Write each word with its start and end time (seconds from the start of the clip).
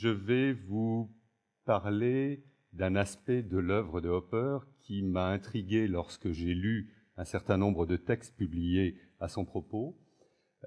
je 0.00 0.08
vais 0.08 0.54
vous 0.54 1.10
parler 1.66 2.42
d'un 2.72 2.96
aspect 2.96 3.42
de 3.42 3.58
l'œuvre 3.58 4.00
de 4.00 4.08
Hopper 4.08 4.60
qui 4.78 5.02
m'a 5.02 5.28
intrigué 5.28 5.86
lorsque 5.88 6.30
j'ai 6.30 6.54
lu 6.54 6.90
un 7.18 7.24
certain 7.26 7.58
nombre 7.58 7.84
de 7.84 7.96
textes 7.96 8.34
publiés 8.34 8.96
à 9.18 9.28
son 9.28 9.44
propos. 9.44 9.98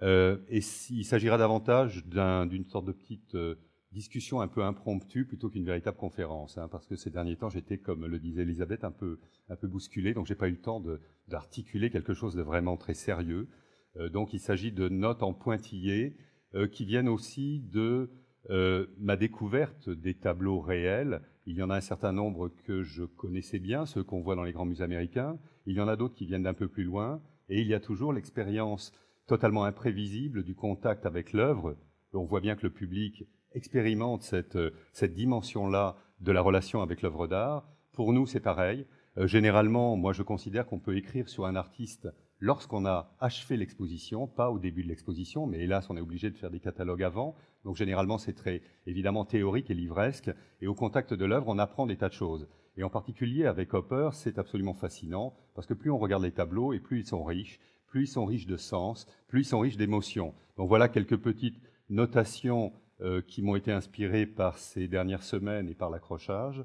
Euh, 0.03 0.37
et 0.49 0.59
il 0.91 1.03
s'agira 1.03 1.39
davantage 1.39 2.05
d'une 2.05 2.65
sorte 2.65 2.85
de 2.85 2.91
petite 2.91 3.33
euh, 3.33 3.55
discussion 3.91 4.39
un 4.39 4.47
peu 4.47 4.63
impromptue 4.63 5.25
plutôt 5.25 5.49
qu'une 5.49 5.65
véritable 5.65 5.97
conférence, 5.97 6.59
hein, 6.59 6.67
parce 6.67 6.85
que 6.85 6.95
ces 6.95 7.09
derniers 7.09 7.37
temps, 7.37 7.49
j'étais, 7.49 7.79
comme 7.79 8.05
le 8.05 8.19
disait 8.19 8.43
Elisabeth, 8.43 8.83
un 8.83 8.91
peu, 8.91 9.19
un 9.49 9.55
peu 9.55 9.67
bousculé, 9.67 10.13
donc 10.13 10.27
j'ai 10.27 10.35
pas 10.35 10.47
eu 10.47 10.51
le 10.51 10.61
temps 10.61 10.83
d'articuler 11.27 11.89
quelque 11.89 12.13
chose 12.13 12.35
de 12.35 12.43
vraiment 12.43 12.77
très 12.77 12.93
sérieux. 12.93 13.47
Euh, 13.95 14.09
donc 14.09 14.33
il 14.33 14.39
s'agit 14.39 14.71
de 14.71 14.89
notes 14.89 15.23
en 15.23 15.33
pointillés 15.33 16.17
qui 16.71 16.85
viennent 16.85 17.09
aussi 17.09 17.61
de 17.71 18.11
ma 18.49 19.15
découverte 19.15 19.89
des 19.89 20.15
tableaux 20.15 20.59
réels. 20.59 21.21
Il 21.45 21.57
y 21.57 21.63
en 21.63 21.69
a 21.69 21.75
un 21.75 21.81
certain 21.81 22.11
nombre 22.11 22.49
que 22.65 22.83
je 22.83 23.03
connaissais 23.03 23.59
bien, 23.59 23.85
ceux 23.85 24.03
qu'on 24.03 24.21
voit 24.21 24.35
dans 24.35 24.43
les 24.43 24.53
grands 24.53 24.65
musées 24.65 24.83
américains. 24.83 25.37
Il 25.65 25.75
y 25.75 25.81
en 25.81 25.87
a 25.87 25.95
d'autres 25.95 26.15
qui 26.15 26.25
viennent 26.25 26.43
d'un 26.43 26.53
peu 26.53 26.67
plus 26.67 26.83
loin. 26.83 27.21
Et 27.49 27.61
il 27.61 27.67
y 27.67 27.73
a 27.73 27.79
toujours 27.79 28.13
l'expérience 28.13 28.91
totalement 29.27 29.63
imprévisible 29.63 30.43
du 30.43 30.55
contact 30.55 31.05
avec 31.05 31.33
l'œuvre. 31.33 31.77
On 32.13 32.25
voit 32.25 32.41
bien 32.41 32.55
que 32.55 32.63
le 32.63 32.73
public 32.73 33.25
expérimente 33.53 34.23
cette, 34.23 34.57
cette 34.91 35.13
dimension-là 35.13 35.95
de 36.19 36.31
la 36.31 36.41
relation 36.41 36.81
avec 36.81 37.01
l'œuvre 37.01 37.27
d'art. 37.27 37.67
Pour 37.93 38.13
nous, 38.13 38.25
c'est 38.25 38.39
pareil. 38.39 38.85
Euh, 39.17 39.27
généralement, 39.27 39.95
moi, 39.95 40.13
je 40.13 40.23
considère 40.23 40.65
qu'on 40.65 40.79
peut 40.79 40.97
écrire 40.97 41.29
sur 41.29 41.45
un 41.45 41.55
artiste 41.55 42.07
lorsqu'on 42.39 42.85
a 42.85 43.15
achevé 43.19 43.57
l'exposition, 43.57 44.27
pas 44.27 44.51
au 44.51 44.59
début 44.59 44.83
de 44.83 44.89
l'exposition, 44.89 45.45
mais 45.45 45.59
hélas, 45.61 45.89
on 45.89 45.97
est 45.97 46.01
obligé 46.01 46.29
de 46.29 46.37
faire 46.37 46.49
des 46.49 46.59
catalogues 46.59 47.03
avant. 47.03 47.35
Donc, 47.65 47.75
généralement, 47.75 48.17
c'est 48.17 48.33
très 48.33 48.61
évidemment 48.85 49.25
théorique 49.25 49.71
et 49.71 49.73
livresque. 49.73 50.31
Et 50.61 50.67
au 50.67 50.75
contact 50.75 51.13
de 51.13 51.25
l'œuvre, 51.25 51.47
on 51.47 51.59
apprend 51.59 51.85
des 51.85 51.97
tas 51.97 52.09
de 52.09 52.13
choses. 52.13 52.47
Et 52.75 52.83
en 52.83 52.89
particulier 52.89 53.45
avec 53.45 53.73
Hopper, 53.73 54.09
c'est 54.13 54.39
absolument 54.39 54.73
fascinant, 54.73 55.35
parce 55.53 55.67
que 55.67 55.73
plus 55.73 55.91
on 55.91 55.97
regarde 55.97 56.23
les 56.23 56.31
tableaux, 56.31 56.73
et 56.73 56.79
plus 56.79 57.01
ils 57.01 57.05
sont 57.05 57.23
riches, 57.23 57.59
plus 57.87 58.03
ils 58.03 58.07
sont 58.07 58.25
riches 58.25 58.47
de 58.47 58.57
sens, 58.57 59.05
plus 59.27 59.41
ils 59.41 59.45
sont 59.45 59.59
riches 59.59 59.77
d'émotions. 59.77 60.33
Donc 60.57 60.69
voilà 60.69 60.89
quelques 60.89 61.17
petites 61.17 61.61
notations 61.89 62.73
euh, 63.01 63.21
qui 63.21 63.43
m'ont 63.43 63.55
été 63.55 63.71
inspirées 63.71 64.25
par 64.25 64.57
ces 64.57 64.87
dernières 64.87 65.23
semaines 65.23 65.69
et 65.69 65.75
par 65.75 65.91
l'accrochage. 65.91 66.63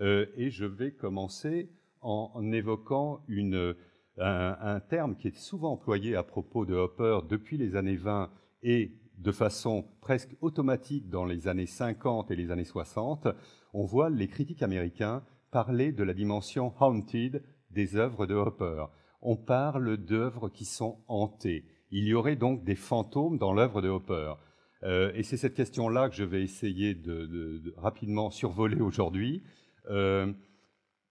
Euh, 0.00 0.26
et 0.36 0.50
je 0.50 0.64
vais 0.64 0.92
commencer 0.92 1.70
en, 2.00 2.50
évoquant 2.50 3.22
une, 3.28 3.76
un, 4.18 4.56
un, 4.60 4.80
terme 4.80 5.16
qui 5.16 5.28
est 5.28 5.36
souvent 5.36 5.72
employé 5.72 6.16
à 6.16 6.22
propos 6.22 6.64
de 6.64 6.74
Hopper 6.74 7.20
depuis 7.28 7.58
les 7.58 7.76
années 7.76 7.96
20 7.96 8.30
et 8.62 8.92
de 9.22 9.32
façon 9.32 9.86
presque 10.00 10.36
automatique 10.40 11.08
dans 11.08 11.24
les 11.24 11.48
années 11.48 11.66
50 11.66 12.30
et 12.30 12.36
les 12.36 12.50
années 12.50 12.64
60. 12.64 13.28
On 13.72 13.84
voit 13.84 14.10
les 14.10 14.28
critiques 14.28 14.62
américains 14.62 15.22
parler 15.50 15.92
de 15.92 16.02
la 16.02 16.14
dimension 16.14 16.72
haunted 16.80 17.42
des 17.70 17.96
œuvres 17.96 18.26
de 18.26 18.34
Hopper 18.34 18.86
on 19.22 19.36
parle 19.36 19.96
d'œuvres 19.96 20.48
qui 20.48 20.64
sont 20.64 20.98
hantées. 21.06 21.64
Il 21.90 22.04
y 22.04 22.14
aurait 22.14 22.36
donc 22.36 22.64
des 22.64 22.74
fantômes 22.74 23.38
dans 23.38 23.52
l'œuvre 23.52 23.80
de 23.80 23.88
Hopper. 23.88 24.34
Euh, 24.82 25.12
et 25.14 25.22
c'est 25.22 25.36
cette 25.36 25.54
question-là 25.54 26.08
que 26.08 26.16
je 26.16 26.24
vais 26.24 26.42
essayer 26.42 26.94
de, 26.94 27.72
rapidement 27.76 28.30
survoler 28.30 28.80
aujourd'hui, 28.80 29.42
euh, 29.90 30.32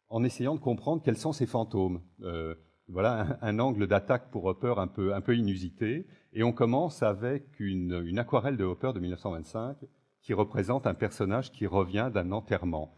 en 0.10 0.24
essayant 0.26 0.56
de 0.56 0.60
comprendre 0.60 1.02
quels 1.02 1.18
sont 1.18 1.32
ces 1.32 1.46
fantômes. 1.46 2.02
Euh, 2.22 2.54
voilà 2.92 3.38
un, 3.42 3.60
angle 3.60 3.88
d'attaque 3.88 4.30
pour 4.32 4.46
Hopper 4.46 4.76
un 4.78 4.88
peu, 4.88 5.14
un 5.14 5.22
peu 5.22 5.36
inusité. 5.36 6.06
Et 6.34 6.44
on 6.44 6.52
commence 6.52 7.04
avec 7.04 7.60
une, 7.60 8.18
aquarelle 8.18 8.58
de 8.58 8.64
Hopper 8.64 8.94
de 8.94 9.00
1925 9.00 9.78
qui 10.22 10.34
représente 10.34 10.86
un 10.86 10.94
personnage 10.94 11.52
qui 11.52 11.66
revient 11.66 12.12
d'un 12.14 12.32
enterrement. 12.32 12.94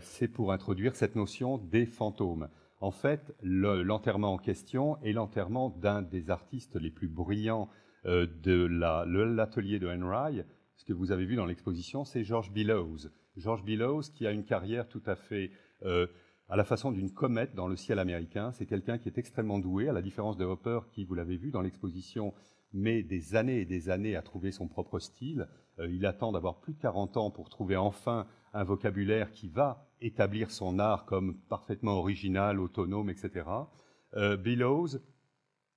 c'est 0.00 0.28
pour 0.28 0.52
introduire 0.52 0.96
cette 0.96 1.14
notion 1.14 1.58
des 1.58 1.86
fantômes. 1.86 2.48
En 2.80 2.90
fait, 2.90 3.34
l'enterrement 3.42 4.32
en 4.32 4.38
question 4.38 4.96
est 5.02 5.12
l'enterrement 5.12 5.68
d'un 5.68 6.00
des 6.00 6.30
artistes 6.30 6.76
les 6.76 6.90
plus 6.90 7.08
brillants 7.08 7.68
euh, 8.06 8.26
de 8.42 8.64
l'atelier 8.64 9.78
de 9.78 9.86
Enright. 9.86 10.46
Ce 10.76 10.84
que 10.86 10.94
vous 10.94 11.12
avez 11.12 11.26
vu 11.26 11.36
dans 11.36 11.44
l'exposition, 11.44 12.06
c'est 12.06 12.24
George 12.24 12.50
Billows. 12.50 12.96
George 13.36 13.62
Billows 13.62 14.00
qui 14.14 14.26
a 14.26 14.32
une 14.32 14.44
carrière 14.44 14.88
tout 14.88 15.02
à 15.04 15.14
fait 15.14 15.50
euh, 15.82 16.06
à 16.50 16.56
la 16.56 16.64
façon 16.64 16.90
d'une 16.90 17.12
comète 17.12 17.54
dans 17.54 17.68
le 17.68 17.76
ciel 17.76 18.00
américain. 18.00 18.50
C'est 18.52 18.66
quelqu'un 18.66 18.98
qui 18.98 19.08
est 19.08 19.18
extrêmement 19.18 19.60
doué, 19.60 19.88
à 19.88 19.92
la 19.92 20.02
différence 20.02 20.36
de 20.36 20.44
Hopper 20.44 20.80
qui, 20.92 21.04
vous 21.04 21.14
l'avez 21.14 21.36
vu 21.36 21.50
dans 21.50 21.60
l'exposition, 21.60 22.34
met 22.72 23.02
des 23.02 23.36
années 23.36 23.60
et 23.60 23.64
des 23.64 23.88
années 23.88 24.16
à 24.16 24.22
trouver 24.22 24.50
son 24.50 24.66
propre 24.66 24.98
style. 24.98 25.48
Euh, 25.78 25.88
il 25.88 26.04
attend 26.06 26.32
d'avoir 26.32 26.60
plus 26.60 26.74
de 26.74 26.80
40 26.80 27.16
ans 27.16 27.30
pour 27.30 27.50
trouver 27.50 27.76
enfin 27.76 28.26
un 28.52 28.64
vocabulaire 28.64 29.30
qui 29.30 29.48
va 29.48 29.88
établir 30.00 30.50
son 30.50 30.80
art 30.80 31.04
comme 31.04 31.36
parfaitement 31.48 31.92
original, 31.92 32.58
autonome, 32.58 33.10
etc. 33.10 33.46
Euh, 34.16 34.36
Billows, 34.36 34.88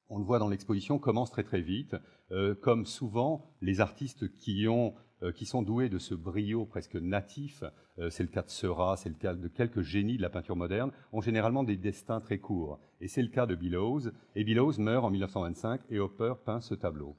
on 0.10 0.18
le 0.18 0.24
voit 0.24 0.40
dans 0.40 0.50
l'exposition, 0.50 0.98
commence 0.98 1.30
très 1.30 1.44
très 1.44 1.62
vite. 1.62 1.96
Euh, 2.32 2.56
comme 2.56 2.88
souvent, 2.88 3.54
les 3.62 3.80
artistes 3.80 4.36
qui, 4.38 4.68
ont, 4.68 4.96
qui 5.32 5.46
sont 5.46 5.62
doués 5.62 5.90
de 5.90 5.98
ce 5.98 6.14
brio 6.14 6.66
presque 6.66 6.96
natif, 6.96 7.64
c'est 8.10 8.24
le 8.24 8.30
cas 8.30 8.42
de 8.42 8.50
Seurat, 8.50 8.98
c'est 8.98 9.10
le 9.10 9.16
cas 9.16 9.34
de 9.34 9.48
quelques 9.48 9.82
génies 9.82 10.18
de 10.18 10.22
la 10.22 10.30
peinture 10.30 10.56
moderne, 10.56 10.92
ont 11.12 11.22
généralement 11.22 11.64
des 11.64 11.78
destins 11.78 12.20
très 12.20 12.40
courts. 12.40 12.80
Et 13.00 13.08
c'est 13.08 13.22
le 13.22 13.30
cas 13.30 13.46
de 13.46 13.56
Billows. 13.56 14.02
Et 14.36 14.44
Billows 14.44 14.74
meurt 14.80 15.06
en 15.06 15.12
1925 15.12 15.82
et 15.90 16.00
Hopper 16.00 16.34
peint 16.46 16.62
ce 16.62 16.74
tableau. 16.74 17.16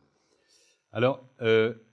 Alors, 0.93 1.25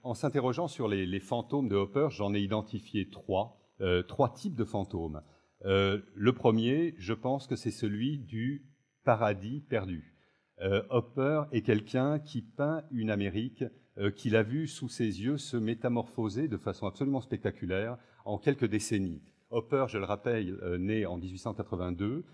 en 0.02 0.14
s'interrogeant 0.14 0.68
sur 0.68 0.88
les, 0.88 1.20
fantômes 1.20 1.68
de 1.68 1.76
Hopper, 1.76 2.08
j'en 2.10 2.34
ai 2.34 2.40
identifié 2.40 3.08
trois. 3.08 3.62
Euh, 3.82 4.02
trois 4.02 4.32
types 4.32 4.54
de 4.54 4.64
fantômes. 4.64 5.22
Euh, 5.64 6.00
le 6.14 6.32
premier, 6.32 6.94
je 6.98 7.14
pense 7.14 7.48
que 7.48 7.56
c'est 7.56 7.72
celui 7.72 8.18
du 8.18 8.64
paradis 9.04 9.60
perdu. 9.68 10.14
Euh, 10.60 10.82
Hopper 10.90 11.42
est 11.50 11.62
quelqu'un 11.62 12.20
qui 12.20 12.42
peint 12.42 12.84
une 12.92 13.10
Amérique 13.10 13.64
qu'il 14.16 14.36
a 14.36 14.42
vue 14.42 14.66
sous 14.66 14.88
ses 14.88 15.22
yeux 15.22 15.36
se 15.36 15.56
métamorphoser 15.56 16.48
de 16.48 16.56
façon 16.56 16.86
absolument 16.86 17.20
spectaculaire 17.20 17.98
en 18.24 18.38
quelques 18.38 18.66
décennies. 18.66 19.20
Hopper, 19.50 19.84
je 19.88 19.98
le 19.98 20.04
rappelle, 20.04 20.58
né 20.78 21.04
en 21.04 21.18
1882, 21.18 22.24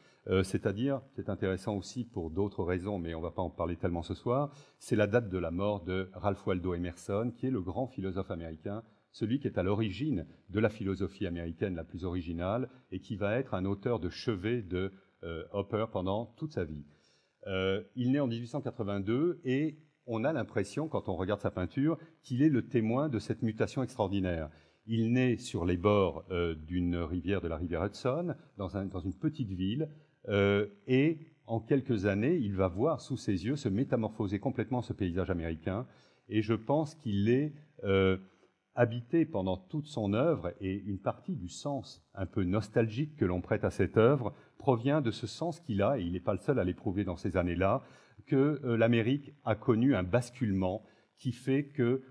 c'est-à-dire, 0.45 1.01
c'est 1.17 1.29
intéressant 1.31 1.75
aussi 1.75 2.05
pour 2.05 2.31
d'autres 2.31 2.63
raisons, 2.63 2.99
mais 2.99 3.15
on 3.15 3.19
ne 3.19 3.25
va 3.25 3.33
pas 3.33 3.43
en 3.43 3.51
parler 3.51 3.77
tellement 3.77 4.05
ce 4.05 4.15
soir, 4.15 4.53
c'est 4.79 4.95
la 4.95 5.09
date 5.09 5.29
de 5.29 5.39
la 5.39 5.51
mort 5.51 5.83
de 5.83 6.11
Ralph 6.13 6.47
Waldo 6.47 6.75
Emerson, 6.75 7.33
qui 7.37 7.47
est 7.47 7.51
le 7.51 7.61
grand 7.61 7.89
philosophe 7.89 8.31
américain 8.31 8.85
celui 9.13 9.41
qui 9.41 9.49
est 9.49 9.59
à 9.59 9.63
l'origine 9.63 10.27
de 10.51 10.61
la 10.61 10.69
philosophie 10.69 11.27
américaine 11.27 11.75
la 11.75 11.85
plus 11.85 12.05
originale 12.05 12.69
et 12.93 13.01
qui 13.01 13.17
va 13.17 13.37
être 13.39 13.55
un 13.55 13.65
auteur 13.65 14.01
de 14.01 14.09
chevet 14.09 14.63
de 14.63 14.93
euh, 15.25 15.45
Hopper 15.53 15.87
pendant 15.93 16.27
toute 16.37 16.53
sa 16.53 16.65
vie. 16.65 16.85
Euh, 17.47 17.83
il 17.97 18.13
naît 18.13 18.21
en 18.21 18.27
1882 18.27 19.41
et 19.45 19.79
on 20.09 20.25
a 20.25 20.33
l'impression, 20.33 20.89
quand 20.89 21.09
on 21.09 21.15
regarde 21.15 21.41
sa 21.41 21.51
peinture, 21.51 21.99
qu'il 22.23 22.43
est 22.43 22.49
le 22.49 22.67
témoin 22.67 23.09
de 23.09 23.19
cette 23.19 23.43
mutation 23.43 23.83
extraordinaire. 23.83 24.51
Il 24.87 25.13
naît 25.13 25.37
sur 25.37 25.65
les 25.65 25.77
bords 25.77 26.25
euh, 26.31 26.55
d'une 26.55 26.97
rivière 26.97 27.41
de 27.41 27.49
la 27.49 27.57
rivière 27.57 27.85
Hudson, 27.85 28.35
dans, 28.57 28.69
dans 28.87 29.01
une 29.01 29.15
petite 29.15 29.53
ville, 29.53 29.89
et 30.87 31.19
en 31.47 31.61
quelques 31.61 32.05
années, 32.05 32.37
il 32.37 32.55
va 32.55 32.69
voir 32.69 33.01
sous 33.01 33.17
ses 33.17 33.47
yeux 33.47 33.57
se 33.57 33.71
métamorphoser 33.71 34.39
complètement 34.39 34.83
ce 34.83 34.93
paysage 34.93 35.31
américain. 35.31 35.87
Et 36.29 36.43
je 36.43 36.53
pense 36.53 36.95
qu'il 36.95 37.31
est 37.31 37.55
habité 38.79 39.25
pendant 39.25 39.57
toute 39.57 39.89
son 39.89 40.13
œuvre, 40.13 40.53
et 40.61 40.73
une 40.87 41.01
partie 41.01 41.35
du 41.35 41.49
sens 41.49 42.01
un 42.15 42.27
peu 42.27 42.45
nostalgique 42.45 43.17
que 43.17 43.25
l'on 43.25 43.41
prête 43.41 43.65
à 43.65 43.71
cette 43.71 43.97
œuvre 43.97 44.33
provient 44.57 45.01
de 45.01 45.11
ce 45.11 45.27
sens 45.27 45.59
qu'il 45.59 45.83
a, 45.83 45.99
et 45.99 46.03
il 46.03 46.13
n'est 46.13 46.21
pas 46.21 46.33
le 46.33 46.39
seul 46.39 46.61
à 46.61 46.65
l'éprouver 46.65 47.03
dans 47.03 47.17
ces 47.17 47.37
années-là, 47.37 47.83
que 48.27 48.61
euh, 48.65 48.77
l'Amérique 48.77 49.33
a 49.45 49.55
connu 49.55 49.95
un 49.95 50.03
basculement 50.03 50.83
qui 51.17 51.33
fait 51.33 51.65
que 51.65 52.03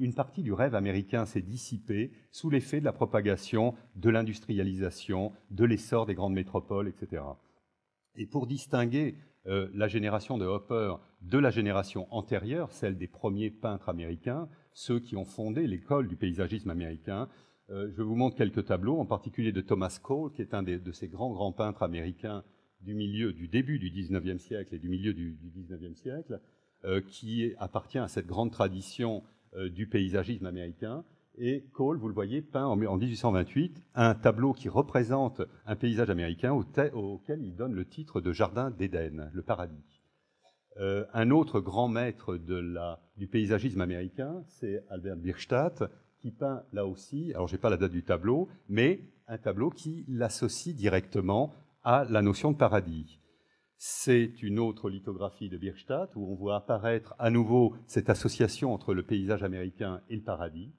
une 0.00 0.14
partie 0.14 0.42
du 0.42 0.54
rêve 0.54 0.74
américain 0.74 1.26
s'est 1.26 1.42
dissipée 1.42 2.10
sous 2.30 2.48
l'effet 2.48 2.80
de 2.80 2.84
la 2.86 2.94
propagation 2.94 3.74
de 3.94 4.08
l'industrialisation, 4.08 5.32
de 5.50 5.64
l'essor 5.66 6.06
des 6.06 6.14
grandes 6.14 6.32
métropoles, 6.32 6.88
etc. 6.88 7.22
Et 8.14 8.26
pour 8.26 8.46
distinguer 8.46 9.16
euh, 9.46 9.68
la 9.74 9.86
génération 9.86 10.38
de 10.38 10.46
Hopper 10.46 10.94
de 11.20 11.38
la 11.38 11.50
génération 11.50 12.06
antérieure, 12.10 12.72
celle 12.72 12.96
des 12.96 13.06
premiers 13.06 13.50
peintres 13.50 13.88
américains, 13.88 14.48
ceux 14.72 14.98
qui 14.98 15.16
ont 15.16 15.24
fondé 15.24 15.66
l'école 15.66 16.08
du 16.08 16.16
paysagisme 16.16 16.70
américain. 16.70 17.28
Euh, 17.70 17.90
je 17.96 18.02
vous 18.02 18.16
montre 18.16 18.36
quelques 18.36 18.64
tableaux, 18.64 18.98
en 18.98 19.06
particulier 19.06 19.52
de 19.52 19.60
Thomas 19.60 19.98
Cole, 20.02 20.32
qui 20.32 20.42
est 20.42 20.54
un 20.54 20.62
de 20.62 20.92
ces 20.92 21.08
grands 21.08 21.32
grands 21.32 21.52
peintres 21.52 21.82
américains 21.82 22.44
du 22.86 22.94
milieu, 22.94 23.32
du 23.32 23.48
début 23.48 23.78
du 23.78 23.90
XIXe 23.90 24.40
siècle 24.40 24.74
et 24.74 24.78
du 24.78 24.88
milieu 24.88 25.12
du, 25.12 25.36
XIXe 25.42 25.98
siècle, 25.98 26.40
euh, 26.84 27.00
qui 27.00 27.52
appartient 27.58 27.98
à 27.98 28.08
cette 28.08 28.26
grande 28.26 28.52
tradition 28.52 29.24
euh, 29.54 29.68
du 29.68 29.88
paysagisme 29.88 30.46
américain. 30.46 31.04
Et 31.36 31.64
Cole, 31.72 31.98
vous 31.98 32.08
le 32.08 32.14
voyez, 32.14 32.40
peint 32.40 32.64
en, 32.64 32.76
1828 32.76 33.82
un 33.94 34.14
tableau 34.14 34.52
qui 34.52 34.68
représente 34.68 35.42
un 35.66 35.76
paysage 35.76 36.08
américain 36.08 36.52
auquel 36.52 37.42
il 37.42 37.56
donne 37.56 37.74
le 37.74 37.84
titre 37.84 38.20
de 38.20 38.32
Jardin 38.32 38.70
d'Éden, 38.70 39.30
le 39.34 39.42
paradis. 39.42 40.00
Euh, 40.78 41.04
un 41.12 41.30
autre 41.30 41.60
grand 41.60 41.88
maître 41.88 42.38
du 43.16 43.26
paysagisme 43.26 43.80
américain, 43.80 44.44
c'est 44.46 44.82
Albert 44.88 45.16
Bierstadt, 45.16 45.84
qui 46.18 46.30
peint 46.30 46.62
là 46.72 46.86
aussi, 46.86 47.32
alors 47.34 47.48
je 47.48 47.54
n'ai 47.54 47.60
pas 47.60 47.70
la 47.70 47.76
date 47.76 47.92
du 47.92 48.04
tableau, 48.04 48.48
mais 48.68 49.00
un 49.26 49.38
tableau 49.38 49.70
qui 49.70 50.04
l'associe 50.08 50.74
directement 50.74 51.52
à 51.86 52.04
la 52.10 52.20
notion 52.20 52.50
de 52.50 52.56
paradis. 52.56 53.20
C'est 53.76 54.42
une 54.42 54.58
autre 54.58 54.90
lithographie 54.90 55.48
de 55.48 55.56
Bierstadt 55.56 56.16
où 56.16 56.26
on 56.28 56.34
voit 56.34 56.56
apparaître 56.56 57.14
à 57.20 57.30
nouveau 57.30 57.76
cette 57.86 58.10
association 58.10 58.74
entre 58.74 58.92
le 58.92 59.04
paysage 59.04 59.44
américain 59.44 60.00
et 60.10 60.16
le 60.16 60.22
paradis. 60.22 60.74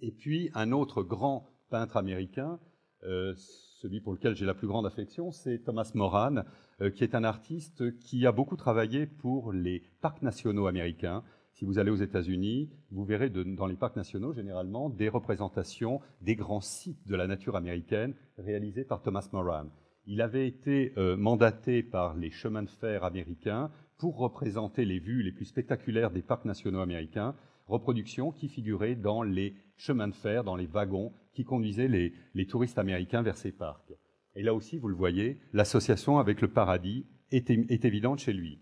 Et 0.00 0.10
puis 0.10 0.50
un 0.54 0.72
autre 0.72 1.04
grand 1.04 1.48
peintre 1.70 1.96
américain, 1.96 2.58
euh, 3.04 3.32
celui 3.36 4.00
pour 4.00 4.12
lequel 4.12 4.34
j'ai 4.34 4.44
la 4.44 4.54
plus 4.54 4.66
grande 4.66 4.86
affection, 4.86 5.30
c'est 5.30 5.60
Thomas 5.60 5.92
Moran, 5.94 6.42
euh, 6.80 6.90
qui 6.90 7.04
est 7.04 7.14
un 7.14 7.22
artiste 7.22 7.96
qui 8.00 8.26
a 8.26 8.32
beaucoup 8.32 8.56
travaillé 8.56 9.06
pour 9.06 9.52
les 9.52 9.84
parcs 10.00 10.22
nationaux 10.22 10.66
américains. 10.66 11.22
Si 11.52 11.64
vous 11.64 11.78
allez 11.78 11.92
aux 11.92 11.96
États-Unis, 11.96 12.70
vous 12.90 13.04
verrez 13.04 13.30
dans 13.30 13.66
les 13.66 13.76
parcs 13.76 13.94
nationaux 13.94 14.32
généralement 14.32 14.90
des 14.90 15.08
représentations 15.08 16.00
des 16.22 16.34
grands 16.34 16.60
sites 16.60 17.06
de 17.06 17.14
la 17.14 17.28
nature 17.28 17.54
américaine 17.54 18.16
réalisés 18.36 18.84
par 18.84 19.00
Thomas 19.00 19.28
Moran 19.32 19.66
il 20.06 20.20
avait 20.20 20.46
été 20.46 20.92
euh, 20.96 21.16
mandaté 21.16 21.82
par 21.82 22.14
les 22.14 22.30
chemins 22.30 22.62
de 22.62 22.70
fer 22.70 23.04
américains 23.04 23.70
pour 23.98 24.18
représenter 24.18 24.84
les 24.84 24.98
vues 24.98 25.22
les 25.22 25.32
plus 25.32 25.44
spectaculaires 25.44 26.10
des 26.10 26.22
parcs 26.22 26.44
nationaux 26.44 26.80
américains, 26.80 27.36
reproductions 27.66 28.32
qui 28.32 28.48
figuraient 28.48 28.96
dans 28.96 29.22
les 29.22 29.54
chemins 29.76 30.08
de 30.08 30.14
fer, 30.14 30.44
dans 30.44 30.56
les 30.56 30.66
wagons 30.66 31.12
qui 31.32 31.44
conduisaient 31.44 31.88
les, 31.88 32.46
touristes 32.46 32.78
américains 32.78 33.22
vers 33.22 33.36
ces 33.36 33.52
parcs. 33.52 33.92
Et 34.34 34.42
là 34.42 34.54
aussi, 34.54 34.78
vous 34.78 34.88
le 34.88 34.94
voyez, 34.94 35.38
l'association 35.52 36.18
avec 36.18 36.40
le 36.40 36.48
paradis 36.48 37.06
est, 37.30 37.50
évidente 37.50 38.18
chez 38.18 38.32
lui. 38.32 38.60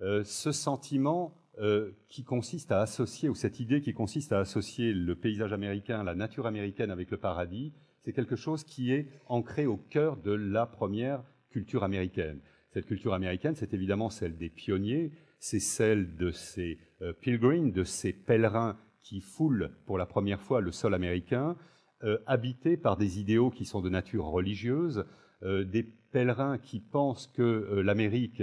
Euh, 0.00 0.24
ce 0.24 0.52
sentiment 0.52 1.34
euh, 1.58 1.92
qui 2.08 2.24
consiste 2.24 2.72
à 2.72 2.80
associer, 2.80 3.28
ou 3.28 3.34
cette 3.34 3.60
idée 3.60 3.80
qui 3.80 3.92
consiste 3.92 4.32
à 4.32 4.40
associer 4.40 4.92
le 4.92 5.14
paysage 5.16 5.52
américain, 5.52 6.02
la 6.02 6.14
nature 6.14 6.46
américaine 6.46 6.90
avec 6.90 7.10
le 7.10 7.18
paradis, 7.18 7.72
c'est 8.08 8.14
quelque 8.14 8.36
chose 8.36 8.64
qui 8.64 8.90
est 8.90 9.06
ancré 9.26 9.66
au 9.66 9.76
cœur 9.76 10.16
de 10.16 10.32
la 10.32 10.64
première 10.64 11.22
culture 11.50 11.84
américaine. 11.84 12.40
Cette 12.70 12.86
culture 12.86 13.12
américaine, 13.12 13.54
c'est 13.54 13.74
évidemment 13.74 14.08
celle 14.08 14.38
des 14.38 14.48
pionniers, 14.48 15.12
c'est 15.40 15.60
celle 15.60 16.16
de 16.16 16.30
ces 16.30 16.78
euh, 17.02 17.12
pilgrims, 17.12 17.70
de 17.70 17.84
ces 17.84 18.14
pèlerins 18.14 18.78
qui 19.02 19.20
foulent 19.20 19.72
pour 19.84 19.98
la 19.98 20.06
première 20.06 20.40
fois 20.40 20.62
le 20.62 20.72
sol 20.72 20.94
américain, 20.94 21.54
euh, 22.02 22.16
habités 22.24 22.78
par 22.78 22.96
des 22.96 23.20
idéaux 23.20 23.50
qui 23.50 23.66
sont 23.66 23.82
de 23.82 23.90
nature 23.90 24.24
religieuse, 24.24 25.04
euh, 25.42 25.64
des 25.64 25.82
pèlerins 25.82 26.56
qui 26.56 26.80
pensent 26.80 27.26
que 27.26 27.82
l'Amérique 27.84 28.42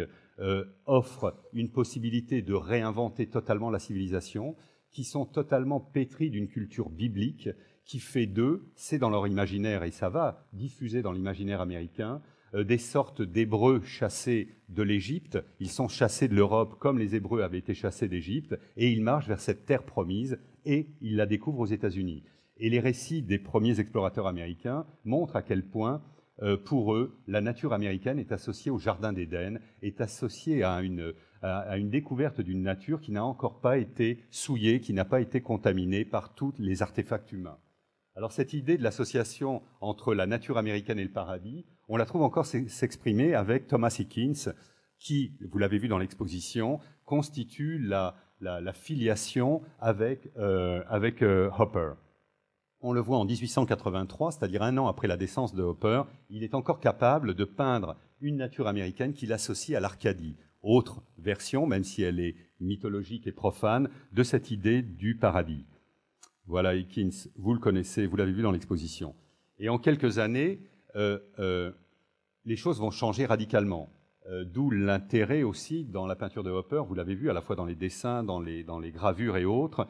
offre 0.86 1.34
une 1.54 1.72
possibilité 1.72 2.44
de 2.44 2.54
réinventer 2.54 3.30
totalement 3.30 3.72
la 3.72 3.80
civilisation, 3.80 4.56
qui 4.92 5.04
sont 5.04 5.26
totalement 5.26 5.80
pétris 5.80 6.30
d'une 6.30 6.50
culture 6.50 6.92
biblique 6.92 7.50
qui 7.86 8.00
fait 8.00 8.26
d'eux, 8.26 8.66
c'est 8.76 8.98
dans 8.98 9.10
leur 9.10 9.28
imaginaire, 9.28 9.84
et 9.84 9.92
ça 9.92 10.10
va 10.10 10.48
diffuser 10.54 11.02
dans 11.02 11.12
l'imaginaire 11.12 11.62
américain, 11.62 12.22
euh, 12.56 12.64
des 12.64 12.80
sortes 12.80 13.22
d'Hébreux 13.22 13.82
chassés 13.84 14.50
de 14.70 14.82
l'Égypte. 14.82 15.38
Ils 15.60 15.70
sont 15.70 15.88
chassés 15.88 16.28
de 16.28 16.36
l'Europe 16.36 16.78
comme 16.80 16.98
les 16.98 17.16
Hébreux 17.16 17.42
avaient 17.42 17.60
été 17.60 17.74
chassés 17.74 18.08
d'Égypte, 18.08 18.58
et 18.76 18.92
ils 18.92 19.04
marchent 19.04 19.28
vers 19.28 19.40
cette 19.40 19.66
terre 19.66 19.84
promise, 19.84 20.40
et 20.66 20.88
ils 21.02 21.16
la 21.16 21.28
découvrent 21.28 21.60
aux 21.60 21.66
États-Unis. 21.66 22.24
Et 22.58 22.70
les 22.70 22.80
récits 22.80 23.22
des 23.22 23.38
premiers 23.38 23.80
explorateurs 23.80 24.28
américains 24.28 24.86
montrent 25.04 25.36
à 25.36 25.44
quel 25.44 25.64
point, 25.64 26.02
euh, 26.42 26.58
pour 26.58 26.96
eux, 26.96 27.20
la 27.28 27.42
nature 27.42 27.74
américaine 27.74 28.18
est 28.18 28.32
associée 28.32 28.72
au 28.72 28.80
Jardin 28.80 29.14
d'Éden, 29.14 29.60
est 29.84 30.02
associée 30.02 30.64
à 30.64 30.82
une, 30.82 31.14
à 31.44 31.78
une 31.78 31.92
découverte 31.92 32.42
d'une 32.42 32.64
nature 32.64 33.00
qui 33.00 33.12
n'a 33.12 33.24
encore 33.24 33.62
pas 33.62 33.78
été 33.78 34.24
souillée, 34.32 34.80
qui 34.80 34.94
n'a 34.94 35.06
pas 35.06 35.22
été 35.22 35.42
contaminée 35.42 36.04
par 36.04 36.34
tous 36.34 36.54
les 36.58 36.82
artefacts 36.82 37.32
humains. 37.32 37.60
Alors 38.18 38.32
cette 38.32 38.54
idée 38.54 38.78
de 38.78 38.84
l'association 38.84 39.62
entre 39.82 40.14
la 40.14 40.26
nature 40.26 40.58
américaine 40.58 41.00
et 41.00 41.04
le 41.04 41.12
paradis, 41.12 41.66
on 41.90 41.98
la 41.98 42.06
trouve 42.06 42.22
encore 42.22 42.46
s'exprimer 42.46 43.34
avec 43.36 43.68
Thomas 43.68 43.94
Hickins, 44.00 44.54
qui, 44.98 45.34
vous 45.42 45.58
l'avez 45.58 45.78
vu 45.78 45.90
dans 45.90 45.98
l'exposition, 45.98 46.80
constitue 47.04 47.78
la, 47.78 48.16
filiation 48.74 49.62
avec, 49.80 50.30
euh, 50.38 50.82
euh, 51.22 51.50
Hopper. 51.60 51.92
On 52.80 52.94
le 52.94 53.02
voit 53.02 53.18
en 53.18 53.26
1883, 53.26 54.32
c'est-à-dire 54.32 54.64
un 54.64 54.78
an 54.78 54.88
après 54.88 55.10
la 55.10 55.18
décence 55.18 55.54
de 55.54 55.64
Hopper, 55.64 56.04
il 56.30 56.44
est 56.44 56.56
encore 56.56 56.80
capable 56.80 57.34
de 57.34 57.44
peindre 57.44 57.98
une 58.22 58.38
nature 58.38 58.68
américaine 58.68 59.14
qu'il 59.14 59.34
associe 59.34 59.78
à 59.78 59.82
l'Arcadie, 59.82 60.38
autre 60.62 61.04
version, 61.18 61.68
même 61.68 61.84
si 61.84 62.02
elle 62.02 62.22
est 62.22 62.36
mythologique 62.62 63.28
et 63.28 63.34
profane, 63.34 63.90
de 64.14 64.24
cette 64.24 64.52
idée 64.52 64.82
du 64.82 65.18
paradis. 65.18 65.66
Voilà, 66.48 66.76
Hickins, 66.76 67.30
vous 67.38 67.54
le 67.54 67.60
connaissez, 67.60 68.06
vous 68.06 68.18
l'avez 68.18 68.32
vu 68.32 68.44
dans 68.44 68.52
l'exposition. 68.52 69.16
Et 69.58 69.70
en 69.70 69.80
quelques 69.80 70.20
années, 70.20 70.60
euh, 70.96 71.18
euh, 71.40 71.72
les 72.46 72.56
choses 72.56 72.80
vont 72.80 72.92
changer 72.92 73.26
radicalement. 73.26 73.90
Euh, 74.28 74.44
d'où 74.44 74.70
l'intérêt 74.70 75.44
aussi 75.44 75.86
dans 75.86 76.06
la 76.06 76.16
peinture 76.16 76.44
de 76.44 76.52
Hopper, 76.52 76.84
vous 76.88 76.94
l'avez 76.94 77.16
vu 77.16 77.30
à 77.30 77.34
la 77.34 77.42
fois 77.42 77.56
dans 77.56 77.66
les 77.66 77.76
dessins, 77.76 78.24
dans 78.24 78.40
les, 78.40 78.64
dans 78.64 78.80
les 78.80 78.92
gravures 78.92 79.38
et 79.38 79.46
autres, 79.46 79.88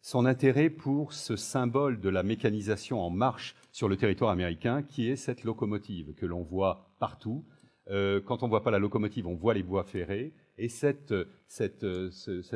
son 0.00 0.24
intérêt 0.24 0.70
pour 0.70 1.12
ce 1.12 1.34
symbole 1.34 2.00
de 2.00 2.08
la 2.08 2.22
mécanisation 2.22 3.00
en 3.00 3.10
marche 3.10 3.56
sur 3.72 3.88
le 3.88 3.96
territoire 3.96 4.30
américain, 4.30 4.84
qui 4.84 5.08
est 5.08 5.16
cette 5.16 5.42
locomotive 5.42 6.14
que 6.14 6.26
l'on 6.26 6.42
voit 6.42 6.90
partout. 7.00 7.44
quand 7.88 8.42
on 8.42 8.46
ne 8.46 8.50
voit 8.50 8.62
pas 8.62 8.70
la 8.70 8.78
locomotive, 8.78 9.26
on 9.26 9.34
voit 9.34 9.54
les 9.54 9.64
bois 9.64 9.82
ferrés. 9.82 10.32
Et 10.58 10.68
cette, 10.68 11.12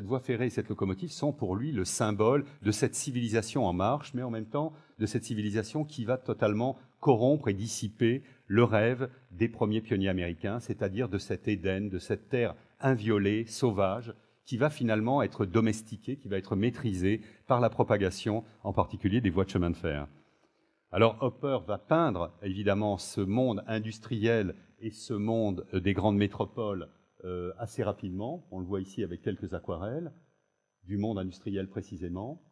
voie 0.02 0.20
ferrée 0.20 0.46
et 0.46 0.50
cette 0.50 0.68
locomotive 0.68 1.12
sont 1.12 1.32
pour 1.32 1.54
lui 1.54 1.70
le 1.70 1.84
symbole 1.84 2.44
de 2.62 2.70
cette 2.70 2.94
civilisation 2.94 3.66
en 3.66 3.74
marche, 3.74 4.14
mais 4.14 4.22
en 4.22 4.30
même 4.30 4.46
temps 4.46 4.72
de 4.98 5.06
cette 5.06 5.24
civilisation 5.24 5.84
qui 5.84 6.04
va 6.04 6.16
totalement 6.16 6.78
corrompre 7.00 7.48
et 7.48 7.54
dissiper 7.54 8.22
le 8.46 8.64
rêve 8.64 9.10
des 9.32 9.48
premiers 9.48 9.82
pionniers 9.82 10.08
américains, 10.08 10.60
c'est-à-dire 10.60 11.08
de 11.08 11.18
cet 11.18 11.46
Éden, 11.46 11.90
de 11.90 11.98
cette 11.98 12.28
terre 12.28 12.54
inviolée, 12.80 13.44
sauvage, 13.46 14.14
qui 14.46 14.56
va 14.56 14.70
finalement 14.70 15.22
être 15.22 15.44
domestiquée, 15.44 16.16
qui 16.16 16.28
va 16.28 16.38
être 16.38 16.56
maîtrisée 16.56 17.20
par 17.46 17.60
la 17.60 17.70
propagation, 17.70 18.44
en 18.64 18.72
particulier 18.72 19.20
des 19.20 19.30
voies 19.30 19.44
de 19.44 19.50
chemin 19.50 19.70
de 19.70 19.76
fer. 19.76 20.08
Alors 20.90 21.18
Hopper 21.20 21.58
va 21.66 21.78
peindre 21.78 22.32
évidemment 22.42 22.98
ce 22.98 23.20
monde 23.20 23.62
industriel 23.66 24.56
et 24.80 24.90
ce 24.90 25.12
monde 25.12 25.66
des 25.72 25.92
grandes 25.92 26.16
métropoles 26.16 26.88
euh, 27.24 27.52
assez 27.58 27.82
rapidement. 27.82 28.46
On 28.50 28.60
le 28.60 28.66
voit 28.66 28.80
ici 28.80 29.02
avec 29.02 29.22
quelques 29.22 29.54
aquarelles 29.54 30.12
du 30.84 30.96
monde 30.96 31.18
industriel 31.18 31.68
précisément. 31.68 32.42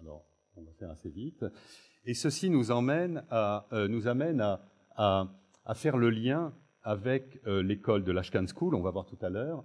Alors, 0.00 0.26
on 0.56 0.62
va 0.62 0.72
faire 0.72 0.90
assez 0.90 1.10
vite. 1.10 1.44
Et 2.04 2.14
ceci 2.14 2.50
nous, 2.50 2.70
emmène 2.70 3.24
à, 3.30 3.66
euh, 3.72 3.88
nous 3.88 4.06
amène 4.06 4.40
à, 4.96 5.28
faire 5.74 5.96
le 5.96 6.10
lien 6.10 6.54
avec 6.82 7.40
euh, 7.46 7.62
l'école 7.62 8.04
de 8.04 8.12
l'Ashkan 8.12 8.46
School, 8.46 8.74
on 8.74 8.82
va 8.82 8.90
voir 8.90 9.06
tout 9.06 9.18
à 9.20 9.30
l'heure 9.30 9.64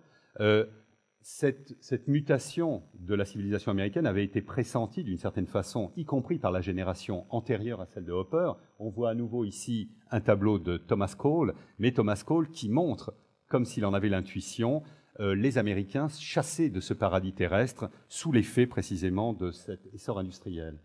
cette, 1.22 2.08
mutation 2.08 2.84
de 3.00 3.14
la 3.14 3.26
civilisation 3.26 3.72
américaine 3.72 4.08
avait 4.08 4.24
été 4.24 4.42
pressentie 4.42 5.04
d'une 5.04 5.18
certaine 5.18 5.48
façon, 5.48 5.92
y 5.96 6.06
compris 6.06 6.40
par 6.40 6.52
la 6.52 6.62
génération 6.62 7.26
antérieure 7.30 7.82
à 7.82 7.86
celle 7.86 8.06
de 8.06 8.12
Hopper. 8.12 8.54
On 8.80 8.90
voit 8.90 9.12
à 9.12 9.14
nouveau 9.14 9.46
ici 9.46 9.92
un 10.10 10.22
tableau 10.22 10.58
de 10.58 10.78
Thomas 10.78 11.14
Cole, 11.18 11.54
mais 11.78 11.92
Thomas 11.92 12.24
Cole 12.26 12.50
qui 12.50 12.70
montre, 12.70 13.14
comme 13.48 13.66
s'il 13.66 13.86
en 13.86 13.94
avait 13.94 14.10
l'intuition, 14.10 14.82
euh, 15.20 15.36
les 15.36 15.58
Américains 15.58 16.08
chassés 16.10 16.70
de 16.70 16.80
ce 16.80 16.94
paradis 16.94 17.34
terrestre 17.34 17.90
sous 18.08 18.32
l'effet 18.32 18.66
précisément 18.66 19.34
de 19.34 19.52
cet 19.52 19.86
essor 19.94 20.18
industriel. 20.18 20.80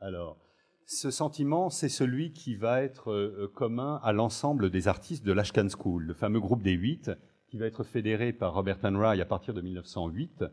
Alors, 0.00 0.38
ce 0.86 1.10
sentiment, 1.10 1.70
c'est 1.70 1.88
celui 1.88 2.32
qui 2.32 2.56
va 2.56 2.82
être 2.82 3.12
euh, 3.12 3.50
commun 3.54 4.00
à 4.02 4.12
l'ensemble 4.12 4.70
des 4.70 4.88
artistes 4.88 5.24
de 5.24 5.32
l'Ashkan 5.32 5.68
School, 5.68 6.04
le 6.04 6.14
fameux 6.14 6.40
groupe 6.40 6.62
des 6.62 6.72
huit, 6.72 7.10
qui 7.50 7.58
va 7.58 7.66
être 7.66 7.82
fédéré 7.82 8.32
par 8.32 8.54
Robert 8.54 8.78
Wright 8.80 9.20
à 9.20 9.24
partir 9.24 9.52
de 9.52 9.60
1908 9.60 10.44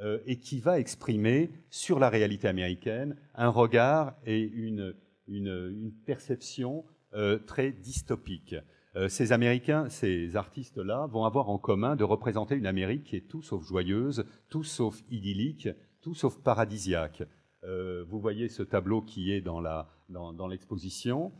euh, 0.00 0.18
et 0.26 0.38
qui 0.38 0.60
va 0.60 0.80
exprimer 0.80 1.50
sur 1.68 1.98
la 1.98 2.08
réalité 2.08 2.48
américaine 2.48 3.16
un 3.34 3.50
regard 3.50 4.14
et 4.24 4.40
une, 4.40 4.94
une, 5.26 5.92
perception 6.06 6.84
euh, 7.12 7.38
très 7.38 7.70
dystopique. 7.70 8.56
Euh, 8.96 9.08
ces 9.08 9.32
Américains, 9.32 9.90
ces 9.90 10.36
artistes-là, 10.36 11.06
vont 11.06 11.24
avoir 11.24 11.50
en 11.50 11.58
commun 11.58 11.96
de 11.96 12.04
représenter 12.04 12.54
une 12.54 12.66
Amérique 12.66 13.04
qui 13.04 13.16
est 13.16 13.28
tout 13.28 13.42
sauf 13.42 13.62
joyeuse, 13.62 14.24
tout 14.48 14.64
sauf 14.64 15.02
idyllique, 15.10 15.68
tout 16.00 16.14
sauf 16.14 16.38
paradisiaque. 16.38 17.24
vous 17.62 18.20
voyez 18.20 18.48
ce 18.48 18.62
tableau 18.62 19.02
qui 19.02 19.32
est 19.32 19.42
dans 19.42 19.60
l'exposition. 20.48 21.32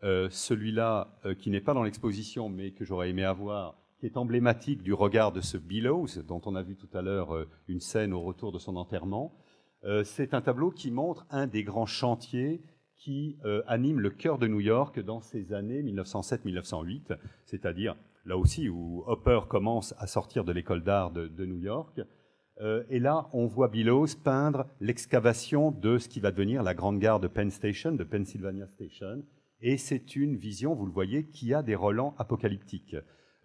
Dans, 0.00 0.30
Celui-là, 0.30 1.20
qui 1.38 1.50
n'est 1.50 1.60
pas 1.60 1.74
dans 1.74 1.82
l'exposition, 1.82 2.48
mais 2.48 2.70
que 2.70 2.84
j'aurais 2.84 3.10
aimé 3.10 3.24
avoir, 3.24 3.85
qui 3.98 4.06
est 4.06 4.16
emblématique 4.16 4.82
du 4.82 4.92
regard 4.92 5.32
de 5.32 5.40
ce 5.40 5.56
Billows, 5.56 6.06
dont 6.26 6.42
on 6.44 6.54
a 6.54 6.62
vu 6.62 6.76
tout 6.76 6.88
à 6.92 7.02
l'heure 7.02 7.34
euh, 7.34 7.48
une 7.68 7.80
scène 7.80 8.12
au 8.12 8.20
retour 8.20 8.52
de 8.52 8.58
son 8.58 8.76
enterrement. 8.76 9.34
Euh, 9.84 10.04
c'est 10.04 10.34
un 10.34 10.42
tableau 10.42 10.70
qui 10.70 10.90
montre 10.90 11.26
un 11.30 11.46
des 11.46 11.64
grands 11.64 11.86
chantiers 11.86 12.62
qui 12.94 13.38
euh, 13.44 13.62
anime 13.66 14.00
le 14.00 14.10
cœur 14.10 14.38
de 14.38 14.48
New 14.48 14.60
York 14.60 15.00
dans 15.00 15.20
ces 15.20 15.52
années 15.52 15.82
1907-1908, 15.82 17.16
c'est-à-dire 17.44 17.96
là 18.24 18.36
aussi 18.36 18.68
où 18.68 19.02
Hopper 19.06 19.40
commence 19.48 19.94
à 19.98 20.06
sortir 20.06 20.44
de 20.44 20.52
l'école 20.52 20.82
d'art 20.82 21.10
de, 21.10 21.46
New 21.46 21.58
York. 21.58 22.00
Et 22.88 22.98
là, 22.98 23.28
on 23.34 23.46
voit 23.46 23.68
Billows 23.68 24.06
peindre 24.24 24.66
l'excavation 24.80 25.70
de 25.70 25.98
ce 25.98 26.08
qui 26.08 26.20
va 26.20 26.32
devenir 26.32 26.62
la 26.62 26.72
grande 26.72 26.98
gare 26.98 27.20
de 27.20 27.28
Penn 27.28 27.50
Station, 27.50 27.92
de 27.92 28.02
Pennsylvania 28.02 28.66
Station. 28.66 29.22
Et 29.60 29.76
c'est 29.76 30.16
une 30.16 30.36
vision, 30.36 30.74
vous 30.74 30.86
le 30.86 30.92
voyez, 30.92 31.26
qui 31.26 31.52
a 31.52 31.62
des 31.62 31.74
relents 31.74 32.14
apocalyptiques. 32.18 32.96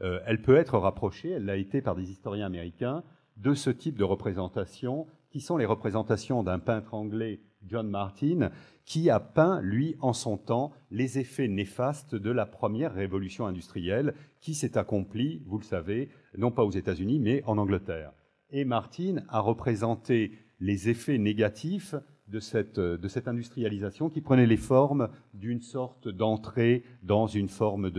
Euh, 0.01 0.19
elle 0.25 0.41
peut 0.41 0.57
être 0.57 0.77
rapprochée, 0.77 1.29
elle 1.29 1.45
l'a 1.45 1.57
été 1.57 1.81
par 1.81 1.95
des 1.95 2.09
historiens 2.09 2.45
américains, 2.45 3.03
de 3.37 3.53
ce 3.53 3.69
type 3.69 3.97
de 3.97 4.03
représentation, 4.03 5.07
qui 5.29 5.39
sont 5.39 5.57
les 5.57 5.65
représentations 5.65 6.43
d'un 6.43 6.59
peintre 6.59 6.93
anglais, 6.93 7.39
John 7.67 7.89
Martin, 7.89 8.49
qui 8.85 9.09
a 9.09 9.19
peint, 9.19 9.61
lui, 9.61 9.95
en 10.01 10.13
son 10.13 10.37
temps, 10.37 10.71
les 10.89 11.19
effets 11.19 11.47
néfastes 11.47 12.15
de 12.15 12.31
la 12.31 12.45
première 12.45 12.93
révolution 12.93 13.45
industrielle 13.45 14.15
qui 14.39 14.55
s'est 14.55 14.77
accomplie, 14.77 15.41
vous 15.45 15.59
le 15.59 15.63
savez, 15.63 16.09
non 16.37 16.51
pas 16.51 16.63
aux 16.63 16.71
États-Unis, 16.71 17.19
mais 17.19 17.43
en 17.45 17.57
Angleterre. 17.57 18.11
Et 18.49 18.65
Martin 18.65 19.23
a 19.29 19.39
représenté 19.39 20.31
les 20.59 20.89
effets 20.89 21.17
négatifs 21.17 21.95
de 22.27 22.39
cette, 22.39 22.79
de 22.79 23.07
cette 23.07 23.27
industrialisation 23.27 24.09
qui 24.09 24.21
prenait 24.21 24.47
les 24.47 24.57
formes 24.57 25.09
d'une 25.33 25.61
sorte 25.61 26.07
d'entrée 26.07 26.83
dans 27.03 27.27
une 27.27 27.49
forme 27.49 27.91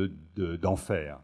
d'enfer. 0.60 1.22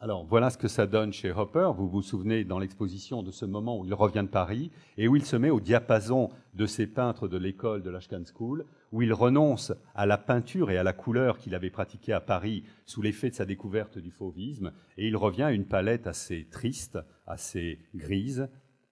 Alors 0.00 0.26
voilà 0.26 0.50
ce 0.50 0.58
que 0.58 0.68
ça 0.68 0.86
donne 0.86 1.12
chez 1.12 1.30
Hopper. 1.30 1.70
Vous 1.76 1.88
vous 1.88 2.02
souvenez 2.02 2.44
dans 2.44 2.58
l'exposition 2.58 3.22
de 3.22 3.30
ce 3.30 3.44
moment 3.44 3.78
où 3.78 3.86
il 3.86 3.94
revient 3.94 4.24
de 4.24 4.28
Paris 4.28 4.70
et 4.98 5.08
où 5.08 5.16
il 5.16 5.24
se 5.24 5.36
met 5.36 5.50
au 5.50 5.60
diapason 5.60 6.30
de 6.52 6.66
ces 6.66 6.86
peintres 6.86 7.28
de 7.28 7.38
l'école 7.38 7.82
de 7.82 7.90
l'Ashcan 7.90 8.24
School, 8.34 8.66
où 8.92 9.02
il 9.02 9.12
renonce 9.12 9.72
à 9.94 10.04
la 10.04 10.18
peinture 10.18 10.70
et 10.70 10.76
à 10.76 10.82
la 10.82 10.92
couleur 10.92 11.38
qu'il 11.38 11.54
avait 11.54 11.70
pratiquée 11.70 12.12
à 12.12 12.20
Paris 12.20 12.64
sous 12.84 13.02
l'effet 13.02 13.30
de 13.30 13.34
sa 13.34 13.46
découverte 13.46 13.96
du 13.96 14.10
fauvisme, 14.10 14.72
et 14.98 15.06
il 15.06 15.16
revient 15.16 15.44
à 15.44 15.52
une 15.52 15.66
palette 15.66 16.06
assez 16.06 16.48
triste, 16.50 16.98
assez 17.26 17.78
grise, 17.94 18.48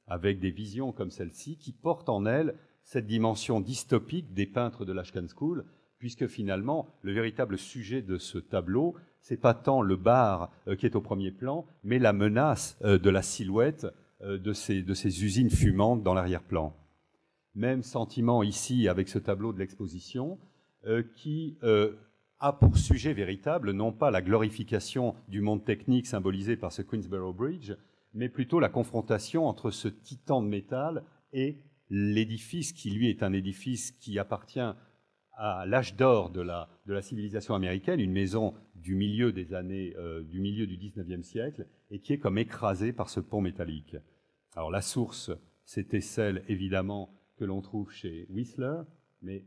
avec 0.07 0.39
des 0.41 0.51
visions 0.51 0.93
comme 0.93 1.11
celle-ci 1.11 1.59
qui 1.59 1.73
portent 1.73 2.09
en 2.09 2.27
elle 2.27 2.55
cette 2.85 3.07
dimension 3.07 3.61
dystopique 3.61 4.33
des 4.33 4.47
peintres 4.47 4.85
de 4.85 4.93
l'Ashcan 4.93 5.27
School, 5.37 5.65
puisque 5.99 6.27
finalement 6.27 6.89
le 7.03 7.13
véritable 7.13 7.59
sujet 7.59 8.03
de 8.03 8.19
ce 8.19 8.39
tableau, 8.39 8.97
c'est 9.23 9.37
pas 9.37 9.55
tant 9.55 9.81
le 9.81 9.97
bar 9.97 10.51
euh, 10.69 10.77
qui 10.77 10.85
est 10.85 10.97
au 10.97 11.01
premier 11.01 11.31
plan, 11.31 11.65
mais 11.85 11.99
la 11.99 12.13
menace 12.13 12.77
euh, 12.83 12.99
de 12.99 13.09
la 13.09 13.23
silhouette 13.23 13.87
euh, 14.21 14.37
de 14.37 14.53
ces, 14.53 14.83
de, 14.83 14.95
ces, 14.95 15.25
usines 15.25 15.51
fumantes 15.51 16.03
dans 16.03 16.13
l'arrière-plan. 16.13 16.75
Même 17.55 17.83
sentiment 17.83 18.43
ici 18.43 18.89
avec 18.89 19.09
ce 19.09 19.19
tableau 19.19 19.53
de 19.53 19.59
l'exposition, 19.59 20.39
qui 21.15 21.59
a 22.41 22.53
pour 22.53 22.77
sujet 22.77 23.13
véritable 23.13 23.71
non 23.71 23.93
pas 23.93 24.11
la 24.11 24.21
glorification 24.21 25.15
du 25.29 25.41
monde 25.43 25.65
technique 25.65 26.09
symbolisé 26.09 26.57
par 26.57 26.73
ce 26.73 26.83
Queensborough 26.83 27.37
Bridge, 27.37 27.75
mais 28.15 28.29
plutôt 28.29 28.59
la 28.59 28.69
confrontation 28.69 29.47
entre 29.47 29.71
ce 29.71 29.87
titan 29.87 30.43
de 30.43 30.49
métal 30.49 31.05
et 31.33 31.59
l'édifice 31.89 32.73
qui, 32.73 32.91
lui, 32.91 33.11
est 33.11 33.23
un 33.23 33.33
édifice 33.33 33.93
qui 33.93 34.19
appartient 34.19 34.73
à 35.35 35.65
l'âge 35.67 35.97
d'or 35.97 36.31
de 36.31 36.41
la, 36.41 36.69
de 36.87 36.93
la, 36.93 37.03
civilisation 37.03 37.55
américaine, 37.55 38.01
une 38.01 38.13
maison 38.13 38.55
du 38.75 38.95
milieu 38.95 39.33
des 39.33 39.55
années, 39.55 39.95
euh, 39.97 40.23
du 40.23 40.41
milieu 40.41 40.67
du 40.67 40.77
19e 40.77 41.23
siècle, 41.23 41.67
et 41.91 42.01
qui 42.01 42.13
est 42.13 42.19
comme 42.19 42.39
écrasée 42.39 42.93
par 42.93 43.09
ce 43.09 43.21
pont 43.21 43.41
métallique. 43.41 43.97
Alors 44.55 44.71
la 44.71 44.83
source, 44.83 45.31
c'était 45.65 46.01
celle 46.01 46.45
évidemment 46.49 47.15
que 47.37 47.45
l'on 47.45 47.63
trouve 47.63 47.91
chez 47.91 48.27
Whistler, 48.31 48.83
mais 49.23 49.45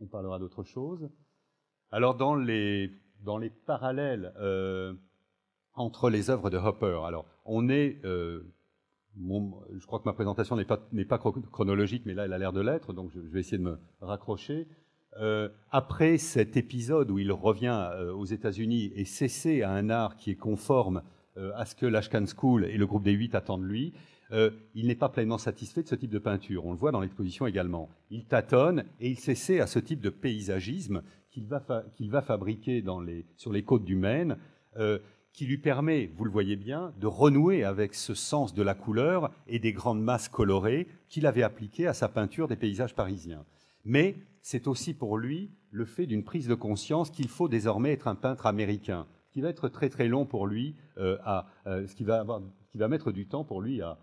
on 0.00 0.06
parlera 0.06 0.38
d'autre 0.38 0.64
chose. 0.64 1.08
Alors 1.90 2.16
dans 2.16 2.34
les, 2.34 2.90
dans 3.20 3.38
les 3.38 3.50
parallèles 3.50 4.32
euh, 4.38 4.94
entre 5.74 6.10
les 6.10 6.30
œuvres 6.30 6.50
de 6.50 6.56
Hopper, 6.56 7.00
alors 7.04 7.26
on 7.44 7.68
est, 7.68 8.04
euh, 8.04 8.42
je 9.16 9.86
crois 9.86 10.00
que 10.00 10.04
ma 10.04 10.12
présentation 10.12 10.56
n'est 10.56 10.64
pas, 10.64 10.78
pas, 11.08 11.18
chronologique, 11.18 12.04
mais 12.06 12.14
là 12.14 12.24
elle 12.24 12.32
a 12.32 12.38
l'air 12.38 12.52
de 12.52 12.60
l'être, 12.60 12.92
donc 12.92 13.10
je, 13.12 13.20
vais 13.20 13.40
essayer 13.40 13.58
de 13.58 13.62
me 13.62 13.78
raccrocher. 14.00 14.66
Euh, 15.20 15.48
après 15.70 16.18
cet 16.18 16.56
épisode 16.56 17.10
où 17.10 17.18
il 17.18 17.32
revient 17.32 17.88
euh, 17.92 18.12
aux 18.12 18.26
États-Unis 18.26 18.92
et 18.94 19.04
cessé 19.04 19.62
à 19.62 19.70
un 19.70 19.88
art 19.88 20.16
qui 20.16 20.30
est 20.30 20.36
conforme 20.36 21.02
euh, 21.38 21.52
à 21.56 21.64
ce 21.64 21.74
que 21.74 21.86
l'Ashcan 21.86 22.24
School 22.26 22.66
et 22.66 22.76
le 22.76 22.86
groupe 22.86 23.02
des 23.02 23.12
Huit 23.12 23.34
attendent 23.34 23.62
de 23.62 23.66
lui, 23.66 23.94
il 24.74 24.88
n'est 24.88 24.96
pas 24.96 25.08
pleinement 25.08 25.38
satisfait 25.38 25.84
de 25.84 25.88
ce 25.88 25.94
type 25.94 26.10
de 26.10 26.18
peinture. 26.18 26.66
On 26.66 26.72
le 26.72 26.76
voit 26.76 26.90
dans 26.90 27.00
l'exposition 27.00 27.46
également. 27.46 27.88
Il 28.10 28.24
tâtonne 28.24 28.84
et 28.98 29.08
il 29.08 29.20
s'essaie 29.20 29.60
à 29.60 29.68
ce 29.68 29.78
type 29.78 30.00
de 30.00 30.10
paysagisme 30.10 31.02
qu'il 31.30 31.46
va, 31.46 32.22
fabriquer 32.22 32.82
sur 33.36 33.52
les 33.52 33.62
côtes 33.62 33.84
du 33.84 33.94
Maine, 33.94 34.36
qui 35.32 35.46
lui 35.46 35.58
permet, 35.58 36.10
vous 36.16 36.24
le 36.24 36.32
voyez 36.32 36.56
bien, 36.56 36.92
de 36.98 37.06
renouer 37.06 37.62
avec 37.62 37.94
ce 37.94 38.14
sens 38.14 38.52
de 38.52 38.64
la 38.64 38.74
couleur 38.74 39.30
et 39.46 39.60
des 39.60 39.72
grandes 39.72 40.02
masses 40.02 40.28
colorées 40.28 40.88
qu'il 41.08 41.24
avait 41.24 41.44
appliquées 41.44 41.86
à 41.86 41.94
sa 41.94 42.08
peinture 42.08 42.48
des 42.48 42.56
paysages 42.56 42.96
parisiens. 42.96 43.44
Mais 43.86 44.16
c'est 44.42 44.66
aussi 44.66 44.94
pour 44.94 45.16
lui 45.16 45.52
le 45.70 45.84
fait 45.84 46.06
d'une 46.06 46.24
prise 46.24 46.48
de 46.48 46.56
conscience 46.56 47.08
qu'il 47.08 47.28
faut 47.28 47.48
désormais 47.48 47.92
être 47.92 48.08
un 48.08 48.16
peintre 48.16 48.46
américain, 48.46 49.06
qui 49.30 49.40
va 49.40 49.48
être 49.48 49.68
très 49.68 49.88
très 49.88 50.08
long 50.08 50.26
pour 50.26 50.48
lui, 50.48 50.74
euh, 50.98 51.18
à, 51.22 51.46
euh, 51.68 51.86
ce 51.86 51.94
qui 51.94 52.02
va, 52.02 52.18
avoir, 52.18 52.42
qui 52.72 52.78
va 52.78 52.88
mettre 52.88 53.12
du 53.12 53.28
temps 53.28 53.44
pour 53.44 53.62
lui 53.62 53.80
à, 53.80 53.98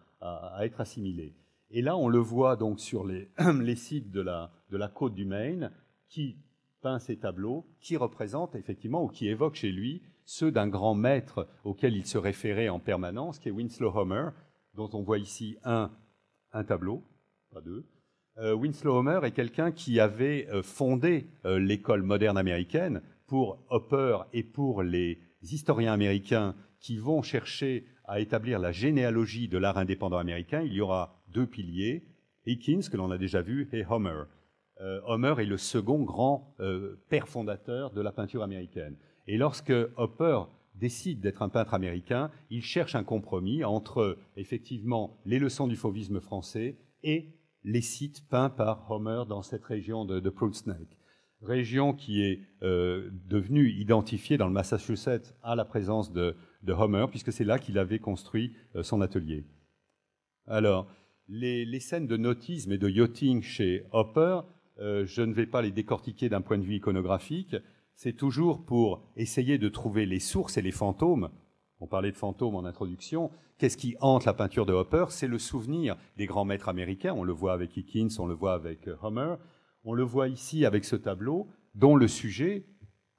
être 0.61 0.79
assimilé. 0.79 1.35
Et 1.69 1.81
là, 1.81 1.97
on 1.97 2.07
le 2.07 2.19
voit 2.19 2.55
donc 2.55 2.79
sur 2.79 3.05
les, 3.05 3.29
les 3.61 3.75
sites 3.75 4.09
de 4.09 4.21
la, 4.21 4.51
de 4.69 4.77
la, 4.77 4.87
côte 4.87 5.13
du 5.13 5.25
Maine, 5.25 5.69
qui 6.07 6.37
peint 6.79 6.99
ces 6.99 7.17
tableaux, 7.17 7.67
qui 7.81 7.97
représentent 7.97 8.55
effectivement, 8.55 9.03
ou 9.03 9.09
qui 9.09 9.27
évoquent 9.27 9.55
chez 9.55 9.71
lui, 9.73 10.01
ceux 10.23 10.49
d'un 10.49 10.69
grand 10.69 10.95
maître 10.95 11.49
auquel 11.65 11.97
il 11.97 12.05
se 12.05 12.17
référait 12.17 12.69
en 12.69 12.79
permanence, 12.79 13.37
qui 13.37 13.49
est 13.49 13.51
Winslow 13.51 13.91
Homer, 13.93 14.29
dont 14.75 14.89
on 14.93 15.01
voit 15.01 15.17
ici 15.17 15.57
un, 15.65 15.91
un 16.53 16.63
tableau, 16.63 17.03
pas 17.51 17.59
deux, 17.59 17.85
Winslow 18.37 18.97
Homer 18.97 19.19
est 19.23 19.31
quelqu'un 19.31 19.71
qui 19.71 19.99
avait 19.99 20.47
euh, 20.49 20.63
fondé 20.63 21.27
euh, 21.45 21.59
l'école 21.59 22.01
moderne 22.01 22.37
américaine 22.37 23.01
pour 23.27 23.63
Hopper 23.69 24.19
et 24.33 24.43
pour 24.43 24.81
les 24.81 25.19
historiens 25.43 25.93
américains 25.93 26.55
qui 26.79 26.97
vont 26.97 27.21
chercher 27.21 27.85
à 28.05 28.19
établir 28.19 28.59
la 28.59 28.71
généalogie 28.71 29.47
de 29.47 29.57
l'art 29.57 29.77
indépendant 29.77 30.17
américain. 30.17 30.61
Il 30.61 30.73
y 30.73 30.81
aura 30.81 31.21
deux 31.27 31.45
piliers, 31.45 32.05
Hickins, 32.45 32.89
que 32.91 32.97
l'on 32.97 33.11
a 33.11 33.17
déjà 33.17 33.41
vu, 33.41 33.69
et 33.71 33.85
Homer. 33.85 34.23
Homer 35.05 35.35
est 35.37 35.45
le 35.45 35.57
second 35.57 36.03
grand 36.03 36.57
père 37.07 37.29
fondateur 37.29 37.91
de 37.91 38.01
la 38.01 38.11
peinture 38.11 38.43
américaine. 38.43 38.97
Et 39.27 39.37
lorsque 39.37 39.73
Hopper 39.95 40.41
décide 40.75 41.21
d'être 41.21 41.41
un 41.41 41.47
peintre 41.47 41.73
américain, 41.73 42.31
il 42.49 42.61
cherche 42.61 42.95
un 42.95 43.05
compromis 43.05 43.63
entre 43.63 44.17
effectivement 44.35 45.17
les 45.25 45.39
leçons 45.39 45.67
du 45.67 45.77
fauvisme 45.77 46.19
français 46.19 46.75
et 47.03 47.29
les 47.63 47.81
sites 47.81 48.27
peints 48.27 48.49
par 48.49 48.89
Homer 48.91 49.23
dans 49.27 49.41
cette 49.41 49.63
région 49.63 50.05
de, 50.05 50.19
de 50.19 50.33
Snake. 50.51 50.97
Région 51.41 51.93
qui 51.93 52.21
est 52.21 52.41
euh, 52.61 53.09
devenue 53.27 53.69
identifiée 53.69 54.37
dans 54.37 54.47
le 54.47 54.53
Massachusetts 54.53 55.35
à 55.43 55.55
la 55.55 55.65
présence 55.65 56.13
de, 56.13 56.35
Homer, 56.67 57.05
puisque 57.09 57.33
c'est 57.33 57.43
là 57.43 57.59
qu'il 57.59 57.77
avait 57.77 57.99
construit 57.99 58.55
euh, 58.75 58.83
son 58.83 59.01
atelier. 59.01 59.45
Alors, 60.47 60.87
les, 61.27 61.79
scènes 61.79 62.07
de 62.07 62.17
nautisme 62.17 62.71
et 62.71 62.77
de 62.77 62.89
yachting 62.89 63.41
chez 63.41 63.85
Hopper, 63.91 64.41
euh, 64.79 65.05
je 65.05 65.21
ne 65.21 65.33
vais 65.33 65.45
pas 65.45 65.61
les 65.61 65.71
décortiquer 65.71 66.29
d'un 66.29 66.41
point 66.41 66.57
de 66.57 66.63
vue 66.63 66.75
iconographique, 66.75 67.55
c'est 67.95 68.13
toujours 68.13 68.65
pour 68.65 69.05
essayer 69.15 69.57
de 69.57 69.69
trouver 69.69 70.05
les 70.05 70.19
sources 70.19 70.57
et 70.57 70.61
les 70.61 70.71
fantômes 70.71 71.29
on 71.83 71.87
parlait 71.87 72.13
de 72.13 72.17
fantômes 72.17 72.55
en 72.55 72.63
introduction. 72.63 73.29
Qu'est-ce 73.57 73.75
qui 73.75 73.97
hante 73.99 74.23
la 74.23 74.33
peinture 74.33 74.65
de 74.65 74.71
Hopper? 74.71 75.07
C'est 75.09 75.27
le 75.27 75.37
souvenir 75.37 75.97
des 76.15 76.25
grands 76.25 76.45
maîtres 76.45 76.69
américains. 76.69 77.13
On 77.13 77.25
le 77.25 77.33
voit 77.33 77.51
avec 77.51 77.75
Hickins, 77.75 78.07
on 78.19 78.25
le 78.25 78.33
voit 78.33 78.53
avec 78.53 78.87
euh, 78.87 78.95
Homer. 79.01 79.35
On 79.83 79.93
le 79.93 80.03
voit 80.03 80.29
ici 80.29 80.65
avec 80.65 80.85
ce 80.85 80.95
tableau 80.95 81.49
dont 81.75 81.97
le 81.97 82.07
sujet 82.07 82.65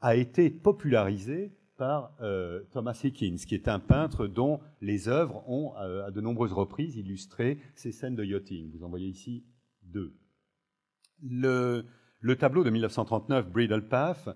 a 0.00 0.16
été 0.16 0.48
popularisé 0.48 1.52
par 1.76 2.16
euh, 2.22 2.62
Thomas 2.70 2.98
Hickins, 3.04 3.36
qui 3.46 3.54
est 3.54 3.68
un 3.68 3.80
peintre 3.80 4.26
dont 4.26 4.60
les 4.80 5.08
œuvres 5.08 5.46
ont 5.46 5.74
euh, 5.76 6.06
à 6.06 6.10
de 6.10 6.22
nombreuses 6.22 6.54
reprises 6.54 6.96
illustré 6.96 7.58
ces 7.74 7.92
scènes 7.92 8.16
de 8.16 8.24
yachting. 8.24 8.70
Vous 8.72 8.82
en 8.82 8.88
voyez 8.88 9.08
ici 9.08 9.44
deux. 9.82 10.14
Le, 11.22 11.84
tableau 12.38 12.64
de 12.64 12.70
1939, 12.70 13.50
Bridle 13.50 13.86
Path, 13.88 14.30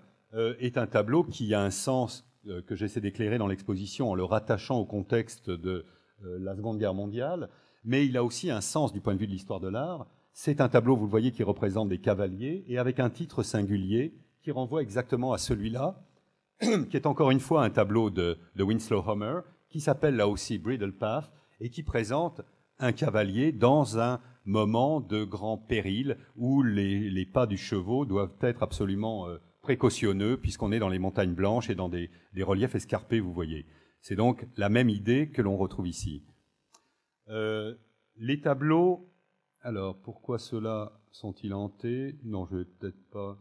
est 0.59 0.77
un 0.77 0.85
tableau 0.85 1.23
qui 1.23 1.55
a 1.55 1.61
un 1.63 1.71
sens 1.71 2.28
que 2.67 2.75
j'essaie 2.75 3.01
d'éclairer 3.01 3.37
dans 3.37 3.47
l'exposition 3.47 4.11
en 4.11 4.15
le 4.15 4.23
rattachant 4.23 4.77
au 4.77 4.85
contexte 4.85 5.49
de 5.49 5.85
euh, 6.25 6.37
la 6.39 6.55
Seconde 6.55 6.79
Guerre 6.79 6.93
mondiale, 6.93 7.49
mais 7.83 8.05
il 8.05 8.17
a 8.17 8.23
aussi 8.23 8.51
un 8.51 8.61
sens 8.61 8.91
du 8.91 8.99
point 8.99 9.13
de 9.13 9.19
vue 9.19 9.27
de 9.27 9.31
l'histoire 9.31 9.59
de 9.59 9.69
l'art. 9.69 10.07
C'est 10.33 10.59
un 10.59 10.67
tableau, 10.67 10.95
vous 10.95 11.05
le 11.05 11.09
voyez, 11.09 11.31
qui 11.31 11.43
représente 11.43 11.89
des 11.89 11.99
cavaliers 11.99 12.65
et 12.67 12.77
avec 12.77 12.99
un 12.99 13.09
titre 13.09 13.43
singulier 13.43 14.13
qui 14.41 14.51
renvoie 14.51 14.81
exactement 14.81 15.31
à 15.31 15.37
celui-là, 15.37 16.01
qui 16.89 16.97
est 16.97 17.05
encore 17.05 17.31
une 17.31 17.39
fois 17.39 17.63
un 17.63 17.69
tableau 17.69 18.09
de, 18.09 18.37
Winslow 18.57 19.03
Homer, 19.07 19.41
qui 19.69 19.79
s'appelle 19.79 20.15
là 20.15 20.27
aussi 20.27 20.57
Bridle 20.57 20.93
Path 20.93 21.31
et 21.61 21.69
qui 21.69 21.83
présente 21.83 22.41
un 22.79 22.91
cavalier 22.91 23.51
dans 23.51 23.99
un 23.99 24.19
moment 24.45 24.99
de 24.99 25.23
grand 25.23 25.57
péril 25.57 26.17
où 26.35 26.63
les, 26.63 27.25
pas 27.25 27.45
du 27.45 27.57
chevaux 27.57 28.05
doivent 28.05 28.35
être 28.41 28.63
absolument 28.63 29.27
euh, 29.27 29.37
précautionneux 29.69 30.35
puisqu'on 30.37 30.71
est 30.71 30.79
dans 30.79 30.89
les 30.89 30.97
montagnes 30.97 31.35
blanches 31.35 31.69
et 31.69 31.75
dans 31.75 31.89
des, 31.89 32.09
reliefs 32.41 32.73
escarpés, 32.73 33.19
vous 33.19 33.31
voyez. 33.31 33.67
C'est 34.01 34.15
donc 34.15 34.47
la 34.57 34.67
même 34.67 34.89
idée 34.89 35.29
que 35.29 35.43
l'on 35.43 35.57
retrouve 35.57 35.87
ici. 35.87 36.23
les 37.27 38.41
tableaux, 38.41 39.13
alors 39.61 40.01
pourquoi 40.01 40.39
ceux-là 40.39 40.99
sont-ils 41.11 41.53
hantés? 41.53 42.17
Non, 42.23 42.47
je 42.47 42.55
ne 42.55 42.59
vais 42.59 42.65
peut-être 42.65 43.09
pas 43.11 43.37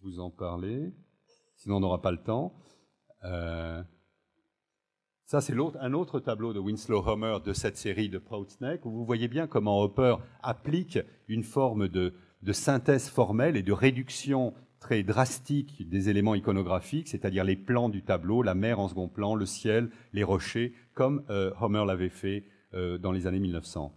vous 0.00 0.18
en 0.18 0.30
parler, 0.30 0.94
sinon 1.56 1.76
on 1.76 1.80
n'aura 1.80 2.00
pas 2.00 2.12
le 2.12 2.22
temps. 2.22 2.54
Ça, 5.26 5.42
c'est 5.42 5.52
un 5.78 5.92
autre 5.92 6.20
tableau 6.20 6.54
de 6.54 6.58
Winslow 6.58 7.06
Homer 7.06 7.36
de 7.44 7.52
cette 7.52 7.76
série 7.76 8.08
de 8.08 8.16
Proud 8.16 8.48
Snake, 8.48 8.86
où 8.86 8.90
vous 8.90 9.04
voyez 9.04 9.28
bien 9.28 9.46
comment 9.46 9.82
Hopper 9.82 10.16
applique 10.42 10.98
une 11.26 11.42
forme 11.42 11.86
de, 11.88 12.14
synthèse 12.50 13.10
formelle 13.10 13.58
et 13.58 13.62
de 13.62 13.72
réduction 13.72 14.54
très 14.80 15.02
drastique 15.02 15.88
des 15.88 16.08
éléments 16.08 16.34
iconographiques, 16.34 17.08
c'est-à-dire 17.08 17.44
les 17.44 17.56
plans 17.56 17.88
du 17.88 18.02
tableau, 18.02 18.42
la 18.42 18.54
mer 18.54 18.78
en 18.78 18.88
second 18.88 19.08
plan, 19.08 19.34
le 19.34 19.46
ciel, 19.46 19.90
les 20.12 20.24
rochers, 20.24 20.72
comme 20.94 21.24
euh, 21.30 21.52
Homer 21.60 21.84
l'avait 21.86 22.08
fait 22.08 22.44
euh, 22.74 22.98
dans 22.98 23.12
les 23.12 23.26
années 23.26 23.40
1900. 23.40 23.92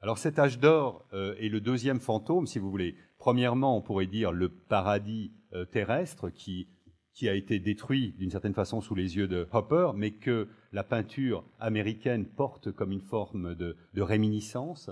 Alors 0.00 0.18
cet 0.18 0.38
âge 0.38 0.58
d'or 0.58 1.04
euh, 1.12 1.34
est 1.40 1.48
le 1.48 1.60
deuxième 1.60 2.00
fantôme, 2.00 2.46
si 2.46 2.58
vous 2.58 2.70
voulez. 2.70 2.94
Premièrement, 3.18 3.76
on 3.76 3.82
pourrait 3.82 4.06
dire 4.06 4.32
le 4.32 4.48
paradis 4.48 5.32
terrestre 5.72 6.28
qui 6.28 6.68
qui 7.16 7.30
a 7.30 7.34
été 7.34 7.58
détruit 7.58 8.14
d'une 8.18 8.30
certaine 8.30 8.52
façon 8.52 8.82
sous 8.82 8.94
les 8.94 9.16
yeux 9.16 9.26
de 9.26 9.48
Hopper, 9.50 9.92
mais 9.94 10.10
que 10.10 10.48
la 10.72 10.84
peinture 10.84 11.44
américaine 11.58 12.26
porte 12.26 12.70
comme 12.70 12.92
une 12.92 13.00
forme 13.00 13.54
de, 13.54 13.74
réminiscence. 13.96 14.90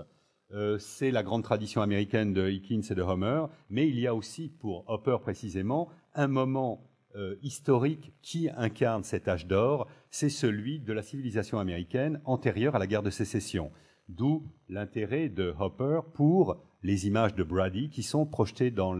Euh, 0.53 0.77
c'est 0.77 1.11
la 1.11 1.23
grande 1.23 1.43
tradition 1.43 1.81
américaine 1.81 2.33
de 2.33 2.49
Hickins 2.49 2.81
et 2.89 2.95
de 2.95 3.01
Homer, 3.01 3.45
mais 3.69 3.87
il 3.87 3.99
y 3.99 4.07
a 4.07 4.13
aussi, 4.13 4.49
pour 4.49 4.83
Hopper 4.87 5.17
précisément, 5.21 5.89
un 6.13 6.27
moment 6.27 6.87
euh, 7.15 7.35
historique 7.41 8.13
qui 8.21 8.49
incarne 8.55 9.03
cet 9.03 9.27
âge 9.27 9.47
d'or, 9.47 9.87
c'est 10.11 10.29
celui 10.29 10.79
de 10.79 10.93
la 10.93 11.01
civilisation 11.01 11.59
américaine 11.59 12.21
antérieure 12.25 12.75
à 12.75 12.79
la 12.79 12.87
guerre 12.87 13.03
de 13.03 13.09
sécession. 13.09 13.71
D'où 14.07 14.43
l'intérêt 14.69 15.29
de 15.29 15.55
Hopper 15.59 16.01
pour 16.13 16.57
les 16.83 17.07
images 17.07 17.33
de 17.33 17.43
Brady 17.43 17.89
qui 17.89 18.03
sont 18.03 18.25
projetées 18.27 18.69
dans 18.69 18.93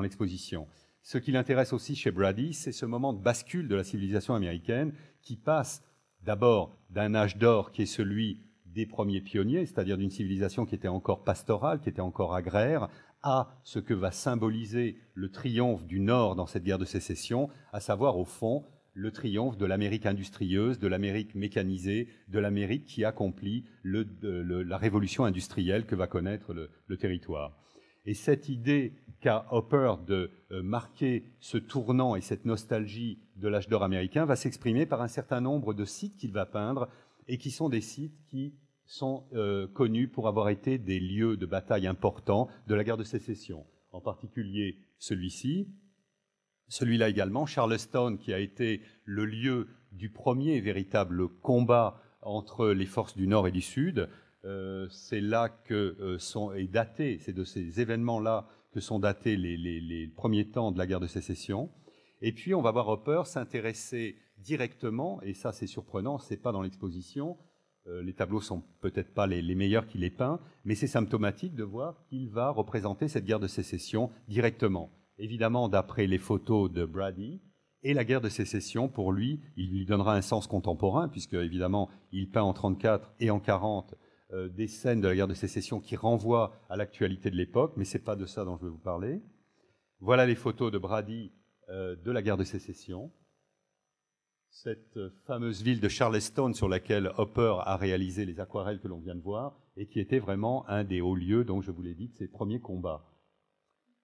l'exposition. 0.00 0.66
Ce 1.02 1.18
qui 1.18 1.30
l'intéresse 1.30 1.72
aussi 1.72 1.94
chez 1.94 2.10
Brady, 2.10 2.54
c'est 2.54 2.72
ce 2.72 2.86
moment 2.86 3.12
de 3.12 3.22
bascule 3.22 3.68
de 3.68 3.76
la 3.76 3.84
civilisation 3.84 4.34
américaine 4.34 4.94
qui 5.20 5.36
passe 5.36 5.82
d'abord 6.22 6.78
d'un 6.88 7.14
âge 7.14 7.36
d'or 7.36 7.70
qui 7.70 7.82
est 7.82 7.86
celui 7.86 8.40
des 8.76 8.86
premiers 8.86 9.22
pionniers, 9.22 9.64
c'est-à-dire 9.64 9.96
d'une 9.96 10.10
civilisation 10.10 10.66
qui 10.66 10.74
était 10.74 10.86
encore 10.86 11.24
pastorale, 11.24 11.80
qui 11.80 11.88
était 11.88 12.02
encore 12.02 12.34
agraire, 12.34 12.88
à 13.22 13.58
ce 13.64 13.78
que 13.78 13.94
va 13.94 14.12
symboliser 14.12 14.98
le 15.14 15.30
triomphe 15.30 15.86
du 15.86 15.98
Nord 15.98 16.36
dans 16.36 16.46
cette 16.46 16.62
guerre 16.62 16.78
de 16.78 16.84
sécession, 16.84 17.48
à 17.72 17.80
savoir 17.80 18.18
au 18.18 18.24
fond 18.24 18.64
le 18.92 19.10
triomphe 19.10 19.56
de 19.56 19.66
l'Amérique 19.66 20.06
industrieuse, 20.06 20.78
de 20.78 20.88
l'Amérique 20.88 21.34
mécanisée, 21.34 22.08
de 22.28 22.38
l'Amérique 22.38 22.84
qui 22.84 23.04
accomplit 23.04 23.64
la 23.82 24.78
révolution 24.78 25.24
industrielle 25.24 25.86
que 25.86 25.94
va 25.94 26.06
connaître 26.06 26.54
le 26.54 26.96
territoire. 26.96 27.56
Et 28.06 28.14
cette 28.14 28.48
idée 28.48 28.92
qu'a 29.20 29.46
Hopper 29.50 29.94
de 30.06 30.30
euh, 30.52 30.62
marquer 30.62 31.24
ce 31.40 31.58
tournant 31.58 32.14
et 32.14 32.20
cette 32.20 32.44
nostalgie 32.44 33.18
de 33.34 33.48
l'âge 33.48 33.68
d'or 33.68 33.82
américain 33.82 34.24
va 34.24 34.36
s'exprimer 34.36 34.86
par 34.86 35.02
un 35.02 35.08
certain 35.08 35.40
nombre 35.40 35.74
de 35.74 35.84
sites 35.84 36.16
qu'il 36.16 36.32
va 36.32 36.46
peindre 36.46 36.88
et 37.26 37.38
qui 37.38 37.50
sont 37.50 37.68
des 37.68 37.80
sites 37.80 38.16
qui 38.28 38.54
sont 38.86 39.24
euh, 39.34 39.66
connus 39.66 40.08
pour 40.08 40.28
avoir 40.28 40.48
été 40.48 40.78
des 40.78 41.00
lieux 41.00 41.36
de 41.36 41.46
bataille 41.46 41.86
importants 41.86 42.48
de 42.66 42.74
la 42.74 42.84
guerre 42.84 42.96
de 42.96 43.04
sécession. 43.04 43.66
En 43.92 44.00
particulier 44.00 44.78
celui-ci, 44.98 45.68
celui-là 46.68 47.08
également, 47.08 47.46
Charleston, 47.46 48.16
qui 48.16 48.32
a 48.32 48.38
été 48.38 48.80
le 49.04 49.24
lieu 49.24 49.68
du 49.92 50.10
premier 50.10 50.60
véritable 50.60 51.28
combat 51.28 52.00
entre 52.22 52.68
les 52.68 52.86
forces 52.86 53.16
du 53.16 53.26
Nord 53.26 53.46
et 53.46 53.52
du 53.52 53.60
Sud, 53.60 54.08
euh, 54.44 54.86
c'est 54.90 55.20
là 55.20 55.48
que 55.48 55.96
euh, 56.00 56.18
sont, 56.18 56.52
est 56.52 56.66
daté, 56.66 57.18
c'est 57.18 57.32
de 57.32 57.44
ces 57.44 57.80
événements-là 57.80 58.48
que 58.72 58.80
sont 58.80 58.98
datés 58.98 59.36
les, 59.36 60.12
premiers 60.14 60.48
temps 60.50 60.70
de 60.70 60.78
la 60.78 60.86
guerre 60.86 61.00
de 61.00 61.06
sécession. 61.06 61.70
Et 62.20 62.32
puis 62.32 62.54
on 62.54 62.62
va 62.62 62.70
voir 62.70 62.88
Hopper 62.88 63.22
s'intéresser 63.24 64.16
directement, 64.38 65.20
et 65.22 65.34
ça 65.34 65.52
c'est 65.52 65.66
surprenant, 65.66 66.18
c'est 66.18 66.36
pas 66.36 66.52
dans 66.52 66.62
l'exposition, 66.62 67.36
les 68.02 68.12
tableaux 68.12 68.40
sont 68.40 68.62
peut-être 68.80 69.14
pas 69.14 69.26
les, 69.26 69.54
meilleurs 69.54 69.86
qu'il 69.86 70.02
ait 70.04 70.10
peints, 70.10 70.40
mais 70.64 70.74
c'est 70.74 70.86
symptomatique 70.86 71.54
de 71.54 71.62
voir 71.62 72.02
qu'il 72.08 72.28
va 72.28 72.50
représenter 72.50 73.08
cette 73.08 73.24
guerre 73.24 73.40
de 73.40 73.46
sécession 73.46 74.10
directement. 74.28 74.90
Évidemment, 75.18 75.68
d'après 75.68 76.06
les 76.06 76.18
photos 76.18 76.70
de 76.70 76.84
Brady, 76.84 77.40
et 77.82 77.94
la 77.94 78.04
guerre 78.04 78.20
de 78.20 78.28
sécession, 78.28 78.88
pour 78.88 79.12
lui, 79.12 79.40
il 79.56 79.70
lui 79.70 79.84
donnera 79.84 80.16
un 80.16 80.20
sens 80.20 80.48
contemporain, 80.48 81.08
puisque 81.08 81.34
évidemment, 81.34 81.88
il 82.10 82.28
peint 82.28 82.42
en 82.42 82.52
34 82.52 83.12
et 83.20 83.30
en 83.30 83.38
40 83.38 83.94
euh, 84.32 84.48
des 84.48 84.66
scènes 84.66 85.00
de 85.00 85.06
la 85.06 85.14
guerre 85.14 85.28
de 85.28 85.34
sécession 85.34 85.78
qui 85.78 85.94
renvoient 85.94 86.52
à 86.68 86.76
l'actualité 86.76 87.30
de 87.30 87.36
l'époque, 87.36 87.74
mais 87.76 87.84
ce 87.84 87.96
n'est 87.96 88.02
pas 88.02 88.16
de 88.16 88.26
ça 88.26 88.44
dont 88.44 88.56
je 88.56 88.64
vais 88.64 88.70
vous 88.70 88.78
parler. 88.78 89.22
Voilà 90.00 90.26
les 90.26 90.34
photos 90.34 90.72
de 90.72 90.78
Brady 90.78 91.30
euh, 91.68 91.94
de 91.94 92.10
la 92.10 92.22
guerre 92.22 92.36
de 92.36 92.42
sécession. 92.42 93.12
Cette 94.62 94.98
fameuse 95.26 95.62
ville 95.62 95.80
de 95.80 95.88
Charleston 95.88 96.54
sur 96.54 96.66
laquelle 96.66 97.12
Hopper 97.18 97.56
a 97.60 97.76
réalisé 97.76 98.24
les 98.24 98.40
aquarelles 98.40 98.80
que 98.80 98.88
l'on 98.88 99.00
vient 99.00 99.14
de 99.14 99.20
voir 99.20 99.60
et 99.76 99.86
qui 99.86 100.00
était 100.00 100.18
vraiment 100.18 100.66
un 100.66 100.82
des 100.82 101.02
hauts 101.02 101.14
lieux, 101.14 101.44
dont 101.44 101.60
je 101.60 101.70
vous 101.70 101.82
l'ai 101.82 101.94
dit, 101.94 102.08
de 102.08 102.14
ses 102.14 102.26
premiers 102.26 102.58
combats. 102.58 103.04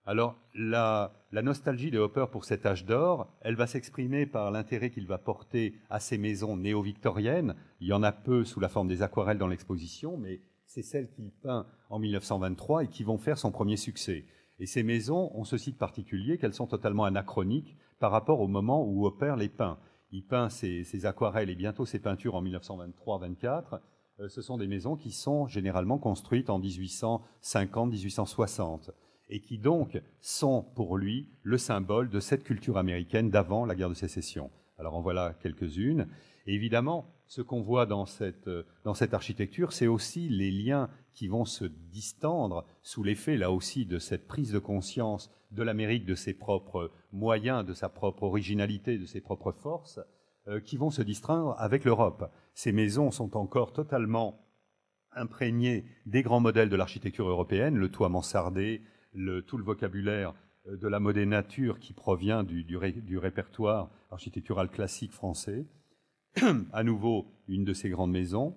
Alors, 0.05 0.37
la, 0.55 1.15
nostalgie 1.33 1.91
de 1.91 1.99
Hopper 1.99 2.27
pour 2.31 2.45
cet 2.45 2.67
âge 2.67 2.85
d'or, 2.85 3.35
elle 3.41 3.57
va 3.57 3.67
s'exprimer 3.67 4.27
par 4.27 4.51
l'intérêt 4.51 4.91
qu'il 4.91 5.07
va 5.07 5.17
porter 5.17 5.75
à 5.89 6.01
ces 6.01 6.19
maisons 6.19 6.59
néo-victoriennes. 6.59 7.57
Il 7.81 7.87
y 7.87 7.95
en 7.95 8.03
a 8.03 8.13
peu 8.13 8.45
sous 8.45 8.61
la 8.61 8.69
forme 8.69 8.89
des 8.89 9.01
aquarelles 9.01 9.39
dans 9.39 9.49
l'exposition, 9.49 10.19
mais 10.19 10.43
c'est 10.67 10.83
celles 10.83 11.09
qu'il 11.09 11.31
peint 11.31 11.67
en 11.89 11.99
1923 11.99 12.85
et 12.85 12.89
qui 12.89 13.05
vont 13.05 13.19
faire 13.19 13.39
son 13.39 13.53
premier 13.53 13.79
succès. 13.79 14.27
Et 14.59 14.67
ces 14.67 14.83
maisons 14.83 15.35
ont 15.35 15.45
ce 15.45 15.57
site 15.57 15.79
particulier 15.79 16.37
qu'elles 16.37 16.53
sont 16.53 16.67
totalement 16.67 17.05
anachroniques 17.05 17.79
par 17.99 18.13
rapport 18.13 18.41
au 18.41 18.49
moment 18.49 18.85
où 18.87 19.07
Hopper 19.07 19.35
les 19.39 19.49
peint. 19.49 19.79
Il 20.13 20.25
peint 20.25 20.49
ses, 20.51 21.07
aquarelles 21.07 21.51
et 21.51 21.55
bientôt 21.55 21.87
ses 21.87 21.99
peintures 21.99 22.35
en 22.35 22.45
1923-24. 22.45 23.81
Euh, 24.21 24.29
ce 24.29 24.43
sont 24.43 24.59
des 24.59 24.69
maisons 24.69 24.95
qui 24.95 25.11
sont 25.11 25.47
généralement 25.47 25.97
construites 25.99 26.51
en 26.51 26.61
1850-1860 26.61 28.91
et 29.31 29.41
qui 29.41 29.57
donc 29.57 29.99
sont 30.21 30.67
pour 30.75 30.99
lui 30.99 31.31
le 31.43 31.57
symbole 31.57 32.11
de 32.11 32.21
cette 32.21 32.45
culture 32.45 32.77
américaine 32.77 33.31
d'avant 33.31 33.65
la 33.65 33.75
guerre 33.75 33.89
de 33.89 33.95
sécession. 33.95 34.51
Alors 34.79 34.97
en 34.97 35.01
voilà 35.01 35.33
quelques-unes. 35.41 36.07
évidemment, 36.47 37.07
ce 37.27 37.41
qu'on 37.41 37.63
voit 37.63 37.87
dans 37.87 38.05
cette, 38.05 38.51
dans 38.85 38.93
cette 38.93 39.15
architecture, 39.15 39.73
c'est 39.73 39.87
aussi 39.87 40.29
les 40.29 40.51
liens 40.51 40.91
qui 41.13 41.29
vont 41.29 41.45
se 41.45 41.65
distendre 41.65 42.65
sous 42.83 43.03
l'effet, 43.03 43.37
là 43.37 43.51
aussi, 43.51 43.87
de 43.87 43.99
cette 43.99 44.27
prise 44.27 44.53
de 44.53 44.59
conscience 44.59 45.31
de 45.51 45.63
l'Amérique, 45.63 46.07
de 46.07 46.15
ses 46.15 46.35
propres 46.35 46.91
moyens, 47.13 47.65
de 47.65 47.75
sa 47.75 47.89
propre 47.89 48.23
originalité, 48.23 48.99
de 48.99 49.07
ses 49.07 49.21
propres 49.21 49.53
forces, 49.53 50.01
euh, 50.49 50.61
qui 50.61 50.77
vont 50.77 50.91
se 50.91 51.03
distraire 51.03 51.55
avec 51.59 51.85
l'Europe. 51.85 52.33
Ces 52.55 52.73
maisons 52.73 53.11
sont 53.11 53.37
encore 53.37 53.73
totalement 53.73 54.41
imprégnées 55.15 55.85
des 56.07 56.23
grands 56.23 56.41
modèles 56.41 56.69
de 56.69 56.77
l'architecture 56.77 57.29
européenne, 57.29 57.77
le 57.77 57.91
toit 57.91 58.09
mansardé, 58.09 58.83
tout 59.47 59.59
le 59.59 59.65
vocabulaire 59.65 60.35
euh, 60.67 60.77
de 60.77 60.89
la 60.89 61.01
mode 61.01 61.19
nature 61.19 61.79
qui 61.79 61.93
provient 61.93 62.45
du, 62.45 62.65
du, 62.65 63.19
répertoire 63.19 63.91
architectural 64.11 64.71
classique 64.71 65.13
français. 65.13 65.67
à 66.73 66.83
nouveau, 66.83 67.27
une 67.47 67.65
de 67.65 67.75
ces 67.75 67.91
grandes 67.91 68.13
maisons. 68.13 68.57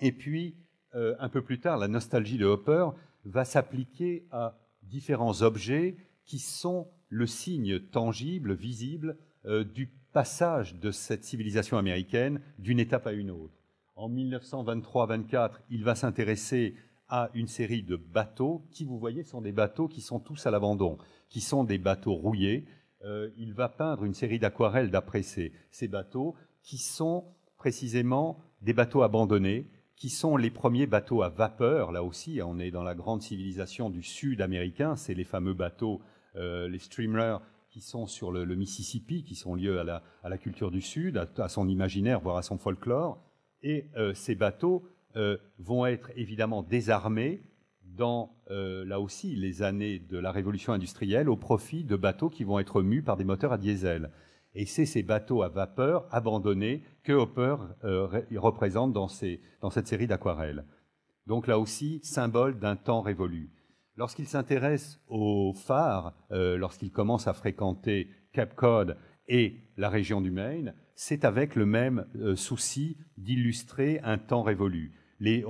Et 0.00 0.12
puis, 0.12 0.56
euh, 0.94 1.14
un 1.18 1.28
peu 1.28 1.42
plus 1.42 1.60
tard, 1.60 1.78
la 1.78 1.88
nostalgie 1.88 2.38
de 2.38 2.46
Hopper 2.46 2.88
va 3.24 3.44
s'appliquer 3.44 4.26
à 4.30 4.58
différents 4.82 5.42
objets 5.42 5.96
qui 6.24 6.38
sont 6.38 6.88
le 7.08 7.26
signe 7.26 7.80
tangible, 7.80 8.54
visible, 8.54 9.16
euh, 9.46 9.64
du 9.64 9.90
passage 10.12 10.76
de 10.76 10.90
cette 10.90 11.24
civilisation 11.24 11.78
américaine 11.78 12.40
d'une 12.58 12.80
étape 12.80 13.06
à 13.06 13.12
une 13.12 13.30
autre. 13.30 13.54
En 13.94 14.10
1923-24, 14.10 15.60
il 15.70 15.84
va 15.84 15.94
s'intéresser 15.94 16.74
à 17.08 17.30
une 17.34 17.48
série 17.48 17.82
de 17.82 17.96
bateaux 17.96 18.64
qui, 18.70 18.84
vous 18.84 18.98
voyez, 18.98 19.24
sont 19.24 19.40
des 19.40 19.52
bateaux 19.52 19.88
qui 19.88 20.00
sont 20.00 20.20
tous 20.20 20.46
à 20.46 20.50
l'abandon, 20.50 20.98
qui 21.28 21.40
sont 21.40 21.64
des 21.64 21.78
bateaux 21.78 22.14
rouillés. 22.14 22.64
Euh, 23.04 23.30
il 23.36 23.52
va 23.52 23.68
peindre 23.68 24.04
une 24.04 24.14
série 24.14 24.38
d'aquarelles 24.38 24.90
d'après 24.90 25.22
ces, 25.22 25.52
ces 25.70 25.88
bateaux 25.88 26.34
qui 26.62 26.78
sont 26.78 27.24
précisément 27.56 28.38
des 28.62 28.72
bateaux 28.72 29.02
abandonnés, 29.02 29.68
qui 30.00 30.08
sont 30.08 30.38
les 30.38 30.50
premiers 30.50 30.86
bateaux 30.86 31.22
à 31.22 31.28
vapeur. 31.28 31.92
Là 31.92 32.02
aussi, 32.02 32.40
on 32.42 32.58
est 32.58 32.70
dans 32.70 32.82
la 32.82 32.94
grande 32.94 33.20
civilisation 33.20 33.90
du 33.90 34.02
sud 34.02 34.40
américain. 34.40 34.96
C'est 34.96 35.12
les 35.12 35.24
fameux 35.24 35.52
bateaux, 35.52 36.00
euh, 36.36 36.68
les 36.68 36.78
streamers, 36.78 37.42
qui 37.68 37.82
sont 37.82 38.06
sur 38.06 38.32
le, 38.32 38.46
Mississippi, 38.56 39.22
qui 39.22 39.34
sont 39.34 39.54
liés 39.54 39.78
à 39.78 40.28
la, 40.28 40.38
culture 40.38 40.70
du 40.70 40.80
sud, 40.80 41.28
à, 41.36 41.48
son 41.48 41.68
imaginaire, 41.68 42.18
voire 42.18 42.38
à 42.38 42.42
son 42.42 42.56
folklore. 42.56 43.22
Et 43.62 43.90
euh, 43.96 44.14
ces 44.14 44.34
bateaux 44.34 44.88
euh, 45.16 45.36
vont 45.58 45.84
être 45.84 46.10
évidemment 46.16 46.62
désarmés 46.62 47.42
dans, 47.84 48.34
là 48.48 49.00
aussi, 49.00 49.36
les 49.36 49.62
années 49.62 49.98
de 49.98 50.16
la 50.16 50.32
révolution 50.32 50.72
industrielle 50.72 51.28
au 51.28 51.36
profit 51.36 51.84
de 51.84 51.96
bateaux 51.96 52.30
qui 52.30 52.44
vont 52.44 52.58
être 52.58 52.80
mus 52.80 53.02
par 53.02 53.18
des 53.18 53.24
moteurs 53.24 53.52
à 53.52 53.58
diesel. 53.58 54.10
Et 54.54 54.66
c'est 54.66 54.86
ces 54.86 55.02
bateaux 55.02 55.42
à 55.42 55.48
vapeur 55.48 56.06
abandonnés 56.10 56.82
que 57.04 57.12
Hopper 57.12 57.56
représente 58.36 58.92
dans, 58.92 59.08
cette 59.08 59.86
série 59.86 60.06
d'aquarelles. 60.06 60.64
Donc 61.26 61.46
là 61.46 61.58
aussi, 61.58 62.00
symbole 62.02 62.58
d'un 62.58 62.76
temps 62.76 63.00
révolu. 63.00 63.50
Lorsqu'il 63.96 64.26
s'intéresse 64.26 65.00
aux 65.08 65.52
phares, 65.54 66.14
lorsqu'il 66.30 66.90
commence 66.90 67.28
à 67.28 67.32
fréquenter 67.32 68.08
Cape 68.32 68.56
Cod 68.56 68.96
et 69.28 69.56
la 69.76 69.88
région 69.88 70.20
du 70.20 70.30
Maine, 70.30 70.74
c'est 70.94 71.24
avec 71.24 71.54
le 71.54 71.66
même 71.66 72.06
souci 72.34 72.96
d'illustrer 73.16 74.00
un 74.02 74.18
temps 74.18 74.42
révolu. 74.42 74.92
Les, 75.20 75.44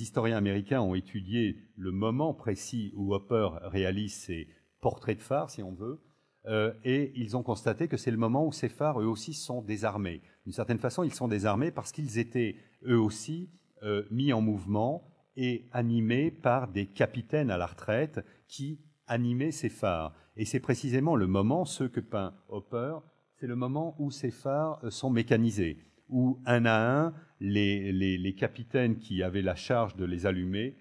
historiens 0.00 0.36
américains 0.36 0.80
ont 0.80 0.94
étudié 0.94 1.58
le 1.76 1.90
moment 1.90 2.34
précis 2.34 2.92
où 2.94 3.12
Hopper 3.12 3.48
réalise 3.62 4.14
ses 4.14 4.48
portraits 4.80 5.18
de 5.18 5.22
phares, 5.22 5.50
si 5.50 5.62
on 5.62 5.74
veut, 5.74 6.00
euh, 6.48 6.72
et 6.84 7.12
ils 7.14 7.36
ont 7.36 7.42
constaté 7.42 7.88
que 7.88 7.96
c'est 7.96 8.10
le 8.10 8.16
moment 8.16 8.46
où 8.46 8.52
ces 8.52 8.68
phares, 8.68 9.00
eux 9.00 9.06
aussi, 9.06 9.34
sont 9.34 9.62
désarmés. 9.62 10.22
D'une 10.44 10.52
certaine 10.52 10.78
façon, 10.78 11.02
ils 11.02 11.14
sont 11.14 11.28
désarmés 11.28 11.70
parce 11.70 11.92
qu'ils 11.92 12.18
étaient, 12.18 12.56
eux 12.86 12.98
aussi, 12.98 13.50
euh, 13.82 14.04
mis 14.10 14.32
en 14.32 14.40
mouvement 14.40 15.04
et 15.36 15.68
animés 15.72 16.30
par 16.30 16.68
des 16.68 16.86
capitaines 16.86 17.50
à 17.50 17.58
la 17.58 17.66
retraite 17.66 18.24
qui 18.48 18.80
animaient 19.06 19.52
ces 19.52 19.68
phares. 19.68 20.14
Et 20.36 20.44
c'est 20.44 20.60
précisément 20.60 21.16
le 21.16 21.26
moment, 21.26 21.64
ce 21.64 21.84
que 21.84 22.00
peint 22.00 22.34
Hopper, 22.48 22.96
c'est 23.36 23.46
le 23.46 23.56
moment 23.56 23.94
où 23.98 24.10
ces 24.10 24.30
phares 24.30 24.80
euh, 24.84 24.90
sont 24.90 25.10
mécanisés 25.10 25.78
où 26.08 26.40
un 26.46 26.64
à 26.64 27.00
un, 27.00 27.14
les, 27.40 28.34
capitaines 28.36 28.98
qui 28.98 29.22
avaient 29.22 29.42
la 29.42 29.54
charge 29.54 29.96
de 29.96 30.04
les 30.04 30.26
allumer 30.26 30.76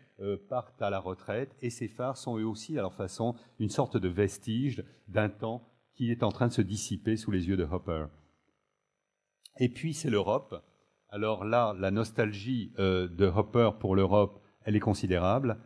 partent 0.49 0.82
à 0.82 0.89
la 0.89 0.99
retraite, 0.99 1.56
et 1.62 1.69
ces 1.69 1.88
phares 1.88 2.17
sont 2.17 2.38
eux 2.38 2.45
aussi, 2.45 2.77
à 2.77 2.82
leur 2.82 2.93
façon, 2.93 3.36
une 3.60 3.69
sorte 3.69 3.97
de 3.97 4.08
vestige 4.08 4.84
d'un 5.08 5.30
temps 5.30 5.67
qui 5.93 6.12
est 6.12 6.23
en 6.23 6.32
train 6.32 6.47
de 6.47 6.53
se 6.53 6.62
dissiper 6.62 7.17
sous 7.17 7.32
les 7.32 7.47
yeux 7.47 7.58
de 7.58 7.63
Hopper. 7.63 8.06
Et 9.60 9.69
puis 9.69 9.93
c'est 9.93 10.10
l'Europe. 10.10 10.63
Alors 11.10 11.43
là, 11.43 11.75
la 11.80 11.91
nostalgie 11.91 12.73
euh, 12.80 13.08
de 13.08 13.25
Hopper 13.25 13.71
pour 13.80 13.95
l'Europe, 13.95 14.41
elle 14.63 14.75
est 14.75 14.82
considérable. 14.82 15.58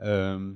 Euh, 0.00 0.54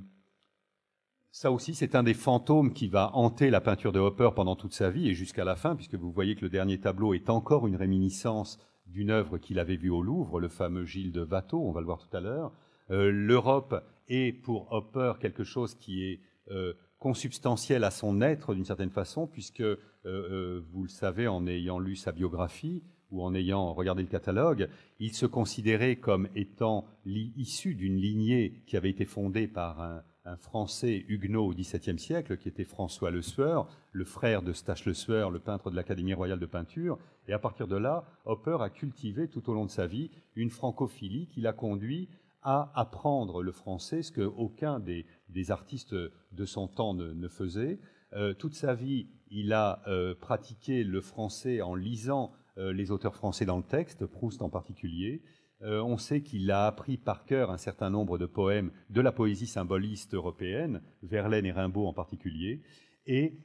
ça 1.31 1.51
aussi, 1.51 1.75
c'est 1.75 1.95
un 1.95 2.03
des 2.03 2.15
fantômes 2.15 2.73
qui 2.73 2.89
va 2.89 3.11
hanter 3.15 3.51
la 3.51 3.61
peinture 3.61 3.93
de 3.93 3.99
Hopper 3.99 4.31
pendant 4.35 4.57
toute 4.57 4.73
sa 4.73 4.91
vie 4.91 5.09
et 5.09 5.15
jusqu'à 5.15 5.45
la 5.45 5.57
fin, 5.57 5.77
puisque 5.77 5.95
vous 5.95 6.13
voyez 6.13 6.35
que 6.37 6.43
le 6.43 6.49
dernier 6.49 6.81
tableau 6.81 7.13
est 7.13 7.29
encore 7.29 7.67
une 7.67 7.77
réminiscence 7.77 8.59
d'une 8.87 9.11
œuvre 9.11 9.39
qu'il 9.39 9.59
avait 9.59 9.77
vue 9.77 9.91
au 9.91 10.03
Louvre, 10.03 10.41
le 10.41 10.49
fameux 10.49 10.85
Gilles 10.85 11.13
de 11.13 11.25
Watteau, 11.25 11.61
on 11.61 11.73
va 11.73 11.81
le 11.81 11.87
voir 11.87 11.99
tout 11.99 12.17
à 12.17 12.21
l'heure. 12.21 12.53
Euh, 12.90 13.11
L'Europe 13.11 13.85
est 14.09 14.33
pour 14.33 14.72
Hopper 14.72 15.14
quelque 15.20 15.44
chose 15.44 15.75
qui 15.75 16.05
est 16.05 16.20
euh, 16.51 16.75
consubstantiel 16.99 17.85
à 17.85 17.90
son 17.90 18.20
être 18.20 18.55
d'une 18.55 18.64
certaine 18.64 18.90
façon, 18.90 19.27
puisque, 19.27 19.61
euh, 19.61 20.62
vous 20.72 20.85
le 20.85 20.88
savez 20.88 21.29
en 21.29 21.46
ayant 21.46 21.79
lu 21.79 21.96
sa 21.96 22.12
biographie, 22.12 22.83
ou 23.11 23.22
en 23.22 23.35
ayant 23.35 23.72
regardé 23.72 24.03
le 24.03 24.09
catalogue, 24.09 24.68
il 24.99 25.14
se 25.14 25.27
considérait 25.27 25.96
comme 25.96 26.29
étant 26.35 26.87
issu 27.05 27.75
d'une 27.75 27.96
lignée 27.96 28.62
qui 28.66 28.77
avait 28.77 28.90
été 28.90 29.05
fondée 29.05 29.46
par 29.46 29.81
un, 29.81 30.03
Français 30.40 31.05
huguenot 31.07 31.51
au 31.51 31.55
XVIIe 31.55 32.01
siècle, 32.01 32.37
qui 32.37 32.49
était 32.49 32.64
François 32.64 33.12
Le 33.12 33.22
Sueur, 33.22 33.68
le 33.92 34.05
frère 34.05 34.42
de 34.42 34.53
Stache 34.53 34.85
Le 34.85 34.92
Sueur, 34.92 35.31
le 35.31 35.38
peintre 35.38 35.70
de 35.70 35.77
l'Académie 35.77 36.14
royale 36.14 36.40
de 36.40 36.46
peinture. 36.46 36.99
Et 37.29 37.33
à 37.33 37.38
partir 37.38 37.68
de 37.68 37.77
là, 37.77 38.05
Hopper 38.25 38.57
a 38.59 38.68
cultivé 38.68 39.29
tout 39.29 39.49
au 39.49 39.55
long 39.55 39.66
de 39.66 39.70
sa 39.70 39.87
vie 39.87 40.11
une 40.35 40.51
francophilie 40.51 41.29
qui 41.29 41.40
l'a 41.40 41.53
conduit 41.53 42.09
à 42.47 42.71
apprendre 42.77 43.43
le 43.43 43.51
français, 43.51 44.03
ce 44.03 44.13
qu'aucun 44.13 44.79
des, 44.79 45.05
des, 45.29 45.51
artistes 45.51 45.95
de 45.95 46.45
son 46.45 46.69
temps 46.69 46.95
ne, 46.95 47.29
faisait. 47.29 47.81
Euh, 48.13 48.35
toute 48.35 48.55
sa 48.55 48.73
vie, 48.73 49.09
il 49.33 49.53
a 49.53 49.83
euh, 49.89 50.15
pratiqué 50.15 50.85
le 50.85 51.01
français 51.01 51.61
en 51.61 51.75
lisant 51.75 52.33
euh, 52.57 52.73
les 52.73 52.93
auteurs 52.93 53.17
français 53.17 53.47
dans 53.47 53.57
le 53.57 53.65
texte, 53.65 54.07
Proust 54.07 54.41
en 54.43 54.49
particulier. 54.49 55.23
On 55.63 55.97
sait 55.97 56.21
qu'il 56.21 56.51
a 56.51 56.67
appris 56.67 56.99
par 56.99 57.25
cœur 57.25 57.51
un 57.51 57.57
certain 57.57 57.89
nombre 57.89 58.19
de 58.19 58.27
poèmes 58.27 58.71
de 58.91 59.01
la 59.01 59.11
poésie 59.11 59.47
symboliste 59.47 60.13
européenne, 60.13 60.83
Verlaine 61.03 61.47
et 61.47 61.51
Rimbaud 61.51 61.87
en 61.87 61.95
particulier, 61.95 62.61
et 63.07 63.39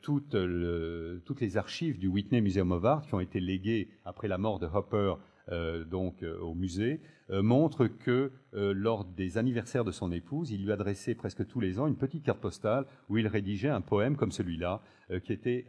toutes, 0.00 0.34
les 0.34 1.56
archives 1.58 1.98
du 1.98 2.08
Whitney 2.08 2.40
Museum 2.40 2.72
of 2.72 2.86
Art 2.86 3.02
qui 3.02 3.12
ont 3.12 3.20
été 3.20 3.38
léguées 3.38 3.90
après 4.06 4.28
la 4.28 4.38
mort 4.38 4.60
de 4.60 4.66
Hopper 4.66 5.16
euh, 5.50 5.84
donc 5.84 6.22
au 6.22 6.54
musée 6.54 7.00
montrent 7.30 7.86
que 7.86 8.30
lors 8.52 9.06
des 9.06 9.38
anniversaires 9.38 9.84
de 9.84 9.90
son 9.90 10.12
épouse, 10.12 10.50
il 10.50 10.64
lui 10.64 10.72
adressait 10.72 11.14
presque 11.14 11.46
tous 11.46 11.60
les 11.60 11.78
ans 11.78 11.86
une 11.86 11.96
petite 11.96 12.24
carte 12.24 12.40
postale 12.40 12.84
où 13.08 13.16
il 13.16 13.26
rédigeait 13.26 13.70
un 13.70 13.80
poème 13.80 14.16
comme 14.16 14.32
celui-là 14.32 14.82
qui 15.24 15.32
était 15.32 15.66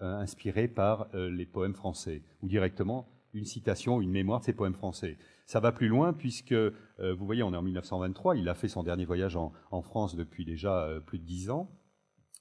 inspiré 0.00 0.68
par 0.68 1.08
les 1.14 1.46
poèmes 1.46 1.74
français 1.74 2.22
ou 2.42 2.48
directement 2.48 3.08
une 3.34 3.44
citation, 3.44 4.00
une 4.00 4.10
mémoire 4.10 4.40
de 4.40 4.44
ses 4.44 4.52
poèmes 4.52 4.74
français. 4.74 5.18
Ça 5.46 5.60
va 5.60 5.72
plus 5.72 5.88
loin 5.88 6.12
puisque, 6.12 6.52
euh, 6.52 6.72
vous 6.98 7.26
voyez, 7.26 7.42
on 7.42 7.52
est 7.52 7.56
en 7.56 7.62
1923, 7.62 8.36
il 8.36 8.48
a 8.48 8.54
fait 8.54 8.68
son 8.68 8.82
dernier 8.82 9.04
voyage 9.04 9.36
en, 9.36 9.52
France 9.82 10.14
depuis 10.16 10.44
déjà 10.44 10.84
euh, 10.84 11.00
plus 11.00 11.18
de 11.18 11.24
dix 11.24 11.50
ans, 11.50 11.68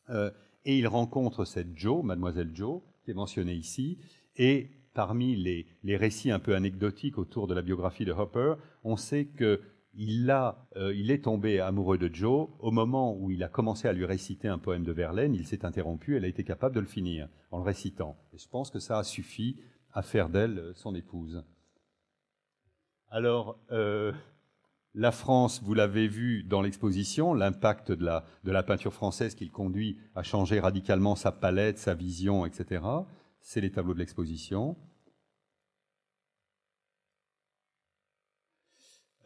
euh, 0.10 0.32
et 0.66 0.78
il 0.78 0.88
rencontre 0.88 1.46
cette 1.46 1.78
Jo, 1.78 2.04
mademoiselle 2.04 2.52
Jo, 2.56 2.84
qui 3.04 3.12
est 3.12 3.16
mentionnée 3.16 3.56
ici, 3.56 3.98
et 4.38 4.70
parmi 4.94 5.36
les, 5.36 5.98
récits 5.98 6.32
un 6.32 6.40
peu 6.40 6.56
anecdotiques 6.56 7.18
autour 7.18 7.48
de 7.48 7.54
la 7.54 7.62
biographie 7.62 8.06
de 8.06 8.12
Hopper, 8.12 8.56
on 8.84 8.96
sait 8.96 9.26
que 9.26 9.62
il, 9.96 10.32
a, 10.32 10.68
il 10.76 11.12
est 11.12 11.24
tombé 11.24 11.60
amoureux 11.60 12.00
de 12.00 12.14
Jo 12.14 12.50
au 12.60 12.72
moment 12.72 13.16
où 13.16 13.30
il 13.30 13.44
a 13.44 13.48
commencé 13.48 13.88
à 13.88 13.94
lui 13.94 14.06
réciter 14.06 14.48
un 14.48 14.58
poème 14.58 14.84
de 14.84 14.92
Verlaine, 14.92 15.36
il 15.36 15.46
s'est 15.46 15.66
interrompu, 15.66 16.18
elle 16.18 16.26
a 16.26 16.30
été 16.30 16.44
capable 16.44 16.74
de 16.74 16.80
le 16.80 16.88
finir 16.88 17.30
en 17.52 17.58
le 17.58 17.64
récitant. 17.64 18.18
Et 18.34 18.40
je 18.40 18.50
pense 18.50 18.72
que 18.72 18.80
ça 18.80 18.98
a 18.98 19.04
suffi 19.04 19.58
à 19.94 20.02
faire 20.02 20.30
d'elle 20.30 20.72
son 20.74 20.96
épouse. 20.96 21.44
Alors, 23.10 23.60
euh, 23.72 24.12
la 24.96 25.12
France, 25.12 25.62
vous 25.64 25.76
l'avez 25.76 26.08
vu 26.08 26.44
dans 26.44 26.62
l'exposition, 26.62 27.36
l'impact 27.36 27.92
de 27.92 28.04
la, 28.04 28.26
de 28.44 28.52
la, 28.52 28.64
peinture 28.64 28.94
française 28.94 29.36
qui 29.36 29.46
le 29.46 29.52
conduit 29.52 30.00
à 30.16 30.24
changer 30.24 30.60
radicalement 30.60 31.16
sa 31.16 31.32
palette, 31.32 31.78
sa 31.78 31.94
vision, 31.94 32.46
etc. 32.46 32.82
C'est 33.46 33.60
les 33.60 33.72
tableaux 33.72 33.94
de 33.94 34.00
l'exposition. 34.00 34.78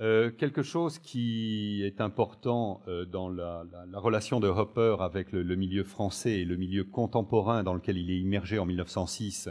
Euh, 0.02 0.32
quelque 0.32 0.64
chose 0.64 0.98
qui 0.98 1.84
est 1.84 2.02
important 2.02 2.82
euh, 2.88 3.06
dans 3.06 3.30
la, 3.30 3.64
relation 3.94 4.40
de 4.40 4.48
Hopper 4.48 4.98
avec 5.00 5.32
le, 5.32 5.56
milieu 5.56 5.84
français 5.84 6.40
et 6.40 6.46
le 6.46 6.56
milieu 6.56 6.84
contemporain 6.84 7.64
dans 7.64 7.76
lequel 7.76 7.98
il 7.98 8.10
est 8.10 8.18
immergé 8.18 8.58
en 8.58 8.66
1906, 8.66 9.50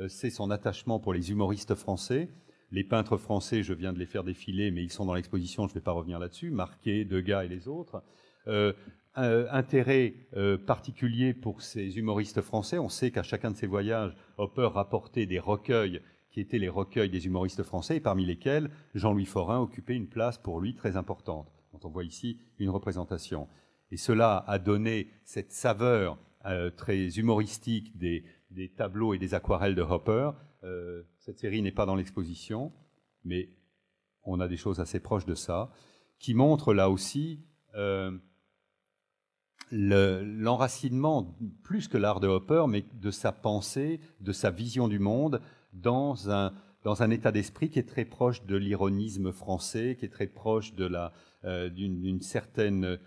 euh, 0.00 0.08
c'est 0.08 0.30
son 0.30 0.50
attachement 0.50 0.98
pour 0.98 1.14
les 1.14 1.30
humoristes 1.30 1.76
français. 1.76 2.28
Les 2.72 2.84
peintres 2.84 3.16
français, 3.16 3.62
je 3.62 3.72
viens 3.72 3.92
de 3.92 3.98
les 4.00 4.06
faire 4.06 4.24
défiler, 4.24 4.72
mais 4.72 4.82
ils 4.82 4.92
sont 4.92 5.06
dans 5.06 5.14
l'exposition, 5.14 5.68
je 5.68 5.72
ne 5.72 5.74
vais 5.74 5.84
pas 5.84 5.92
revenir 5.92 6.18
là-dessus, 6.18 6.50
Marquet, 6.50 7.04
Degas 7.04 7.44
et 7.44 7.48
les 7.48 7.68
autres. 7.68 8.02
Euh, 9.18 9.48
intérêt 9.50 10.14
euh, 10.36 10.56
particulier 10.56 11.34
pour 11.34 11.60
ces 11.60 11.98
humoristes 11.98 12.40
français. 12.40 12.78
On 12.78 12.88
sait 12.88 13.10
qu'à 13.10 13.24
chacun 13.24 13.50
de 13.50 13.56
ses 13.56 13.66
voyages, 13.66 14.14
Hopper 14.36 14.68
rapportait 14.72 15.26
des 15.26 15.40
recueils 15.40 16.00
qui 16.30 16.38
étaient 16.38 16.60
les 16.60 16.68
recueils 16.68 17.10
des 17.10 17.26
humoristes 17.26 17.64
français, 17.64 17.98
parmi 17.98 18.24
lesquels 18.24 18.70
Jean-Louis 18.94 19.24
Forain 19.24 19.58
occupait 19.58 19.96
une 19.96 20.08
place 20.08 20.38
pour 20.38 20.60
lui 20.60 20.76
très 20.76 20.96
importante, 20.96 21.50
dont 21.72 21.80
on 21.82 21.88
voit 21.88 22.04
ici 22.04 22.38
une 22.60 22.70
représentation. 22.70 23.48
Et 23.90 23.96
cela 23.96 24.44
a 24.46 24.60
donné 24.60 25.10
cette 25.24 25.50
saveur 25.50 26.18
très 26.76 27.18
humoristique 27.18 27.98
des, 27.98 28.24
des 28.50 28.68
tableaux 28.68 29.14
et 29.14 29.18
des 29.18 29.34
aquarelles 29.34 29.74
de 29.74 29.82
Hopper. 29.82 30.30
Euh, 30.62 31.02
cette 31.18 31.38
série 31.38 31.60
n'est 31.60 31.72
pas 31.72 31.86
dans 31.86 31.96
l'exposition, 31.96 32.72
mais 33.24 33.50
on 34.22 34.38
a 34.38 34.46
des 34.46 34.56
choses 34.56 34.78
assez 34.78 35.00
proches 35.00 35.26
de 35.26 35.34
ça, 35.34 35.72
qui 36.20 36.34
montrent 36.34 36.72
là 36.72 36.88
aussi 36.88 37.44
l'enracinement, 39.70 41.36
plus 41.62 41.88
que 41.88 41.98
l'art 41.98 42.20
de 42.20 42.28
Hopper, 42.28 42.64
mais 42.68 42.84
de 42.94 43.10
sa 43.10 43.32
pensée, 43.32 44.00
de 44.20 44.32
sa 44.32 44.50
vision 44.50 44.88
du 44.88 44.98
monde, 44.98 45.40
dans 45.72 46.30
un, 46.30 46.54
dans 46.82 47.02
un 47.02 47.10
état 47.10 47.32
d'esprit 47.32 47.70
qui 47.70 47.78
est 47.78 47.88
très 47.88 48.04
proche 48.04 48.44
de 48.44 48.56
l'ironisme 48.56 49.32
français, 49.32 49.96
qui 49.98 50.04
est 50.06 50.10
très 50.10 50.26
proche 50.26 50.72
euh, 51.44 51.68
d'une 51.68 52.20
certaine, 52.20 52.98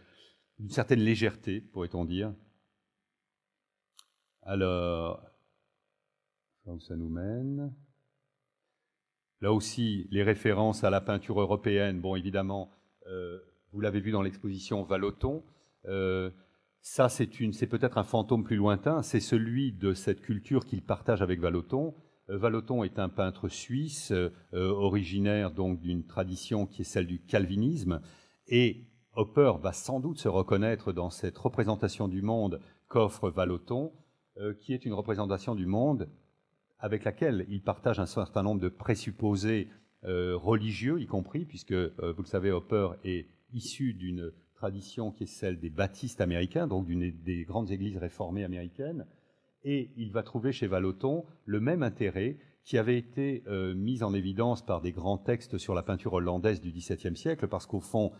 certaine 0.69 1.02
légèreté, 1.02 1.62
pourrait-on 1.62 2.06
dire. 2.06 2.34
Alors, 4.43 5.24
ça 6.80 6.95
nous 6.95 7.10
mène. 7.10 7.74
Là 9.41 9.52
aussi, 9.52 10.08
les 10.12 10.24
références 10.24 10.84
à 10.84 10.89
la 10.89 11.02
peinture 11.02 11.41
européenne, 11.41 12.00
bon, 12.00 12.15
évidemment, 12.15 12.71
euh, 13.08 13.39
vous 13.71 13.82
l'avez 13.82 14.00
vu 14.00 14.12
dans 14.12 14.21
l'exposition 14.21 14.84
Valoton. 14.84 15.43
Euh, 15.86 16.30
ça, 16.82 17.10
c'est 17.10 17.28
peut-être 17.67 17.98
un 17.98 18.04
fantôme 18.04 18.44
plus 18.44 18.56
lointain, 18.56 19.02
c'est 19.02 19.20
celui 19.20 19.72
de 19.72 19.94
cette 19.94 20.22
culture 20.22 20.65
qu'il 20.65 20.82
partage 20.82 21.22
avec 21.22 21.39
Valoton. 21.39 21.94
Euh, 22.30 22.38
Valoton 22.38 22.84
est 22.84 23.00
un 23.00 23.10
peintre 23.10 23.48
suisse, 23.48 24.13
originaire 24.54 25.52
donc 25.52 25.80
d'une 25.80 26.06
tradition 26.06 26.65
qui 26.65 26.82
est 26.82 26.86
celle 26.86 27.08
du 27.08 27.22
calvinisme, 27.22 28.02
et 28.48 28.86
Hopper 29.13 29.54
va 29.62 29.74
sans 29.74 30.00
doute 30.00 30.20
se 30.20 30.30
reconnaître 30.30 30.94
dans 30.94 31.10
cette 31.10 31.38
représentation 31.38 32.08
du 32.08 32.22
monde 32.22 32.62
qu'offre 32.88 33.30
Valoton, 33.30 33.91
euh, 34.38 34.54
qui 34.54 34.74
est 34.74 34.86
une 34.86 34.94
représentation 34.94 35.56
du 35.56 35.65
monde 35.65 36.10
avec 36.80 37.04
laquelle 37.04 37.46
il 37.50 37.62
partage 37.62 38.00
un 38.00 38.06
certain 38.06 38.44
nombre 38.44 38.62
de 38.62 38.70
présupposés 38.70 39.67
euh, 40.06 40.38
religieux, 40.38 41.00
y 41.02 41.06
compris, 41.06 41.46
puisque, 41.46 41.74
euh, 41.74 42.13
vous 42.15 42.24
le 42.24 42.28
savez, 42.28 42.52
Hopper 42.52 42.91
est 43.04 43.28
issu 43.54 43.94
d'une 43.94 44.32
tradition 44.62 45.10
qui 45.10 45.24
est 45.24 45.26
celle 45.41 45.60
des 45.60 45.71
baptistes 45.71 46.21
américains, 46.21 46.67
donc 46.67 46.86
d'une 46.86 47.10
des 47.24 47.45
grandes 47.45 47.71
églises 47.71 47.97
réformées 47.97 48.43
américaines, 48.43 49.08
et 49.63 49.89
il 49.97 50.12
va 50.12 50.21
trouver 50.21 50.52
chez 50.52 50.67
Vallotton 50.67 51.26
le 51.45 51.60
même 51.60 51.82
intérêt 51.82 52.38
qui 52.63 52.78
avait 52.78 53.00
été 53.00 53.43
mis 53.76 54.04
en 54.04 54.13
évidence 54.13 54.63
par 54.63 54.82
des 54.82 54.91
grands 54.91 55.17
textes 55.17 55.58
sur 55.58 55.74
la 55.74 55.82
peinture 55.82 56.13
hollandaise 56.13 56.62
du 56.62 56.71
XVIIe 56.71 57.17
siècle, 57.17 57.47
parce 57.47 57.65
qu'au 57.65 57.80
fond, 57.80 58.12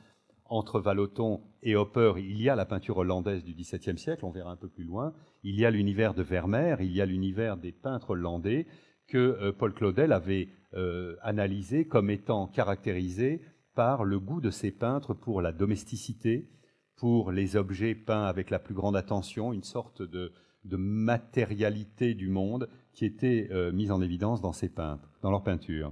entre 0.46 0.80
Vallotton 0.80 1.42
et 1.62 1.76
Hopper, 1.76 2.14
il 2.18 2.42
y 2.42 2.50
a 2.50 2.56
la 2.56 2.66
peinture 2.66 2.98
hollandaise 2.98 3.44
du 3.44 3.54
XVIIe 3.54 4.00
siècle, 4.00 4.26
on 4.26 4.32
verra 4.32 4.52
un 4.52 4.58
peu 4.58 4.68
plus 4.68 4.84
loin, 4.84 5.14
il 5.44 5.60
y 5.60 5.66
a 5.66 5.70
l'univers 5.70 6.16
de 6.16 6.24
Vermeer, 6.24 6.78
il 6.80 6.92
y 6.92 7.02
a 7.02 7.06
l'univers 7.06 7.56
des 7.56 7.72
peintres 7.72 8.12
hollandais 8.12 8.66
que 9.08 9.18
euh, 9.18 9.52
Paul 9.52 9.74
Claudel 9.74 10.12
avait 10.12 10.50
euh, 10.74 11.18
analysé 11.22 11.86
comme 11.86 12.10
étant 12.10 12.48
caractérisé 12.48 13.42
par 13.74 14.04
le 14.04 14.20
goût 14.20 14.42
de 14.42 14.50
ces 14.50 14.72
peintres 14.72 15.14
pour 15.14 15.42
la 15.42 15.52
domesticité, 15.52 16.50
pour 16.96 17.32
les 17.32 17.56
objets 17.56 17.96
peints 17.96 18.26
avec 18.26 18.50
la 18.50 18.60
plus 18.60 18.74
grande 18.74 18.96
attention, 18.96 19.54
une 19.54 19.64
sorte 19.64 20.02
de, 20.02 20.32
matérialité 20.64 22.14
du 22.14 22.30
monde 22.30 22.70
qui 22.94 23.06
était 23.06 23.48
euh, 23.52 23.72
mise 23.72 23.92
en 23.92 24.02
évidence 24.02 24.42
dans 24.42 24.54
ces 24.54 24.70
peintres, 24.70 25.12
dans 25.24 25.32
leurs 25.32 25.44
peintures. 25.44 25.92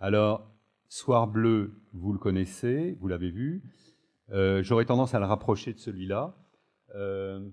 Alors, 0.00 0.50
Soir 0.88 1.28
bleu, 1.28 1.70
vous 1.92 2.14
le 2.14 2.18
connaissez, 2.18 2.96
vous 2.98 3.08
l'avez 3.08 3.30
vu. 3.30 3.62
Euh, 4.32 4.62
j'aurais 4.62 4.86
tendance 4.86 5.14
à 5.14 5.20
le 5.20 5.26
rapprocher 5.26 5.74
de 5.74 5.78
celui-là, 5.78 6.34
euh, 6.94 7.46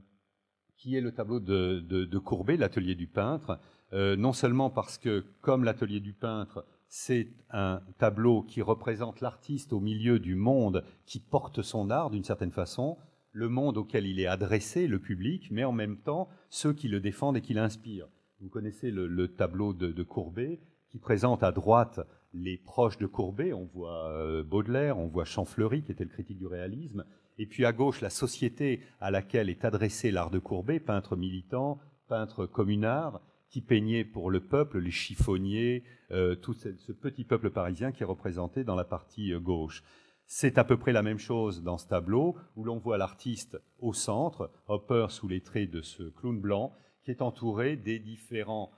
qui 0.77 0.95
est 0.95 1.01
le 1.01 1.11
tableau 1.11 1.41
de, 1.41 2.17
Courbet, 2.17 2.55
l'atelier 2.55 2.95
du 2.95 3.07
peintre. 3.07 3.59
Non 3.91 4.33
seulement 4.33 4.69
parce 4.69 4.97
que, 4.97 5.25
comme 5.41 5.63
l'atelier 5.65 5.99
du 5.99 6.13
peintre, 6.13 6.65
c'est 6.97 7.27
un 7.49 7.81
tableau 7.97 8.41
qui 8.41 8.61
représente 8.61 9.19
l'artiste 9.19 9.73
au 9.73 9.81
milieu 9.81 10.17
du 10.17 10.33
monde 10.35 10.85
qui 11.05 11.19
porte 11.19 11.61
son 11.61 11.89
art 11.89 12.09
d'une 12.09 12.23
certaine 12.23 12.53
façon, 12.53 12.97
le 13.33 13.49
monde 13.49 13.75
auquel 13.75 14.07
il 14.07 14.17
est 14.17 14.27
adressé, 14.27 14.87
le 14.87 14.99
public, 14.99 15.49
mais 15.51 15.65
en 15.65 15.73
même 15.73 15.97
temps 15.97 16.29
ceux 16.49 16.71
qui 16.71 16.87
le 16.87 17.01
défendent 17.01 17.35
et 17.35 17.41
qui 17.41 17.53
l'inspirent. 17.53 18.07
Vous 18.39 18.47
connaissez 18.47 18.91
le, 18.91 19.27
tableau 19.27 19.73
de, 19.73 20.03
Courbet 20.03 20.61
qui 20.87 20.97
présente 20.97 21.43
à 21.43 21.51
droite 21.51 21.99
les 22.33 22.57
proches 22.57 22.97
de 22.97 23.07
Courbet, 23.07 23.51
on 23.51 23.65
voit 23.65 24.09
euh, 24.11 24.41
Baudelaire, 24.41 24.97
on 24.97 25.07
voit 25.07 25.25
Champfleury, 25.25 25.83
qui 25.83 25.91
était 25.91 26.05
le 26.05 26.09
critique 26.09 26.37
du 26.37 26.47
réalisme, 26.47 27.03
et 27.37 27.45
puis 27.45 27.65
à 27.65 27.73
gauche, 27.73 27.99
la 27.99 28.09
société 28.09 28.79
à 29.01 29.11
laquelle 29.11 29.49
est 29.49 29.65
adressé 29.65 30.11
l'art 30.11 30.31
de 30.31 30.39
Courbet, 30.39 30.79
peintre 30.79 31.17
militant, 31.17 31.77
peintre 32.07 32.45
communard, 32.45 33.19
qui 33.55 33.61
peignait 33.61 34.03
pour 34.03 34.31
le 34.31 34.41
peuple, 34.41 34.79
les 34.79 34.91
chiffonniers, 34.91 35.85
euh, 36.11 36.35
tout 36.35 36.53
ce, 36.53 36.91
petit 36.91 37.23
peuple 37.23 37.49
parisien 37.51 37.93
qui 37.93 38.03
est 38.03 38.05
représenté 38.05 38.65
dans 38.65 38.75
la 38.75 38.83
partie 38.83 39.31
euh, 39.31 39.39
gauche. 39.39 39.81
C'est 40.25 40.57
à 40.57 40.65
peu 40.65 40.75
près 40.75 40.91
la 40.91 41.01
même 41.01 41.19
chose 41.19 41.63
dans 41.63 41.77
ce 41.77 41.87
tableau, 41.87 42.35
où 42.57 42.65
l'on 42.65 42.79
voit 42.79 42.97
l'artiste 42.97 43.57
au 43.79 43.93
centre, 43.93 44.51
Hopper 44.67 45.05
sous 45.07 45.29
les 45.29 45.39
traits 45.39 45.71
de 45.71 45.81
ce 45.81 46.03
clown 46.03 46.37
blanc, 46.37 46.75
qui 47.01 47.11
est 47.11 47.21
entouré 47.21 47.77
différents 47.77 48.73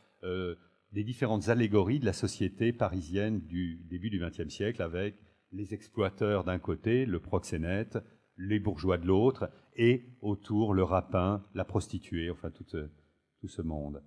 des 0.92 1.04
différentes 1.04 1.50
allégories 1.50 2.00
de 2.00 2.06
la 2.06 2.14
société 2.14 2.72
parisienne 2.72 3.42
du 3.48 3.82
début 3.90 4.12
du 4.12 4.20
XXe 4.20 4.54
siècle, 4.54 4.84
avec 4.84 5.16
les 5.52 5.74
exploiteurs 5.74 6.44
d'un 6.44 6.60
côté, 6.60 7.08
le 7.08 7.20
proxénète, 7.20 7.98
les 8.38 8.60
bourgeois 8.60 9.00
de 9.00 9.08
l'autre, 9.08 9.50
et 9.76 10.06
autour 10.22 10.76
le 10.76 10.84
rapin, 10.84 11.44
la 11.56 11.66
prostituée, 11.66 12.30
enfin 12.30 12.52
tout 12.52 13.48
ce, 13.48 13.62
monde. 13.64 14.04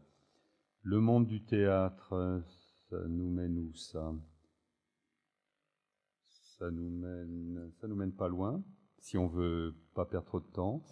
Le 0.83 0.99
monde 0.99 1.27
du 1.27 1.43
théâtre, 1.43 2.43
ça 2.89 2.97
nous 3.07 3.29
mène 3.29 3.59
où 3.59 3.75
ça? 3.75 4.15
Ça 6.59 6.71
nous 6.71 6.89
mène, 6.89 7.71
ça 7.81 7.87
nous 7.87 7.97
mène 7.97 8.15
pas 8.15 8.29
loin, 8.29 8.65
si 8.99 9.19
on 9.19 9.27
veut 9.27 9.75
pas 9.95 10.07
perdre 10.07 10.27
trop 10.27 10.41
de 10.41 10.47
temps. 10.47 10.83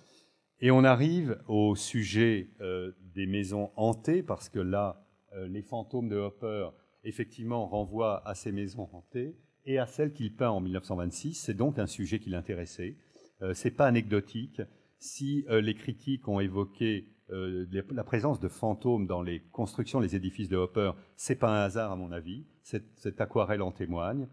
Et 0.61 0.71
on 0.71 0.85
arrive 0.85 1.43
au 1.49 1.75
sujet 1.75 2.51
euh, 2.61 2.93
des 3.15 3.27
maisons 3.27 3.71
hantées, 3.77 4.23
parce 4.23 4.51
que 4.51 4.59
là, 4.59 5.07
euh, 5.33 5.49
les 5.49 5.63
fantômes 5.63 6.11
de 6.11 6.17
Hopper, 6.17 6.69
effectivement, 7.05 7.67
renvoient 7.67 8.27
à 8.29 8.35
ces 8.35 8.53
maisons 8.53 8.91
hantées 8.93 9.39
et 9.65 9.79
à 9.79 9.87
celles 9.87 10.13
qu'il 10.13 10.37
peint 10.37 10.51
en 10.51 10.61
1926. 10.61 11.33
C'est 11.33 11.55
donc 11.55 11.79
un 11.79 11.87
sujet 11.87 12.19
qui 12.19 12.29
l'intéressait. 12.29 12.99
Euh, 13.41 13.55
Ce 13.55 13.69
n'est 13.69 13.75
pas 13.75 13.87
anecdotique. 13.87 14.61
Si 14.99 15.47
les 15.49 15.75
critiques 15.75 16.27
ont 16.27 16.41
évoqué 16.41 17.07
la 17.31 18.05
présence 18.05 18.41
de 18.41 18.49
fantômes 18.49 19.07
dans 19.07 19.23
les 19.23 19.41
constructions, 19.53 20.01
les 20.01 20.17
édifices 20.17 20.49
de 20.49 20.57
Hopper, 20.57 20.93
c'est 21.17 21.37
pas 21.37 21.51
un 21.51 21.65
hasard 21.65 21.93
à 21.93 21.97
mon 21.97 22.13
avis. 22.13 22.47
Cette, 22.63 23.21
aquarelle 23.21 23.63
en 23.63 23.73
témoigne. 23.73 24.29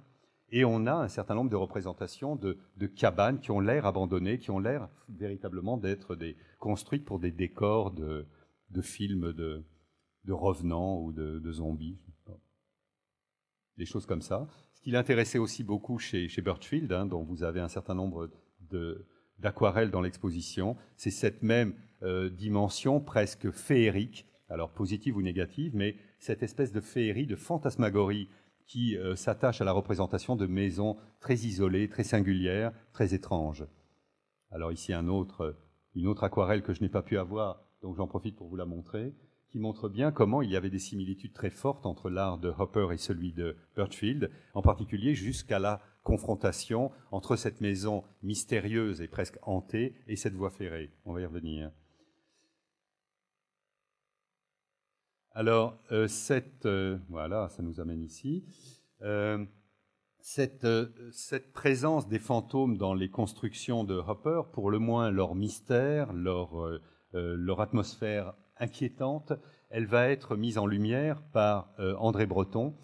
Et 0.50 0.64
on 0.64 0.86
a 0.86 0.94
un 0.94 1.08
certain 1.08 1.36
nombre 1.36 1.50
de 1.50 1.56
représentations 1.56 2.36
de, 2.36 2.58
cabanes 2.88 3.40
qui 3.40 3.52
ont 3.52 3.60
l'air 3.60 3.86
abandonnées, 3.86 4.40
qui 4.40 4.52
ont 4.52 4.60
l'air 4.60 4.90
véritablement 5.10 5.78
d'être 5.78 6.18
construites 6.60 7.06
pour 7.06 7.20
des 7.20 7.32
décors 7.32 7.92
de 7.92 8.82
films 8.82 9.34
de, 9.34 9.66
de 10.26 10.34
revenants 10.34 11.02
ou 11.02 11.12
de, 11.12 11.52
zombies. 11.52 11.98
Des 13.78 13.86
choses 13.86 14.06
comme 14.06 14.22
ça. 14.22 14.48
Ce 14.74 14.82
qui 14.82 14.92
l'intéressait 14.92 15.38
aussi 15.38 15.64
beaucoup 15.64 16.00
chez, 16.00 16.28
chez 16.28 16.42
Birchfield, 16.42 16.92
hein, 16.92 17.06
dont 17.06 17.24
vous 17.24 17.44
avez 17.44 17.60
un 17.60 17.68
certain 17.68 17.94
nombre 17.94 18.30
d'aquarelles 19.40 19.92
dans 19.92 20.02
l'exposition, 20.02 20.78
c'est 20.96 21.12
cette 21.12 21.44
même 21.44 21.74
euh, 22.04 22.30
dimension 22.30 23.00
presque 23.00 23.52
féerique, 23.52 24.28
alors 24.50 24.72
positive 24.72 25.18
ou 25.18 25.22
négative, 25.22 25.76
mais 25.76 25.96
cette 26.20 26.44
espèce 26.44 26.72
de 26.72 26.82
féerie, 26.82 27.28
de 27.28 27.36
fantasmagorie 27.36 28.30
qui 28.68 28.98
euh, 28.98 29.16
s'attache 29.16 29.62
à 29.62 29.66
la 29.66 29.72
représentation 29.72 30.36
de 30.36 30.48
maisons 30.48 30.98
très 31.20 31.36
isolées, 31.36 31.90
très 31.90 32.04
singulières, 32.04 32.72
très 32.94 33.14
étranges. 33.14 33.66
Alors 34.52 34.72
ici 34.72 34.94
un 34.94 35.08
autre, 35.08 35.56
une 35.96 36.08
autre 36.08 36.24
aquarelle 36.24 36.64
que 36.64 36.74
je 36.74 36.82
n'ai 36.82 36.90
pas 36.90 37.04
pu 37.04 37.18
avoir, 37.18 37.62
donc 37.82 37.96
j'en 37.96 38.08
profite 38.08 38.36
pour 38.36 38.48
vous 38.48 38.56
la 38.56 38.66
montrer 38.66 39.14
qui 39.56 39.60
montre 39.62 39.88
bien 39.88 40.12
comment 40.12 40.42
il 40.42 40.52
y 40.52 40.58
avait 40.58 40.70
des 40.70 40.80
similitudes 40.80 41.32
très 41.32 41.50
fortes 41.50 41.86
entre 41.86 42.10
l'art 42.10 42.38
de 42.38 42.54
Hopper 42.60 42.88
et 42.92 42.98
celui 42.98 43.32
de 43.32 43.56
Birchfield, 43.74 44.30
en 44.54 44.62
particulier 44.62 45.16
jusqu'à 45.16 45.60
la 45.60 45.82
confrontation 46.06 46.92
entre 47.12 47.36
cette 47.36 47.60
maison 47.60 48.04
mystérieuse 48.24 49.02
et 49.02 49.08
presque 49.10 49.40
hantée 49.42 49.96
et 50.08 50.16
cette 50.16 50.36
voie 50.36 50.52
ferrée. 50.52 50.92
On 51.04 51.12
va 51.12 51.22
y 51.22 51.26
revenir. 51.26 51.72
Alors, 55.32 55.78
euh, 55.92 56.08
cette, 56.08 56.66
euh, 56.66 56.98
voilà, 57.10 57.50
ça 57.50 57.62
nous 57.62 57.82
amène 57.82 58.04
ici. 58.04 58.46
Euh, 59.02 59.44
cette, 60.22 60.66
cette, 61.12 61.52
présence 61.52 62.08
des 62.08 62.20
fantômes 62.20 62.78
dans 62.78 62.94
les 62.94 63.10
constructions 63.10 63.84
de 63.84 63.96
Hopper, 63.96 64.44
pour 64.54 64.72
le 64.72 64.80
moins 64.80 65.12
leur 65.12 65.36
mystère, 65.36 66.14
leur, 66.14 66.80
leur 67.14 67.62
atmosphère 67.62 68.34
inquiétante, 68.58 69.34
elle 69.70 69.86
va 69.86 70.10
être 70.10 70.36
mise 70.36 70.58
en 70.58 70.66
lumière 70.66 71.22
par 71.32 71.76
André 72.00 72.26
Breton, 72.26 72.76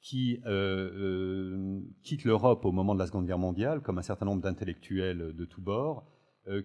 qui 0.00 0.40
euh, 0.46 0.90
euh, 0.94 1.80
quitte 2.02 2.24
l'Europe 2.24 2.64
au 2.64 2.72
moment 2.72 2.94
de 2.94 3.00
la 3.00 3.06
Seconde 3.06 3.26
Guerre 3.26 3.38
mondiale, 3.38 3.80
comme 3.80 3.98
un 3.98 4.02
certain 4.02 4.26
nombre 4.26 4.42
d'intellectuels 4.42 5.34
de 5.34 5.44
tous 5.44 5.60
bords, 5.60 6.06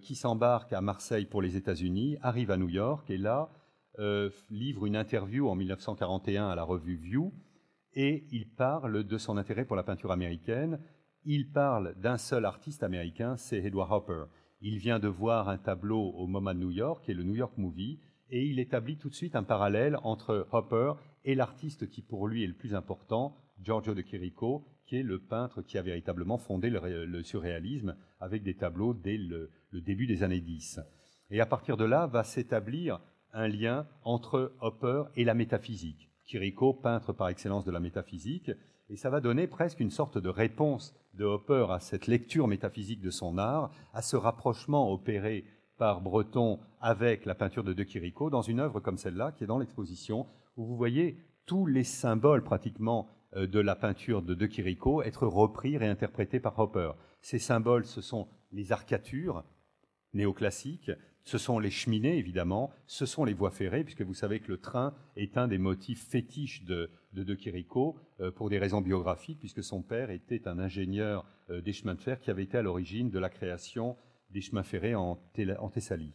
qui 0.02 0.16
s'embarque 0.16 0.72
à 0.72 0.80
Marseille 0.80 1.26
pour 1.26 1.42
les 1.42 1.56
États-Unis, 1.56 2.16
arrive 2.22 2.50
à 2.50 2.56
New 2.56 2.68
York 2.68 3.08
et 3.08 3.18
là 3.18 3.50
livre 4.50 4.86
une 4.86 4.96
interview 4.96 5.48
en 5.48 5.54
1941 5.54 6.48
à 6.48 6.54
la 6.54 6.64
revue 6.64 6.96
View, 6.96 7.32
et 7.94 8.26
il 8.30 8.48
parle 8.48 9.04
de 9.04 9.18
son 9.18 9.36
intérêt 9.36 9.64
pour 9.64 9.76
la 9.76 9.82
peinture 9.82 10.12
américaine. 10.12 10.80
Il 11.24 11.50
parle 11.50 11.94
d'un 11.98 12.18
seul 12.18 12.44
artiste 12.44 12.82
américain, 12.82 13.36
c'est 13.36 13.58
Edward 13.58 13.90
Hopper. 13.92 14.24
Il 14.60 14.78
vient 14.78 14.98
de 14.98 15.08
voir 15.08 15.48
un 15.48 15.58
tableau 15.58 16.10
au 16.10 16.26
MoMA 16.26 16.54
de 16.54 16.60
New 16.60 16.70
York, 16.70 17.08
et 17.08 17.14
le 17.14 17.24
New 17.24 17.34
York 17.34 17.56
Movie, 17.56 17.98
et 18.30 18.44
il 18.44 18.58
établit 18.58 18.96
tout 18.96 19.08
de 19.08 19.14
suite 19.14 19.36
un 19.36 19.44
parallèle 19.44 19.98
entre 20.02 20.46
Hopper 20.52 20.92
et 21.26 21.34
l'artiste 21.34 21.90
qui 21.90 22.00
pour 22.00 22.28
lui 22.28 22.44
est 22.44 22.46
le 22.46 22.54
plus 22.54 22.74
important, 22.74 23.36
Giorgio 23.60 23.94
de 23.94 24.00
Chirico, 24.00 24.64
qui 24.86 24.96
est 24.96 25.02
le 25.02 25.18
peintre 25.18 25.60
qui 25.60 25.76
a 25.76 25.82
véritablement 25.82 26.38
fondé 26.38 26.70
le, 26.70 27.22
surréalisme 27.24 27.96
avec 28.20 28.44
des 28.44 28.54
tableaux 28.54 28.94
dès 28.94 29.18
le, 29.18 29.50
début 29.72 30.06
des 30.06 30.22
années 30.22 30.40
10. 30.40 30.80
Et 31.30 31.40
à 31.40 31.46
partir 31.46 31.76
de 31.76 31.84
là 31.84 32.06
va 32.06 32.22
s'établir 32.22 33.00
un 33.32 33.48
lien 33.48 33.86
entre 34.04 34.54
Hopper 34.60 35.02
et 35.16 35.24
la 35.24 35.34
métaphysique. 35.34 36.08
Chirico, 36.24 36.72
peintre 36.72 37.12
par 37.12 37.28
excellence 37.28 37.64
de 37.64 37.72
la 37.72 37.80
métaphysique, 37.80 38.52
et 38.88 38.96
ça 38.96 39.10
va 39.10 39.20
donner 39.20 39.48
presque 39.48 39.80
une 39.80 39.90
sorte 39.90 40.18
de 40.18 40.28
réponse 40.28 40.94
de 41.14 41.24
Hopper 41.24 41.66
à 41.70 41.80
cette 41.80 42.06
lecture 42.06 42.46
métaphysique 42.46 43.00
de 43.00 43.10
son 43.10 43.36
art, 43.36 43.72
à 43.92 44.00
ce 44.00 44.16
rapprochement 44.16 44.92
opéré 44.92 45.44
par 45.76 46.00
Breton 46.00 46.60
avec 46.80 47.26
la 47.26 47.34
peinture 47.34 47.64
de 47.64 47.72
De 47.72 47.82
Chirico 47.82 48.30
dans 48.30 48.42
une 48.42 48.60
œuvre 48.60 48.78
comme 48.78 48.96
celle-là 48.96 49.32
qui 49.32 49.42
est 49.44 49.48
dans 49.48 49.58
l'exposition 49.58 50.26
où 50.56 50.64
vous 50.66 50.76
voyez 50.76 51.18
tous 51.44 51.66
les 51.66 51.84
symboles 51.84 52.42
pratiquement 52.42 53.08
euh, 53.34 53.46
de 53.46 53.60
la 53.60 53.76
peinture 53.76 54.22
de 54.22 54.34
De 54.34 54.46
Chirico 54.46 55.02
être 55.02 55.26
repris, 55.26 55.76
réinterprétés 55.76 56.40
par 56.40 56.58
Hopper. 56.58 56.92
Ces 57.20 57.38
symboles, 57.38 57.84
ce 57.84 58.00
sont 58.00 58.28
les 58.52 58.72
arcatures 58.72 59.44
néoclassiques 60.12 60.90
ce 61.24 61.38
sont 61.38 61.58
les 61.58 61.72
cheminées, 61.72 62.18
évidemment, 62.18 62.70
ce 62.86 63.04
sont 63.04 63.24
les 63.24 63.34
voies 63.34 63.50
ferrées, 63.50 63.82
puisque 63.82 64.02
vous 64.02 64.14
savez 64.14 64.38
que 64.38 64.46
le 64.46 64.58
train 64.58 64.94
est 65.16 65.36
un 65.36 65.48
des 65.48 65.58
motifs 65.58 66.06
fétiches 66.06 66.62
de 66.62 66.88
de, 67.16 67.24
de 67.24 67.34
Chirico, 67.34 67.98
euh, 68.20 68.30
pour 68.30 68.50
des 68.50 68.58
raisons 68.58 68.80
biographiques, 68.80 69.40
puisque 69.40 69.64
son 69.64 69.82
père 69.82 70.10
était 70.10 70.46
un 70.46 70.58
ingénieur 70.58 71.26
euh, 71.50 71.60
des 71.60 71.72
chemins 71.72 71.94
de 71.94 72.00
fer 72.00 72.20
qui 72.20 72.30
avait 72.30 72.44
été 72.44 72.58
à 72.58 72.62
l'origine 72.62 73.10
de 73.10 73.18
la 73.18 73.30
création 73.30 73.96
des 74.30 74.40
chemins 74.40 74.62
ferrés 74.62 74.94
en, 74.94 75.18
en 75.58 75.68
Thessalie. 75.70 76.12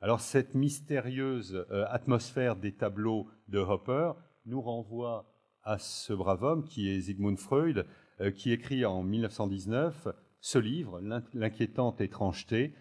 Alors 0.00 0.20
cette 0.20 0.54
mystérieuse 0.54 1.66
euh, 1.70 1.84
atmosphère 1.88 2.56
des 2.56 2.72
tableaux 2.72 3.28
de 3.48 3.58
Hopper 3.58 4.12
nous 4.46 4.60
renvoie 4.60 5.32
à 5.62 5.78
ce 5.78 6.12
brave 6.12 6.42
homme 6.42 6.64
qui 6.64 6.88
est 6.88 7.02
Sigmund 7.02 7.38
Freud, 7.38 7.86
qui 8.34 8.50
écrit 8.52 8.84
en 8.84 9.02
1919 9.02 10.08
ce 10.40 10.58
livre, 10.58 11.00
L'inquiétante 11.34 12.00
étrangeté, 12.00 12.74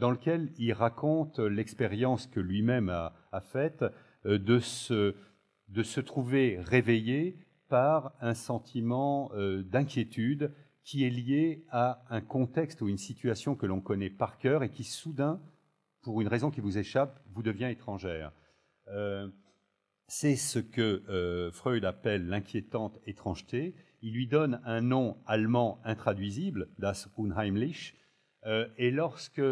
dans 0.00 0.10
lequel 0.10 0.50
il 0.58 0.72
raconte 0.72 1.38
l'expérience 1.38 2.26
que 2.26 2.40
lui-même 2.40 2.88
a, 2.88 3.14
a, 3.30 3.40
faite 3.40 3.84
de 4.24 4.58
ce, 4.58 5.14
de 5.68 5.82
se 5.82 6.00
trouver 6.00 6.58
réveillé 6.60 7.36
par 7.70 8.12
un 8.20 8.34
sentiment 8.34 9.30
euh, 9.34 9.62
d'inquiétude 9.62 10.52
qui 10.82 11.04
est 11.04 11.10
lié 11.10 11.64
à 11.70 12.02
un 12.10 12.20
contexte 12.20 12.82
ou 12.82 12.88
une 12.88 12.98
situation 12.98 13.54
que 13.54 13.66
l'on 13.66 13.80
connaît 13.80 14.10
par 14.10 14.38
cœur 14.38 14.62
et 14.62 14.70
qui 14.70 14.84
soudain, 14.84 15.40
pour 16.02 16.20
une 16.20 16.28
raison 16.28 16.50
qui 16.50 16.60
vous 16.60 16.78
échappe, 16.78 17.20
vous 17.32 17.42
devient 17.42 17.70
étrangère. 17.70 18.32
Euh, 18.88 19.28
c'est 20.06 20.36
ce 20.36 20.58
que 20.58 21.02
euh, 21.08 21.52
Freud 21.52 21.84
appelle 21.84 22.26
l'inquiétante 22.26 22.98
étrangeté. 23.06 23.74
Il 24.02 24.14
lui 24.14 24.26
donne 24.26 24.60
un 24.64 24.80
nom 24.80 25.18
allemand 25.26 25.80
intraduisible, 25.84 26.68
das 26.78 27.08
Unheimlich, 27.18 27.94
et 28.78 28.90
lorsque, 28.90 29.42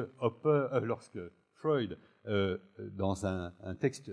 Freud, 1.52 1.98
dans 2.24 3.26
un, 3.26 3.74
texte 3.78 4.10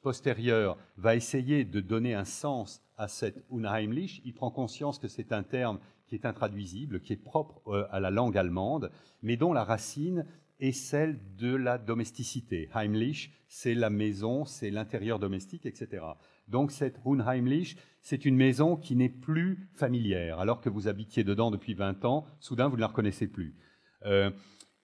postérieur 0.00 0.76
va 0.96 1.16
essayer 1.16 1.64
de 1.64 1.80
donner 1.80 2.14
un 2.14 2.24
sens 2.24 2.82
à 2.96 3.08
cette 3.08 3.42
Unheimlich, 3.50 4.20
il 4.24 4.34
prend 4.34 4.50
conscience 4.50 4.98
que 4.98 5.08
c'est 5.08 5.32
un 5.32 5.42
terme 5.42 5.78
qui 6.06 6.14
est 6.16 6.26
intraduisible, 6.26 7.00
qui 7.00 7.12
est 7.12 7.16
propre 7.16 7.62
euh, 7.68 7.86
à 7.90 8.00
la 8.00 8.10
langue 8.10 8.36
allemande, 8.36 8.90
mais 9.22 9.36
dont 9.36 9.52
la 9.52 9.64
racine 9.64 10.26
est 10.60 10.72
celle 10.72 11.18
de 11.36 11.54
la 11.54 11.78
domesticité. 11.78 12.68
Heimlich, 12.74 13.32
c'est 13.48 13.74
la 13.74 13.90
maison, 13.90 14.44
c'est 14.44 14.70
l'intérieur 14.70 15.18
domestique, 15.18 15.66
etc. 15.66 16.04
Donc 16.48 16.70
cette 16.70 17.00
Unheimlich, 17.04 17.76
c'est 18.02 18.24
une 18.24 18.36
maison 18.36 18.76
qui 18.76 18.96
n'est 18.96 19.08
plus 19.08 19.68
familière. 19.72 20.38
Alors 20.38 20.60
que 20.60 20.68
vous 20.68 20.88
habitiez 20.88 21.24
dedans 21.24 21.50
depuis 21.50 21.74
20 21.74 22.04
ans, 22.04 22.26
soudain 22.38 22.68
vous 22.68 22.76
ne 22.76 22.80
la 22.80 22.88
reconnaissez 22.88 23.26
plus. 23.26 23.56
Euh, 24.06 24.30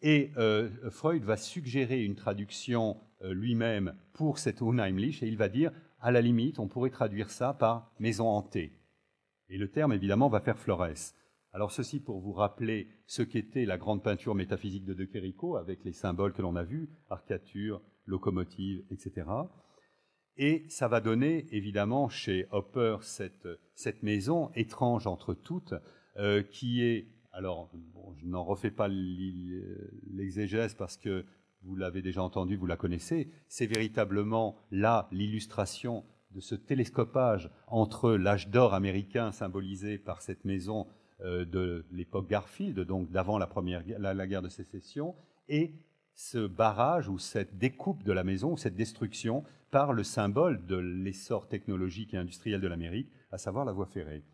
et 0.02 0.32
euh, 0.36 0.70
Freud 0.90 1.22
va 1.24 1.36
suggérer 1.36 2.04
une 2.04 2.16
traduction 2.16 3.00
euh, 3.22 3.32
lui-même 3.32 3.94
pour 4.12 4.38
cette 4.38 4.60
Unheimlich, 4.60 5.22
et 5.22 5.26
il 5.26 5.36
va 5.36 5.48
dire, 5.48 5.72
à 6.00 6.10
la 6.10 6.20
limite, 6.20 6.58
on 6.58 6.68
pourrait 6.68 6.90
traduire 6.90 7.30
ça 7.30 7.54
par 7.54 7.90
maison 7.98 8.28
hantée. 8.28 8.72
Et 9.48 9.58
le 9.58 9.70
terme, 9.70 9.92
évidemment, 9.92 10.28
va 10.28 10.40
faire 10.40 10.58
Flores. 10.58 11.14
Alors 11.56 11.72
ceci 11.72 12.00
pour 12.00 12.20
vous 12.20 12.34
rappeler 12.34 12.86
ce 13.06 13.22
qu'était 13.22 13.64
la 13.64 13.78
grande 13.78 14.02
peinture 14.02 14.34
métaphysique 14.34 14.84
de 14.84 14.92
De 14.92 15.08
Chérico, 15.10 15.56
avec 15.56 15.84
les 15.84 15.94
symboles 15.94 16.34
que 16.34 16.42
l'on 16.42 16.54
a 16.54 16.62
vus, 16.62 16.90
arcature, 17.08 17.80
locomotive, 18.04 18.84
etc. 18.90 19.26
Et 20.36 20.66
ça 20.68 20.86
va 20.86 21.00
donner, 21.00 21.46
évidemment, 21.52 22.10
chez 22.10 22.46
Hopper, 22.50 22.98
cette, 23.00 24.02
maison 24.02 24.50
étrange 24.54 25.06
entre 25.06 25.32
toutes, 25.32 25.72
euh, 26.18 26.42
qui 26.42 26.82
est, 26.82 27.08
alors, 27.32 27.72
je 28.18 28.26
n'en 28.26 28.44
refais 28.44 28.70
pas 28.70 28.88
l'exégèse 28.90 30.74
parce 30.74 30.98
que 30.98 31.24
vous 31.62 31.74
l'avez 31.74 32.02
déjà 32.02 32.22
entendu, 32.22 32.56
vous 32.56 32.66
la 32.66 32.76
connaissez, 32.76 33.30
c'est 33.48 33.64
véritablement 33.64 34.58
là 34.70 35.08
l'illustration 35.10 36.04
de 36.32 36.40
ce 36.40 36.54
télescopage 36.54 37.50
entre 37.66 38.12
l'âge 38.12 38.50
d'or 38.50 38.74
américain 38.74 39.32
symbolisé 39.32 39.96
par 39.96 40.20
cette 40.20 40.44
maison 40.44 40.86
de 41.20 41.86
l'époque 41.90 42.28
Garfield, 42.28 42.80
donc 42.80 43.10
d'avant 43.10 43.38
la, 43.38 43.48
la, 43.98 44.26
guerre 44.26 44.42
de 44.42 44.48
sécession, 44.48 45.14
et 45.48 45.74
ce 46.14 46.46
barrage 46.46 47.08
ou 47.08 47.18
cette 47.18 47.56
découpe 47.56 48.02
de 48.02 48.12
la 48.12 48.24
maison, 48.24 48.52
ou 48.52 48.56
cette 48.56 48.74
destruction 48.74 49.44
par 49.70 49.92
le 49.92 50.04
symbole 50.04 50.64
de 50.66 50.76
l'essor 50.76 51.48
technologique 51.48 52.14
et 52.14 52.16
industriel 52.16 52.60
de 52.60 52.68
l'Amérique, 52.68 53.10
à 53.30 53.38
savoir 53.38 53.64
la 53.64 53.72
voie 53.72 53.86
ferrée. 53.86 54.24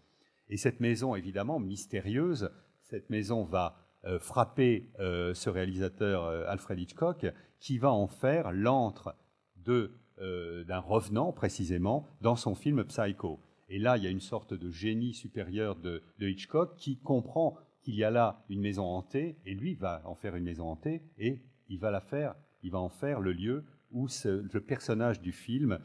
Et 0.48 0.56
cette 0.56 0.80
maison, 0.80 1.14
évidemment, 1.14 1.58
mystérieuse, 1.58 2.50
cette 2.82 3.10
maison 3.10 3.44
va 3.44 3.76
euh, 4.04 4.18
frapper 4.18 4.90
euh, 4.98 5.32
ce 5.32 5.48
réalisateur 5.48 6.24
euh, 6.24 6.44
Alfred 6.48 6.78
Hitchcock, 6.78 7.26
qui 7.58 7.78
va 7.78 7.92
en 7.92 8.06
faire 8.06 8.52
l'antre 8.52 9.16
d'un 9.56 10.78
revenant 10.78 11.32
précisément 11.32 12.06
dans 12.20 12.36
son 12.36 12.54
film 12.54 12.84
Psycho. 12.84 13.40
Et 13.72 13.78
là, 13.78 13.96
il 13.96 14.04
y 14.04 14.06
a 14.06 14.10
une 14.10 14.20
sorte 14.20 14.52
de 14.52 14.70
génie 14.70 15.14
supérieur 15.14 15.76
de, 15.76 16.02
Hitchcock 16.20 16.76
qui 16.76 16.98
comprend 16.98 17.56
qu'il 17.80 17.94
y 17.94 18.04
a 18.04 18.10
là 18.10 18.44
une 18.50 18.60
maison 18.60 18.84
hantée, 18.84 19.38
et 19.46 19.54
lui 19.54 19.74
va 19.74 20.02
en 20.04 20.14
faire 20.14 20.36
une 20.36 20.44
maison 20.44 20.68
hantée, 20.68 21.02
et 21.16 21.40
il 21.68 21.78
va 21.78 21.90
la 21.90 22.02
faire, 22.02 22.34
il 22.62 22.70
va 22.70 22.78
en 22.78 22.90
faire 22.90 23.20
le 23.20 23.32
lieu 23.32 23.64
où 23.90 24.08
le 24.24 24.60
personnage 24.60 25.22
du 25.22 25.32
film 25.32 25.78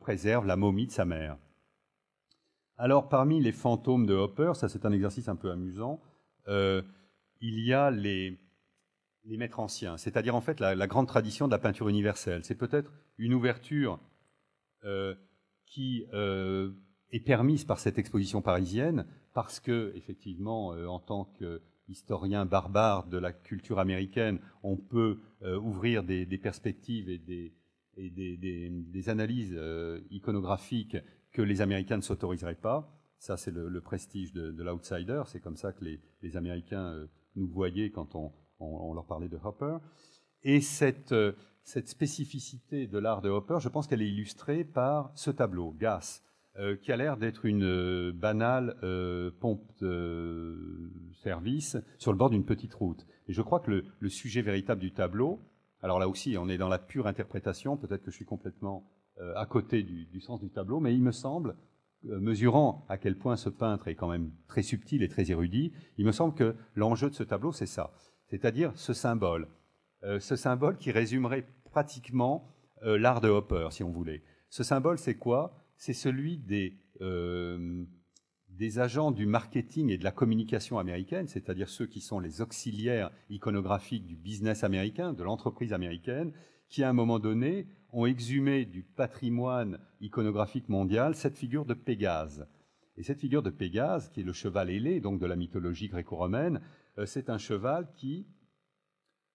préserve 0.00 0.46
la 0.46 0.56
momie 0.56 0.88
de 0.88 0.90
sa 0.90 1.04
mère. 1.04 1.38
Alors, 2.76 3.08
parmi 3.08 3.40
les 3.40 3.52
fantômes 3.52 4.04
de 4.04 4.14
Hopper, 4.14 4.54
ça 4.56 4.68
c'est 4.68 4.84
un 4.84 4.90
exercice 4.90 5.28
un 5.28 5.36
peu 5.36 5.52
amusant, 5.52 6.02
il 6.48 7.60
y 7.60 7.72
a 7.72 7.92
les, 7.92 8.36
maîtres 9.26 9.60
anciens, 9.60 9.96
c'est-à-dire 9.96 10.34
en 10.34 10.40
fait 10.40 10.58
la, 10.58 10.86
grande 10.88 11.06
tradition 11.06 11.46
de 11.46 11.52
la 11.52 11.60
peinture 11.60 11.88
universelle. 11.88 12.44
C'est 12.44 12.56
peut-être 12.56 12.90
une 13.16 13.32
ouverture 13.32 14.00
euh, 14.84 15.14
qui 15.66 16.04
euh, 16.12 16.72
est 17.12 17.20
permise 17.20 17.64
par 17.64 17.78
cette 17.78 17.98
exposition 17.98 18.42
parisienne, 18.42 19.06
parce 19.34 19.60
que, 19.60 19.92
effectivement, 19.94 20.72
euh, 20.72 20.86
en 20.86 20.98
tant 20.98 21.32
qu'historien 21.38 22.46
barbare 22.46 23.06
de 23.06 23.18
la 23.18 23.32
culture 23.32 23.78
américaine, 23.78 24.40
on 24.62 24.76
peut 24.76 25.18
ouvrir 25.60 26.04
des, 26.04 26.26
perspectives 26.38 27.08
et 27.08 27.18
des, 27.98 29.08
analyses 29.08 29.58
iconographiques 30.10 30.96
que 31.32 31.42
les 31.42 31.60
Américains 31.60 31.96
ne 31.96 32.02
s'autoriseraient 32.02 32.54
pas. 32.54 32.96
Ça, 33.18 33.36
c'est 33.36 33.50
le, 33.50 33.80
prestige 33.80 34.32
de, 34.32 34.62
l'outsider. 34.62 35.22
C'est 35.26 35.40
comme 35.40 35.56
ça 35.56 35.72
que 35.72 35.84
les 35.84 36.36
Américains 36.36 37.08
nous 37.36 37.48
voyaient 37.48 37.90
quand 37.90 38.14
on, 38.14 38.94
leur 38.94 39.06
parlait 39.06 39.28
de 39.28 39.38
Hopper. 39.42 39.78
Et 40.42 40.60
cette, 40.60 41.12
euh, 41.12 41.32
cette 41.62 41.88
spécificité 41.88 42.86
de 42.86 42.98
l'art 42.98 43.22
de 43.22 43.28
Hopper, 43.28 43.58
je 43.60 43.68
pense 43.68 43.86
qu'elle 43.86 44.02
est 44.02 44.08
illustrée 44.08 44.64
par 44.64 45.12
ce 45.14 45.30
tableau, 45.30 45.72
Gas, 45.72 46.22
euh, 46.58 46.76
qui 46.76 46.92
a 46.92 46.96
l'air 46.96 47.16
d'être 47.16 47.44
une 47.46 47.64
euh, 47.64 48.12
banale 48.12 48.76
pompe 49.40 49.70
de 49.80 50.92
service 51.22 51.76
sur 51.98 52.12
le 52.12 52.18
bord 52.18 52.30
d'une 52.30 52.44
petite 52.44 52.74
route. 52.74 53.06
Et 53.28 53.32
je 53.32 53.42
crois 53.42 53.60
que 53.60 53.84
le, 53.98 54.08
sujet 54.08 54.42
véritable 54.42 54.80
du 54.80 54.92
tableau, 54.92 55.40
alors 55.80 55.98
là 55.98 56.08
aussi, 56.08 56.36
on 56.38 56.48
est 56.48 56.58
dans 56.58 56.68
la 56.68 56.78
pure 56.78 57.06
interprétation, 57.06 57.76
peut-être 57.76 58.02
que 58.02 58.10
je 58.10 58.16
suis 58.16 58.24
complètement 58.24 58.88
à 59.36 59.46
côté 59.46 59.82
du, 59.82 60.20
sens 60.20 60.40
du 60.40 60.50
tableau, 60.50 60.80
mais 60.80 60.94
il 60.94 61.02
me 61.02 61.12
semble 61.12 61.54
euh, 62.10 62.18
mesurant 62.18 62.84
à 62.88 62.98
quel 62.98 63.16
point 63.16 63.36
ce 63.36 63.48
peintre 63.48 63.86
est 63.86 63.94
quand 63.94 64.08
même 64.08 64.32
très 64.48 64.62
subtil 64.62 65.04
et 65.04 65.08
très 65.08 65.30
érudit, 65.30 65.72
il 65.98 66.04
me 66.04 66.10
semble 66.10 66.34
que 66.34 66.56
l'enjeu 66.74 67.08
de 67.08 67.14
ce 67.14 67.22
tableau, 67.22 67.52
c'est 67.52 67.66
ça. 67.66 67.92
C'est-à-dire 68.26 68.72
ce 68.74 68.92
symbole. 68.92 69.46
Euh, 70.02 70.18
ce 70.18 70.34
symbole 70.34 70.78
qui 70.78 70.90
résumerait 70.90 71.46
pratiquement 71.70 72.48
euh, 72.82 72.98
l'art 72.98 73.20
de 73.20 73.28
Hopper, 73.28 73.68
si 73.70 73.84
on 73.84 73.90
voulait. 73.90 74.24
Ce 74.50 74.64
symbole, 74.64 74.98
c'est 74.98 75.14
quoi? 75.14 75.61
C'est 75.84 75.94
celui 75.94 76.38
des, 76.38 76.78
des 78.48 78.78
agents 78.78 79.10
du 79.10 79.26
marketing 79.26 79.90
et 79.90 79.98
de 79.98 80.04
la 80.04 80.12
communication 80.12 80.78
américaine, 80.78 81.26
c'est-à-dire 81.26 81.68
ceux 81.68 81.88
qui 81.88 82.00
sont 82.00 82.20
les 82.20 82.40
auxiliaires 82.40 83.10
iconographiques 83.30 84.06
du 84.06 84.14
business 84.14 84.62
américain, 84.62 85.12
de 85.12 85.24
l'entreprise 85.24 85.72
américaine, 85.72 86.32
qui 86.68 86.84
à 86.84 86.88
un 86.88 86.92
moment 86.92 87.18
donné 87.18 87.66
ont 87.90 88.06
exhumé 88.06 88.64
du 88.64 88.84
patrimoine 88.84 89.80
iconographique 90.00 90.68
mondial 90.68 91.16
cette 91.16 91.36
figure 91.36 91.64
de 91.64 91.74
Pégase. 91.74 92.46
Et 92.96 93.02
cette 93.02 93.18
figure 93.18 93.42
de 93.42 93.50
Pégase, 93.50 94.08
qui 94.10 94.20
est 94.20 94.24
le 94.24 94.32
cheval 94.32 94.70
ailé, 94.70 95.00
donc 95.00 95.18
de 95.18 95.26
la 95.26 95.34
mythologie 95.34 95.88
gréco-romaine, 95.88 96.60
euh, 96.98 97.06
c'est 97.06 97.28
un 97.28 97.38
cheval 97.38 97.90
qui 97.96 98.28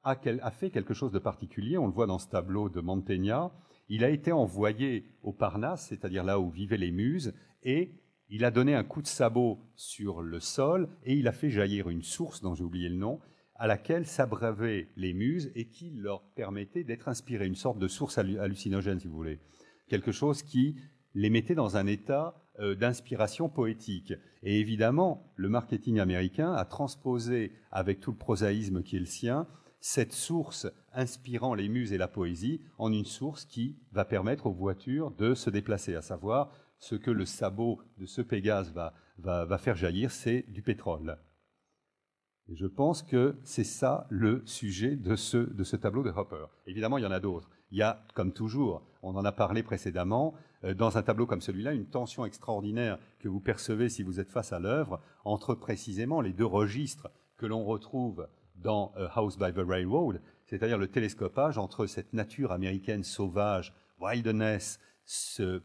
a, 0.03 0.15
fait 0.51 0.71
quelque 0.71 0.93
chose 0.93 1.11
de 1.11 1.19
particulier. 1.19 1.77
On 1.77 1.87
le 1.87 1.91
voit 1.91 2.07
dans 2.07 2.19
ce 2.19 2.29
tableau 2.29 2.69
de 2.69 2.79
Mantegna. 2.79 3.51
Il 3.89 4.03
a 4.03 4.09
été 4.09 4.31
envoyé 4.31 5.05
au 5.23 5.31
Parnasse, 5.31 5.87
c'est-à-dire 5.87 6.23
là 6.23 6.39
où 6.39 6.49
vivaient 6.49 6.77
les 6.77 6.91
muses, 6.91 7.33
et 7.63 7.91
il 8.29 8.43
a 8.43 8.51
donné 8.51 8.75
un 8.75 8.83
coup 8.83 9.01
de 9.01 9.07
sabot 9.07 9.59
sur 9.75 10.21
le 10.21 10.39
sol 10.39 10.89
et 11.03 11.15
il 11.15 11.27
a 11.27 11.31
fait 11.31 11.49
jaillir 11.49 11.89
une 11.89 12.03
source 12.03 12.41
dont 12.41 12.55
j'ai 12.55 12.63
oublié 12.63 12.89
le 12.89 12.97
nom, 12.97 13.19
à 13.55 13.67
laquelle 13.67 14.05
s'abreuvaient 14.05 14.89
les 14.97 15.13
muses 15.13 15.51
et 15.55 15.69
qui 15.69 15.91
leur 15.91 16.21
permettait 16.35 16.83
d'être 16.83 17.07
inspirés, 17.07 17.47
une 17.47 17.55
sorte 17.55 17.79
de 17.79 17.87
source 17.87 18.17
hallucinogène, 18.17 18.99
si 18.99 19.07
vous 19.07 19.15
voulez. 19.15 19.39
Quelque 19.87 20.11
chose 20.11 20.43
qui 20.43 20.75
les 21.15 21.29
mettait 21.29 21.55
dans 21.55 21.77
un 21.77 21.87
état 21.87 22.35
euh, 22.59 22.75
d'inspiration 22.75 23.49
poétique. 23.49 24.13
Et 24.43 24.59
évidemment, 24.59 25.31
le 25.35 25.49
marketing 25.49 25.99
américain 25.99 26.53
a 26.53 26.65
transposé, 26.65 27.53
avec 27.71 27.99
tout 27.99 28.11
le 28.11 28.17
prosaïsme 28.17 28.83
qui 28.83 28.97
est 28.97 28.99
le 28.99 29.05
sien, 29.05 29.47
cette 29.79 30.13
source 30.13 30.67
inspirant 30.97 31.53
les 31.53 31.69
muses 31.69 31.93
et 31.93 31.97
la 31.97 32.09
poésie 32.09 32.59
en 32.77 32.91
une 32.91 33.05
source 33.05 33.45
qui 33.45 33.77
va 33.93 34.03
permettre 34.03 34.47
aux 34.47 34.53
voitures 34.53 35.11
de 35.11 35.35
se 35.35 35.49
déplacer, 35.49 35.95
à 35.95 36.01
savoir 36.01 36.51
ce 36.79 36.95
que 36.95 37.11
le 37.11 37.25
sabot 37.25 37.79
de 37.97 38.05
ce 38.05 38.21
Pégase 38.21 38.73
va, 38.73 39.57
faire 39.57 39.75
jaillir, 39.75 40.11
c'est 40.11 40.43
du 40.49 40.61
pétrole. 40.61 41.17
Et 42.49 42.55
je 42.55 42.65
pense 42.65 43.03
que 43.03 43.35
c'est 43.43 43.63
ça 43.63 44.07
le 44.09 44.41
sujet 44.45 44.95
de 44.95 45.15
ce, 45.15 45.37
de 45.37 45.63
ce 45.63 45.75
tableau 45.75 46.03
de 46.03 46.09
Hopper. 46.09 46.45
Évidemment, 46.65 46.97
il 46.97 47.03
y 47.03 47.07
en 47.07 47.11
a 47.11 47.19
d'autres. 47.19 47.49
Il 47.71 47.77
y 47.77 47.81
a, 47.81 48.05
comme 48.15 48.31
toujours, 48.31 48.83
on 49.03 49.15
en 49.15 49.25
a 49.25 49.31
parlé 49.31 49.63
précédemment, 49.63 50.33
euh, 50.63 50.73
dans 50.73 50.97
un 50.97 51.03
tableau 51.03 51.25
comme 51.25 51.41
celui-là, 51.41 51.73
une 51.73 51.87
tension 51.87 52.25
extraordinaire 52.25 52.97
que 53.19 53.27
vous 53.27 53.41
percevez 53.41 53.89
si 53.89 54.01
vous 54.01 54.19
êtes 54.19 54.31
face 54.31 54.53
à 54.53 54.59
l'œuvre 54.59 55.01
entre 55.25 55.53
précisément 55.53 56.21
les 56.21 56.33
deux 56.33 56.45
registres 56.45 57.09
que 57.35 57.45
l'on 57.45 57.65
retrouve 57.65 58.27
dans 58.55 58.93
euh, 58.97 59.07
House 59.13 59.37
by 59.37 59.53
the 59.53 59.59
Railroad, 59.67 60.21
c'est-à-dire 60.47 60.77
le 60.77 60.87
télescopage 60.87 61.57
entre 61.57 61.85
cette 61.85 62.13
nature 62.13 62.51
américaine 62.51 63.03
sauvage, 63.03 63.73
wilderness, 63.99 64.79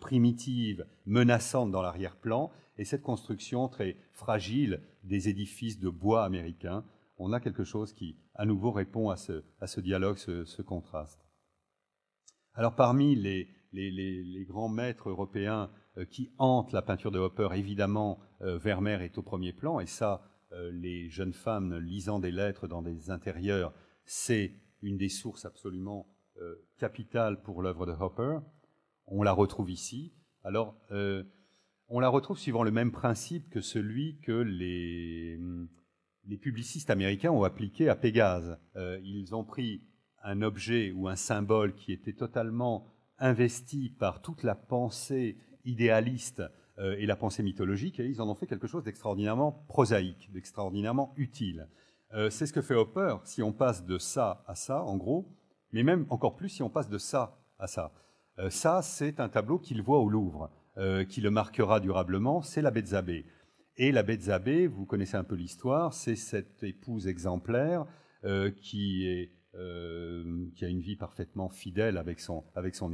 primitive, 0.01 0.87
menaçante 1.07 1.71
dans 1.71 1.83
l'arrière-plan, 1.83 2.51
et 2.79 2.85
cette 2.85 3.03
construction 3.03 3.69
très 3.69 3.97
fragile 4.13 4.81
des 5.05 5.29
édifices 5.29 5.79
de 5.79 5.89
bois 5.89 6.25
américains. 6.25 6.85
On 7.19 7.33
a 7.33 7.41
quelque 7.41 7.65
chose 7.65 7.93
qui, 7.93 8.17
à 8.35 8.45
nouveau, 8.45 8.73
répond 8.73 9.11
à 9.11 9.17
ce, 9.17 9.81
dialogue, 9.81 10.17
ce, 10.17 10.63
contraste. 10.63 11.21
Alors, 12.55 12.75
parmi 12.75 13.15
les, 13.15 13.49
grands 14.49 14.69
maîtres 14.69 15.11
européens 15.11 15.71
euh, 15.99 16.05
qui 16.05 16.31
hantent 16.39 16.73
la 16.73 16.83
peinture 16.83 17.11
de 17.11 17.19
Hopper, 17.19 17.49
évidemment, 17.55 18.19
euh, 18.43 18.59
Vermeer 18.59 19.03
est 19.03 19.19
au 19.19 19.23
premier 19.23 19.53
plan, 19.53 19.81
et 19.81 19.87
ça, 19.87 20.23
euh, 20.53 20.71
les 20.73 21.09
jeunes 21.09 21.33
femmes 21.33 21.79
lisant 21.79 22.19
des 22.19 22.33
lettres 22.33 22.67
dans 22.67 22.83
des 22.83 23.11
intérieurs, 23.11 23.73
c'est 24.05 24.53
une 24.83 24.97
des 24.97 25.09
sources 25.09 25.45
absolument 25.45 26.07
euh, 26.41 26.55
capitales 26.79 27.43
pour 27.43 27.63
l'œuvre 27.63 27.87
de 27.87 27.93
Hopper. 27.93 28.39
On 29.07 29.23
la 29.23 29.33
retrouve 29.33 29.71
ici. 29.71 30.13
Alors, 30.45 30.77
euh, 30.91 31.25
on 31.89 32.01
la 32.01 32.09
retrouve 32.09 32.39
suivant 32.39 32.63
le 32.63 32.71
même 32.71 32.93
principe 32.93 33.49
que 33.51 33.61
celui 33.61 34.19
que 34.21 34.33
les, 34.33 35.39
les 36.27 36.37
publicistes 36.37 36.91
américains 36.91 37.31
ont 37.31 37.45
appliqué 37.45 37.89
à 37.89 37.97
Pégase. 37.97 38.59
ils 39.03 39.35
ont 39.35 39.45
pris 39.45 39.83
un 40.23 40.43
objet 40.43 40.93
ou 40.93 41.09
un 41.09 41.17
symbole 41.17 41.75
qui 41.75 41.93
était 41.93 42.15
totalement 42.15 42.87
investi 43.19 43.91
par 43.91 44.23
toute 44.23 44.43
la 44.43 44.55
pensée 44.55 45.37
idéaliste 45.65 46.43
euh, 46.79 46.97
et 46.99 47.07
la 47.07 47.17
pensée 47.17 47.43
mythologique, 47.43 48.01
et 48.01 48.07
ils 48.07 48.21
en 48.21 48.29
ont 48.29 48.35
fait 48.35 48.47
quelque 48.47 48.67
chose 48.67 48.83
d'extraordinairement 48.83 49.65
prosaïque, 49.69 50.31
d'extraordinairement 50.33 51.13
utile. 51.17 51.69
Euh, 52.15 52.31
c'est 52.31 52.47
ce 52.47 52.53
que 52.53 52.63
fait 52.63 52.75
Hopper 52.75 53.17
si 53.25 53.43
on 53.43 53.53
passe 53.53 53.85
de 53.85 53.99
ça 53.99 54.45
à 54.47 54.55
ça, 54.55 54.83
en 54.83 54.97
gros, 54.97 55.27
mais 55.73 55.83
même 55.83 56.07
encore 56.11 56.37
plus 56.37 56.51
si 56.51 56.63
on 56.63 56.69
passe 56.69 56.89
de 56.89 56.99
ça 56.99 57.39
à 57.59 57.67
ça. 57.67 57.93
Euh, 58.39 58.51
ça, 58.51 58.83
c'est 58.83 59.21
un 59.21 59.29
tableau 59.29 59.59
qu'il 59.59 59.83
voit 59.83 59.99
au 59.99 60.09
Louvre, 60.09 60.51
qui 61.11 61.21
le 61.21 61.31
marquera 61.31 61.81
durablement, 61.81 62.41
c'est 62.41 62.63
la 62.63 62.71
Bézabé. 62.71 63.27
Et 63.77 63.93
la 63.93 64.03
Bézabé, 64.03 64.67
vous 64.67 64.87
connaissez 64.87 65.19
un 65.19 65.25
peu 65.25 65.35
l'histoire, 65.35 65.93
c'est 65.93 66.17
cette 66.17 66.63
épouse 66.63 67.09
exemplaire 67.09 67.85
qui, 68.57 69.29
a 69.55 70.67
une 70.67 70.81
vie 70.81 70.97
parfaitement 70.97 71.51
fidèle 71.51 71.99
avec 71.99 72.21
son, 72.21 72.43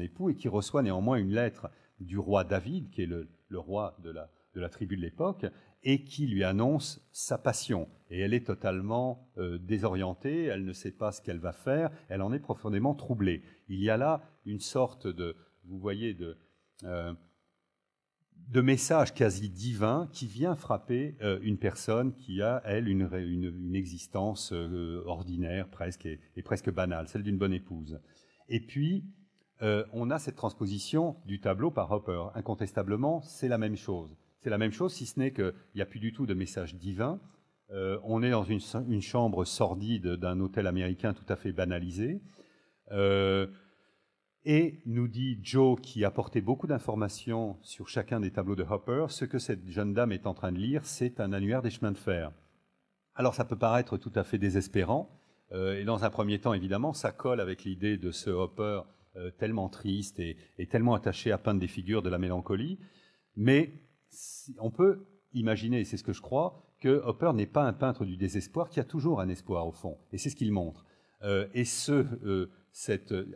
époux 0.00 0.30
et 0.30 0.34
qui 0.34 0.48
reçoit 0.48 0.82
néanmoins 0.82 1.18
une 1.18 1.30
lettre 1.30 1.70
du 2.00 2.18
roi 2.18 2.42
David, 2.42 2.90
qui 2.90 3.02
est 3.02 3.06
le, 3.06 3.28
roi 3.52 3.96
de 4.02 4.10
la, 4.10 4.68
tribu 4.68 4.96
de 4.96 5.02
l'époque, 5.02 5.46
et 5.83 6.05
qui 6.05 6.26
lui 6.26 6.45
annonce 6.45 7.01
sa 7.12 7.39
passion. 7.39 7.89
Et 8.11 8.20
elle 8.20 8.35
est 8.35 8.47
totalement 8.47 9.29
euh, 9.39 9.59
désorientée, 9.59 10.45
elle 10.45 10.64
ne 10.64 10.72
sait 10.72 10.91
pas 10.91 11.12
ce 11.12 11.20
qu'elle 11.20 11.39
va 11.39 11.53
faire, 11.53 11.91
elle 12.09 12.22
en 12.22 12.33
est 12.33 12.41
profondément 12.41 12.95
troublée. 12.95 13.43
Il 13.68 13.81
y 13.81 13.91
a 13.91 13.97
là 13.97 14.22
une 14.47 14.61
sorte 14.61 15.07
de, 15.07 15.37
vous 15.64 15.79
voyez, 15.79 16.14
de, 16.14 16.37
euh, 16.85 17.12
message 18.55 19.14
quasi 19.14 19.51
divin 19.51 20.09
qui 20.12 20.26
vient 20.26 20.57
frapper 20.57 21.16
euh, 21.20 21.39
une 21.43 21.59
personne 21.59 22.14
qui 22.14 22.41
a, 22.41 22.62
elle, 22.64 22.89
une, 22.89 23.74
existence 23.74 24.53
ordinaire 25.05 25.68
presque 25.68 26.07
et, 26.07 26.43
presque 26.43 26.72
banale, 26.72 27.09
celle 27.09 27.22
d'une 27.22 27.39
bonne 27.39 27.53
épouse. 27.53 28.01
Et 28.49 28.61
puis, 28.61 29.05
on 29.61 30.11
a 30.11 30.18
cette 30.20 30.37
transposition 30.37 31.16
du 31.26 31.41
tableau 31.41 31.70
par 31.70 31.91
Hopper. 31.91 32.29
Incontestablement, 32.35 33.20
c'est 33.22 33.49
la 33.49 33.59
même 33.59 33.76
chose. 33.76 34.16
C'est 34.41 34.51
la 34.51 34.59
même 34.59 34.72
chose, 34.72 34.93
si 34.93 35.07
ce 35.07 35.18
n'est 35.18 35.32
qu'il 35.32 35.55
n'y 35.74 35.82
a 35.82 35.86
plus 35.86 36.01
du 36.01 36.12
tout 36.12 36.26
de 36.26 36.34
message 36.34 36.74
divin. 36.74 37.20
Euh, 37.70 37.99
on 38.05 38.22
est 38.22 38.30
dans 38.30 38.45
une, 38.45 39.01
chambre 39.01 39.45
sordide 39.45 40.07
d'un 40.14 40.41
hôtel 40.41 40.66
américain 40.66 41.12
tout 41.12 41.24
à 41.28 41.36
fait 41.36 41.53
banalisé. 41.53 42.22
Euh, 42.93 43.47
et 44.45 44.80
nous 44.86 45.09
dit 45.09 45.39
Joe, 45.43 45.78
qui 45.80 46.05
apportait 46.05 46.41
beaucoup 46.41 46.66
d'informations 46.66 47.59
sur 47.62 47.89
chacun 47.89 48.20
des 48.20 48.30
tableaux 48.30 48.57
de 48.57 48.62
Hopper, 48.62 49.07
ce 49.11 49.24
que 49.24 49.39
cette 49.39 49.68
jeune 49.68 49.93
dame 49.93 50.12
est 50.12 50.26
en 50.26 50.32
train 50.32 50.53
de 50.53 50.59
lire, 50.59 50.86
c'est 50.86 51.20
un 51.20 51.32
annuaire 51.32 51.61
des 51.61 51.70
chemins 51.70 51.93
de 51.93 51.99
fer. 51.99 52.32
Alors 53.14 53.34
ça 53.34 53.45
peut 53.45 53.59
paraître 53.59 53.99
tout 53.99 54.12
à 54.14 54.24
fait 54.24 54.39
désespérant, 54.39 55.11
et 55.53 55.84
dans 55.84 56.05
un 56.05 56.11
premier 56.11 56.39
temps, 56.39 56.55
évidemment, 56.55 56.93
ça 56.93 57.11
colle 57.11 57.41
avec 57.41 57.64
l'idée 57.64 57.97
de 57.97 58.11
ce 58.11 58.30
Hopper 58.30 58.82
euh, 59.18 59.30
tellement 59.30 59.68
triste 59.68 60.20
et, 60.20 60.36
tellement 60.70 60.95
attaché 60.95 61.32
à 61.32 61.39
peindre 61.39 61.61
des 61.61 61.66
figures 61.66 62.03
de 62.03 62.11
la 62.11 62.18
mélancolie. 62.18 62.78
Mais 63.36 63.72
on 64.59 64.70
peut 64.70 65.04
imaginer, 65.32 65.80
et 65.80 65.84
c'est 65.84 65.96
ce 65.96 66.04
que 66.04 66.12
je 66.12 66.22
crois, 66.22 66.62
que 66.80 67.02
Hopper 67.04 67.32
n'est 67.34 67.46
pas 67.46 67.64
un 67.64 67.72
peintre 67.72 68.04
du 68.04 68.16
désespoir, 68.16 68.68
qui 68.68 68.80
a 68.80 68.84
toujours 68.84 69.20
un 69.20 69.28
espoir 69.28 69.66
au 69.66 69.72
fond. 69.72 69.98
Et 70.12 70.18
c'est 70.18 70.30
ce 70.30 70.36
qu'il 70.36 70.52
montre. 70.52 70.86
Euh, 71.22 71.48
et 71.52 71.64
ce, 71.64 72.06
euh, 72.24 72.50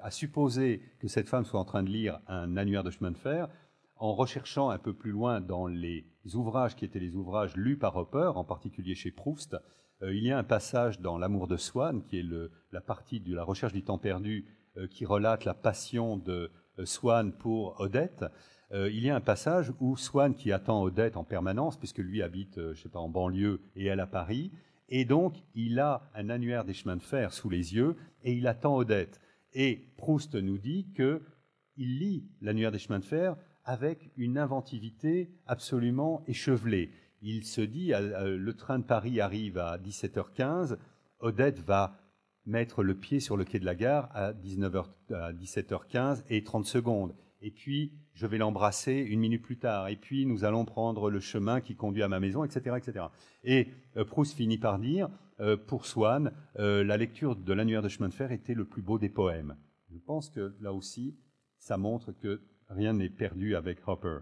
à 0.03 0.11
supposer 0.11 0.83
que 1.01 1.09
cette 1.09 1.29
femme 1.29 1.45
soit 1.45 1.59
en 1.59 1.65
train 1.65 1.83
de 1.83 1.91
lire 1.91 2.21
un 2.29 2.57
annuaire 2.57 2.85
de 2.85 2.91
chemin 2.91 3.11
de 3.11 3.19
fer, 3.19 3.49
en 3.97 4.15
recherchant 4.15 4.71
un 4.71 4.79
peu 4.79 4.95
plus 4.95 5.11
loin 5.11 5.41
dans 5.41 5.67
les 5.67 6.07
ouvrages 6.35 6.75
qui 6.77 6.85
étaient 6.85 6.99
les 6.99 7.15
ouvrages 7.15 7.57
lus 7.57 7.79
par 7.79 7.97
Hopper, 7.97 8.33
en 8.35 8.45
particulier 8.45 8.95
chez 8.95 9.11
Proust, 9.11 9.57
il 10.05 10.25
y 10.25 10.33
a 10.33 10.39
un 10.39 10.43
passage 10.43 11.01
dans 11.01 11.17
L'amour 11.17 11.47
de 11.47 11.57
Swann, 11.57 12.03
qui 12.03 12.19
est 12.19 12.27
la 12.73 12.81
partie 12.81 13.21
de 13.21 13.33
la 13.37 13.45
recherche 13.45 13.73
du 13.73 13.85
temps 13.85 13.99
perdu 13.99 14.45
euh, 14.79 14.87
qui 14.87 15.05
relate 15.05 15.45
la 15.45 15.53
passion 15.53 16.17
de 16.17 16.51
euh, 16.79 16.87
Swann 16.87 17.35
pour 17.35 17.79
Odette, 17.79 18.25
euh, 18.73 18.91
il 18.91 19.05
y 19.05 19.11
a 19.11 19.17
un 19.17 19.21
passage 19.21 19.73
où 19.81 19.97
Swann, 19.97 20.35
qui 20.35 20.53
attend 20.53 20.83
Odette 20.83 21.17
en 21.17 21.25
permanence, 21.25 21.77
puisque 21.77 21.99
lui 21.99 22.23
habite, 22.23 22.73
je 22.73 22.83
sais 22.83 22.89
pas, 22.89 22.99
en 22.99 23.09
banlieue 23.09 23.61
et 23.77 23.87
elle 23.87 24.01
à 24.01 24.07
Paris, 24.07 24.53
et 24.89 25.05
donc 25.05 25.37
il 25.55 25.79
a 25.81 26.11
un 26.15 26.29
annuaire 26.29 26.65
des 26.65 26.75
chemins 26.75 26.97
de 26.97 27.03
fer 27.03 27.33
sous 27.33 27.49
les 27.49 27.75
yeux 27.75 27.97
et 28.25 28.35
il 28.35 28.47
attend 28.47 28.77
Odette. 28.77 29.21
Et 29.55 29.89
Proust 29.97 30.35
nous 30.35 30.59
dit 30.59 30.87
qu'il 30.95 31.99
lit 31.99 32.27
l'annuaire 32.41 32.73
des 32.73 32.79
chemins 32.79 32.99
de 32.99 33.05
fer 33.05 33.37
avec 33.65 34.11
une 34.17 34.39
inventivité 34.39 35.31
absolument 35.47 36.23
échevelée. 36.27 36.91
Il 37.23 37.45
se 37.45 37.61
dit, 37.61 37.93
le 37.93 38.53
train 38.53 38.79
de 38.79 38.85
Paris 38.85 39.21
arrive 39.21 39.57
à 39.59 39.79
17h15, 39.79 40.77
Odette 41.21 41.61
va 41.61 41.97
mettre 42.45 42.83
le 42.83 42.95
pied 42.95 43.21
sur 43.21 43.37
le 43.37 43.45
quai 43.45 43.61
de 43.61 43.65
la 43.65 43.77
gare 43.77 44.11
à, 44.13 44.33
19h, 44.33 44.87
17h15 45.11 46.25
et 46.29 46.43
30 46.43 46.67
secondes. 46.67 47.15
Et 47.43 47.51
puis, 47.51 47.93
je 48.15 48.27
vais 48.27 48.39
l'embrasser 48.39 48.95
une 48.95 49.19
minute 49.19 49.43
plus 49.43 49.59
tard. 49.59 49.89
Et 49.89 49.97
puis, 49.97 50.27
nous 50.27 50.45
allons 50.45 50.65
prendre 50.65 51.11
le 51.11 51.19
chemin 51.19 51.61
qui 51.61 51.75
conduit 51.75 52.05
à 52.05 52.09
ma 52.09 52.21
maison, 52.21 52.45
etc. 52.45 52.77
etc. 52.79 53.07
Et 53.43 53.69
euh, 53.97 54.05
Proust 54.05 54.35
finit 54.35 54.59
par 54.59 54.79
dire, 54.79 55.11
euh, 55.41 55.57
pour 55.57 55.85
Swann, 55.85 56.33
euh, 56.61 56.85
la 56.85 56.97
lecture 56.97 57.35
de 57.35 57.53
l'annuaire 57.53 57.83
de 57.83 57.89
chemin 57.89 58.09
de 58.09 58.15
fer 58.15 58.31
était 58.31 58.55
le 58.55 58.65
plus 58.65 58.81
beau 58.81 58.99
des 58.99 59.09
poèmes. 59.09 59.57
Je 59.91 59.99
pense 59.99 60.31
que 60.31 60.55
là 60.61 60.73
aussi, 60.73 61.17
ça 61.59 61.77
montre 61.77 62.13
que 62.13 62.41
rien 62.69 62.93
n'est 62.93 63.11
perdu 63.11 63.57
avec 63.57 63.87
Hopper. 63.89 64.19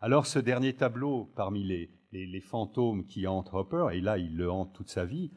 Alors, 0.00 0.26
ce 0.26 0.38
dernier 0.38 0.72
tableau, 0.72 1.30
parmi 1.36 1.62
les, 1.64 1.90
les, 2.12 2.26
les, 2.26 2.40
fantômes 2.40 3.06
qui 3.06 3.26
hantent 3.26 3.52
Hopper, 3.52 3.88
et 3.92 4.00
là, 4.00 4.16
il 4.16 4.36
le 4.36 4.50
hante 4.50 4.72
toute 4.72 4.88
sa 4.88 5.04
vie, 5.04 5.30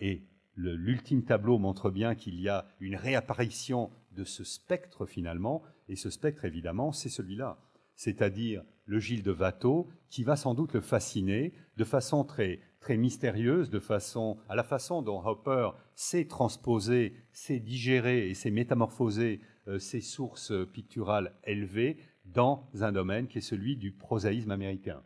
est 0.00 0.22
l'ultime 0.54 1.24
tableau 1.24 1.58
montre 1.58 1.90
bien 1.90 2.14
qu'il 2.14 2.38
y 2.38 2.48
a 2.50 2.66
une 2.80 2.96
réapparition 2.96 3.90
de 4.14 4.24
ce 4.24 4.44
spectre 4.44 5.06
finalement, 5.06 5.62
et 5.88 5.96
ce 5.96 6.10
spectre 6.10 6.44
évidemment, 6.44 6.92
c'est 6.92 7.08
celui-là, 7.08 7.58
c'est-à-dire 7.94 8.62
le 8.86 8.98
Gilles 8.98 9.22
de 9.22 9.32
Watteau, 9.32 9.88
qui 10.10 10.24
va 10.24 10.36
sans 10.36 10.54
doute 10.54 10.74
le 10.74 10.80
fasciner 10.80 11.52
de 11.76 11.84
façon 11.84 12.24
très, 12.24 12.60
très 12.80 12.96
mystérieuse, 12.96 13.70
de 13.70 13.78
façon, 13.78 14.38
à 14.48 14.56
la 14.56 14.64
façon 14.64 15.02
dont 15.02 15.24
Hopper 15.24 15.70
sait 15.94 16.26
transposer, 16.26 17.14
sait 17.32 17.60
digérer 17.60 18.28
et 18.28 18.34
sait 18.34 18.50
métamorphoser 18.50 19.40
euh, 19.68 19.78
ses 19.78 20.00
sources 20.00 20.52
picturales 20.72 21.34
élevées 21.44 21.98
dans 22.24 22.68
un 22.80 22.92
domaine 22.92 23.28
qui 23.28 23.38
est 23.38 23.42
celui 23.42 23.76
du 23.76 23.92
prosaïsme 23.92 24.50
américain. 24.50 25.02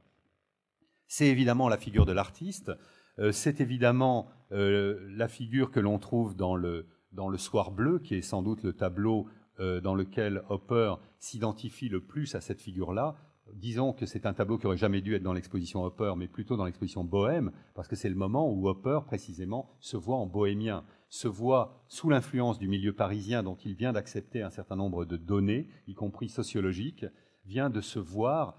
C'est 1.06 1.26
évidemment 1.26 1.68
la 1.68 1.76
figure 1.76 2.06
de 2.06 2.12
l'artiste, 2.12 2.72
euh, 3.18 3.32
c'est 3.32 3.60
évidemment 3.60 4.28
euh, 4.52 4.98
la 5.16 5.28
figure 5.28 5.70
que 5.70 5.80
l'on 5.80 5.98
trouve 5.98 6.36
dans 6.36 6.56
le, 6.56 6.86
dans 7.16 7.28
le 7.28 7.38
Soir 7.38 7.72
bleu, 7.72 7.98
qui 7.98 8.14
est 8.14 8.22
sans 8.22 8.42
doute 8.42 8.62
le 8.62 8.72
tableau 8.72 9.26
euh, 9.58 9.80
dans 9.80 9.94
lequel 9.94 10.44
Hopper 10.50 10.94
s'identifie 11.18 11.88
le 11.88 12.00
plus 12.00 12.34
à 12.34 12.40
cette 12.40 12.60
figure-là. 12.60 13.16
Disons 13.54 13.92
que 13.92 14.06
c'est 14.06 14.26
un 14.26 14.34
tableau 14.34 14.58
qui 14.58 14.66
aurait 14.66 14.76
jamais 14.76 15.00
dû 15.00 15.14
être 15.14 15.22
dans 15.22 15.32
l'exposition 15.32 15.82
Hopper, 15.84 16.12
mais 16.16 16.28
plutôt 16.28 16.56
dans 16.56 16.64
l'exposition 16.64 17.04
Bohème, 17.04 17.52
parce 17.74 17.88
que 17.88 17.96
c'est 17.96 18.08
le 18.08 18.16
moment 18.16 18.50
où 18.50 18.68
Hopper, 18.68 19.00
précisément, 19.06 19.70
se 19.80 19.96
voit 19.96 20.16
en 20.16 20.26
bohémien. 20.26 20.84
se 21.08 21.28
voit 21.28 21.84
sous 21.88 22.10
l'influence 22.10 22.58
du 22.58 22.68
milieu 22.68 22.92
parisien 22.92 23.42
dont 23.42 23.56
il 23.64 23.74
vient 23.74 23.92
d'accepter 23.92 24.42
un 24.42 24.50
certain 24.50 24.76
nombre 24.76 25.04
de 25.04 25.16
données, 25.16 25.68
y 25.86 25.94
compris 25.94 26.28
sociologiques, 26.28 27.06
vient 27.46 27.70
de 27.70 27.80
se 27.80 28.00
voir 28.00 28.58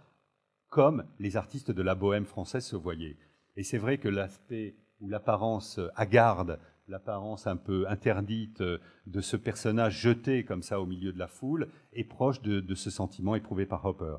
comme 0.69 1.05
les 1.19 1.37
artistes 1.37 1.71
de 1.71 1.81
la 1.81 1.95
bohème 1.95 2.25
française 2.25 2.65
se 2.65 2.75
voyaient. 2.75 3.17
Et 3.55 3.63
c'est 3.63 3.77
vrai 3.77 3.97
que 3.97 4.07
l'aspect 4.07 4.75
ou 4.99 5.09
l'apparence 5.09 5.79
hagarde, 5.95 6.59
l'apparence 6.87 7.47
un 7.47 7.57
peu 7.57 7.87
interdite 7.89 8.61
de 8.61 9.21
ce 9.21 9.35
personnage 9.37 9.99
jeté 9.99 10.45
comme 10.45 10.61
ça 10.61 10.79
au 10.79 10.85
milieu 10.85 11.11
de 11.11 11.19
la 11.19 11.27
foule 11.27 11.69
est 11.93 12.03
proche 12.03 12.41
de, 12.41 12.75
ce 12.75 12.89
sentiment 12.89 13.35
éprouvé 13.35 13.65
par 13.65 13.85
Hopper. 13.85 14.17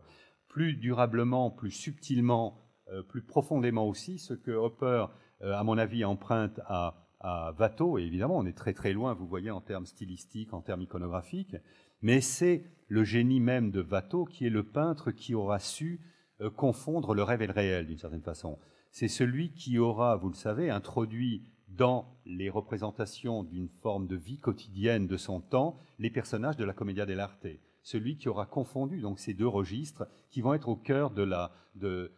Plus 0.49 0.75
durablement, 0.75 1.51
plus 1.51 1.71
subtilement, 1.71 2.59
euh, 2.93 3.03
plus 3.03 3.23
profondément 3.23 3.87
aussi, 3.87 4.19
ce 4.19 4.35
que 4.35 4.51
Hopper, 4.51 5.07
euh, 5.43 5.55
à 5.55 5.65
mon 5.65 5.79
avis, 5.79 6.05
emprunte 6.05 6.61
à, 6.67 7.09
à 7.21 7.53
Watteau, 7.59 7.99
et 7.99 8.03
évidemment 8.03 8.39
on 8.39 8.47
est 8.47 8.57
très 8.57 8.73
très 8.73 8.93
loin, 8.93 9.15
vous 9.15 9.27
voyez, 9.27 9.51
en 9.51 9.61
termes 9.61 9.87
stylistiques, 9.87 10.55
en 10.55 10.63
termes 10.63 10.83
iconographiques, 10.83 11.57
mais 12.01 12.21
c'est 12.21 12.65
le 12.87 13.05
génie 13.05 13.41
même 13.41 13.71
de 13.71 13.83
Watteau 13.83 14.25
qui 14.25 14.47
est 14.47 14.51
le 14.51 14.63
peintre 14.63 15.11
qui 15.11 15.35
aura 15.35 15.59
su 15.59 16.01
euh, 16.41 16.51
confondre 16.51 17.15
le 17.15 17.23
rêve 17.23 17.43
et 17.43 17.47
le 17.47 17.53
réel 17.53 17.87
d'une 17.87 17.99
certaine 17.99 18.23
façon. 18.23 18.59
C'est 18.91 19.09
celui 19.09 19.53
qui 19.53 19.79
aura, 19.79 20.17
vous 20.17 20.29
le 20.29 20.35
savez, 20.35 20.71
introduit 20.71 21.43
dans 21.69 22.17
les 22.25 22.51
représentations 22.51 23.45
d'une 23.45 23.69
forme 23.69 24.07
de 24.07 24.17
vie 24.17 24.39
quotidienne 24.39 25.07
de 25.07 25.17
son 25.17 25.41
temps 25.41 25.79
les 25.99 26.11
personnages 26.11 26.57
de 26.57 26.65
la 26.65 26.73
commedia 26.73 27.07
dell'arte. 27.07 27.47
Celui 27.83 28.17
qui 28.17 28.29
aura 28.29 28.47
confondu 28.47 29.01
donc 29.01 29.19
ces 29.19 29.35
deux 29.35 29.47
registres 29.47 30.09
qui 30.31 30.41
vont 30.41 30.55
être 30.55 30.69
au 30.69 30.77
cœur 30.77 31.11
de 31.11 31.23
l'art 31.23 31.53
de, 31.75 32.11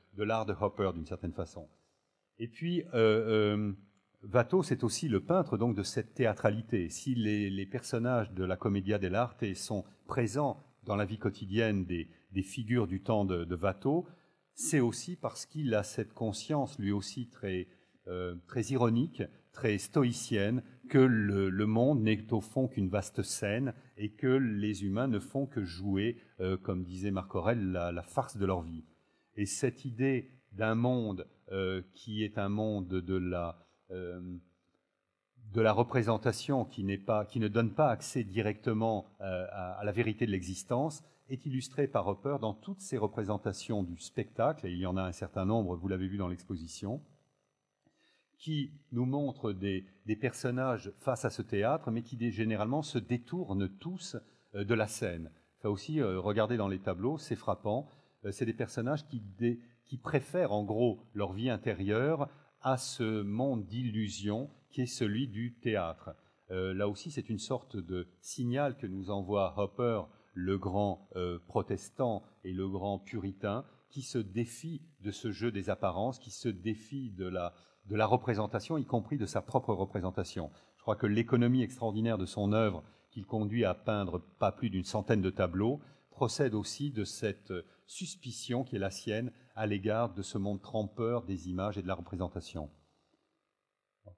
Hopper 0.60 0.90
d'une 0.94 1.06
certaine 1.06 1.32
façon. 1.32 1.68
Et 2.38 2.48
puis, 2.48 2.82
euh, 2.94 3.54
euh, 3.54 3.72
Watteau, 4.32 4.62
c'est 4.62 4.84
aussi 4.84 5.08
le 5.08 5.20
peintre 5.20 5.56
donc 5.58 5.76
de 5.76 5.82
cette 5.82 6.14
théâtralité. 6.14 6.88
Si 6.88 7.14
les, 7.14 7.66
personnages 7.66 8.32
de 8.32 8.44
la 8.44 8.56
commedia 8.56 8.98
dell'arte 8.98 9.54
sont 9.54 9.84
présents 10.06 10.62
dans 10.84 10.96
la 10.96 11.04
vie 11.04 11.18
quotidienne 11.18 11.84
des, 11.84 12.08
figures 12.42 12.86
du 12.86 13.02
temps 13.02 13.24
de, 13.24 13.44
de 13.44 13.56
Watteau, 13.56 14.06
c'est 14.54 14.80
aussi 14.80 15.16
parce 15.16 15.46
qu'il 15.46 15.74
a 15.74 15.82
cette 15.82 16.12
conscience, 16.12 16.78
lui 16.78 16.92
aussi 16.92 17.28
très, 17.28 17.68
euh, 18.08 18.34
très 18.46 18.62
ironique, 18.62 19.22
très 19.52 19.78
stoïcienne, 19.78 20.62
que 20.88 20.98
le, 20.98 21.66
monde 21.66 22.02
n'est 22.02 22.32
au 22.32 22.40
fond 22.40 22.66
qu'une 22.66 22.88
vaste 22.88 23.22
scène 23.22 23.74
et 23.96 24.10
que 24.10 24.26
les 24.26 24.84
humains 24.84 25.06
ne 25.06 25.20
font 25.20 25.46
que 25.46 25.64
jouer, 25.64 26.16
euh, 26.40 26.56
comme 26.56 26.84
disait 26.84 27.10
Marc 27.10 27.34
Aurèle, 27.34 27.70
la, 27.70 28.02
farce 28.02 28.36
de 28.36 28.44
leur 28.46 28.62
vie. 28.62 28.84
Et 29.36 29.46
cette 29.46 29.84
idée 29.84 30.32
d'un 30.52 30.74
monde 30.74 31.28
euh, 31.52 31.82
qui 31.94 32.24
est 32.24 32.38
un 32.38 32.48
monde 32.48 32.88
de 32.88 33.16
la, 33.16 33.64
de 33.90 35.60
la 35.60 35.72
représentation 35.72 36.64
qui, 36.64 36.84
pas, 36.98 37.24
qui, 37.24 37.38
ne 37.40 37.48
donne 37.48 37.72
pas 37.72 37.90
accès 37.90 38.24
directement 38.24 39.06
à, 39.20 39.72
à 39.72 39.84
la 39.84 39.92
vérité 39.92 40.26
de 40.26 40.32
l'existence, 40.32 41.02
est 41.30 41.46
illustré 41.46 41.86
par 41.86 42.06
Hopper 42.08 42.36
dans 42.40 42.54
toutes 42.54 42.80
ses 42.80 42.98
représentations 42.98 43.82
du 43.82 43.98
spectacle, 43.98 44.66
et 44.66 44.72
il 44.72 44.78
y 44.78 44.86
en 44.86 44.96
a 44.96 45.02
un 45.02 45.12
certain 45.12 45.44
nombre, 45.44 45.76
vous 45.76 45.88
l'avez 45.88 46.08
vu 46.08 46.16
dans 46.16 46.28
l'exposition, 46.28 47.00
qui 48.40 48.72
nous 48.90 49.04
montrent 49.04 49.52
des, 49.52 49.84
personnages 50.20 50.92
face 50.98 51.24
à 51.24 51.30
ce 51.30 51.42
théâtre, 51.42 51.92
mais 51.92 52.02
qui 52.02 52.32
généralement 52.32 52.82
se 52.82 52.98
détournent 52.98 53.68
tous 53.78 54.16
euh, 54.56 54.64
de 54.64 54.74
la 54.74 54.88
scène. 54.88 55.30
Ça 55.62 55.70
aussi, 55.70 56.00
euh, 56.00 56.18
regardez 56.18 56.56
dans 56.56 56.66
les 56.66 56.80
tableaux, 56.80 57.16
c'est 57.16 57.36
frappant. 57.36 57.88
Euh, 58.24 58.32
c'est 58.32 58.46
des 58.46 58.54
personnages 58.54 59.06
qui, 59.06 59.22
préfèrent 60.02 60.52
en 60.52 60.64
gros 60.64 60.98
leur 61.14 61.32
vie 61.32 61.50
intérieure 61.50 62.28
à 62.60 62.76
ce 62.76 63.22
monde 63.22 63.66
d'illusion 63.66 64.50
qui 64.70 64.82
est 64.82 64.86
celui 64.86 65.28
du 65.28 65.54
théâtre. 65.60 66.10
là 66.48 66.88
aussi, 66.88 67.10
c'est 67.10 67.28
une 67.28 67.38
sorte 67.38 67.76
de 67.76 68.08
signal 68.20 68.76
que 68.76 68.86
nous 68.86 69.10
envoie 69.10 69.54
Hopper 69.56 70.02
le 70.34 70.58
grand 70.58 71.08
protestant 71.48 72.22
et 72.44 72.52
le 72.52 72.68
grand 72.68 73.00
puritain, 73.00 73.64
qui 73.88 74.02
se 74.02 74.18
défie 74.18 74.82
de 75.00 75.10
ce 75.10 75.32
jeu 75.32 75.50
des 75.50 75.70
apparences, 75.70 76.20
qui 76.20 76.30
se 76.30 76.48
défie 76.48 77.10
de 77.10 77.26
la, 77.26 77.52
de 77.90 77.96
la 77.96 78.06
représentation, 78.06 78.78
y 78.78 78.84
compris 78.84 79.18
de 79.18 79.26
sa 79.26 79.42
propre 79.42 79.74
représentation. 79.74 80.50
Je 80.76 80.82
crois 80.82 80.96
que 80.96 81.06
l'économie 81.06 81.62
extraordinaire 81.62 82.18
de 82.18 82.24
son 82.24 82.52
œuvre, 82.52 82.82
qu'il 83.10 83.26
conduit 83.26 83.64
à 83.64 83.74
peindre 83.74 84.20
pas 84.38 84.52
plus 84.52 84.70
d'une 84.70 84.84
centaine 84.84 85.20
de 85.20 85.30
tableaux, 85.30 85.80
procède 86.10 86.54
aussi 86.54 86.90
de 86.90 87.04
cette 87.04 87.52
suspicion 87.86 88.62
qui 88.62 88.76
est 88.76 88.80
la 88.80 88.90
sienne 88.90 89.32
à 89.54 89.66
l'égard 89.66 90.14
de 90.14 90.22
ce 90.22 90.38
monde 90.38 90.62
trempeur 90.62 91.24
des 91.24 91.48
images 91.48 91.76
et 91.76 91.82
de 91.82 91.88
la 91.88 91.94
représentation. 91.94 92.70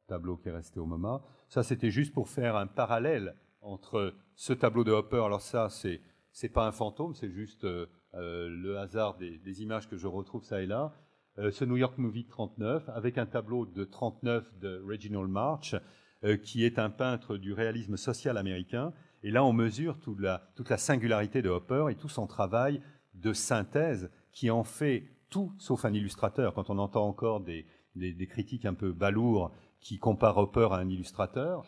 Tableau 0.06 0.36
qui 0.36 0.48
est 0.48 0.52
resté 0.52 0.78
au 0.78 0.86
moment. 0.86 1.22
Ça, 1.48 1.62
c'était 1.62 1.90
juste 1.90 2.12
pour 2.12 2.28
faire 2.28 2.56
un 2.56 2.66
parallèle 2.66 3.34
entre 3.60 4.14
ce 4.34 4.52
tableau 4.52 4.84
de 4.84 4.92
Hopper. 4.92 5.22
Alors 5.24 5.40
ça, 5.40 5.68
c'est 5.70 6.00
c'est 6.32 6.48
pas 6.48 6.66
un 6.66 6.72
fantôme, 6.72 7.14
c'est 7.14 7.30
juste 7.30 7.64
euh, 7.64 7.86
euh, 8.14 8.48
le 8.48 8.78
hasard 8.78 9.16
des, 9.18 9.62
images 9.62 9.88
que 9.88 9.96
je 9.96 10.06
retrouve 10.06 10.42
ça 10.44 10.62
et 10.62 10.66
là. 10.66 10.92
Euh, 11.38 11.50
ce 11.50 11.64
New 11.64 11.76
York 11.76 11.98
Movie 11.98 12.26
39, 12.26 12.88
avec 12.88 13.18
un 13.18 13.26
tableau 13.26 13.66
de 13.66 13.84
39 13.84 14.58
de 14.58 14.82
Reginald 14.86 15.28
March, 15.28 15.74
qui 16.44 16.64
est 16.64 16.78
un 16.78 16.88
peintre 16.88 17.36
du 17.36 17.52
réalisme 17.52 17.96
social 17.96 18.38
américain. 18.38 18.92
Et 19.24 19.32
là, 19.32 19.44
on 19.44 19.52
mesure 19.52 19.98
toute 19.98 20.20
la, 20.20 20.52
toute 20.54 20.70
la 20.70 20.78
singularité 20.78 21.42
de 21.42 21.48
Hopper 21.48 21.86
et 21.90 21.96
tout 21.96 22.08
son 22.08 22.28
travail 22.28 22.80
de 23.14 23.32
synthèse 23.32 24.08
qui 24.30 24.48
en 24.48 24.62
fait 24.62 25.04
tout 25.30 25.52
sauf 25.58 25.84
un 25.84 25.92
illustrateur. 25.92 26.54
Quand 26.54 26.70
on 26.70 26.78
entend 26.78 27.08
encore 27.08 27.40
des, 27.40 27.66
des 27.96 28.26
critiques 28.28 28.66
un 28.66 28.74
peu 28.74 28.92
balourds 28.92 29.50
qui 29.80 29.98
comparent 29.98 30.38
Hopper 30.38 30.68
à 30.70 30.76
un 30.76 30.88
illustrateur, 30.88 31.66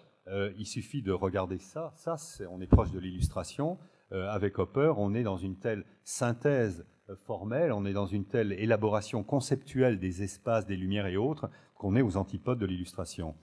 il 0.56 0.66
suffit 0.66 1.02
de 1.02 1.10
regarder 1.10 1.58
ça. 1.58 1.92
Ça, 1.96 2.14
on 2.48 2.60
est 2.60 2.68
proche 2.68 2.92
de 2.92 3.00
l'illustration. 3.00 3.76
Euh, 4.12 4.28
avec 4.28 4.58
Hopper, 4.58 4.92
on 4.96 5.14
est 5.14 5.22
dans 5.22 5.36
une 5.36 5.56
telle 5.56 5.84
synthèse 6.04 6.80
euh, 6.80 6.84
formelle, 7.24 7.72
on 7.72 7.84
est 7.84 7.92
dans 7.92 8.06
une 8.06 8.26
telle 8.26 8.52
élaboration 8.52 9.22
conceptuelle 9.22 9.98
des 9.98 10.22
espaces, 10.22 10.66
des 10.66 10.76
lumières 10.76 11.06
et 11.06 11.16
autres, 11.16 11.50
qu'on 11.74 11.96
est 11.96 12.02
aux 12.02 12.16
antipodes 12.16 12.58
de 12.58 12.66
l'illustration. 12.66 13.34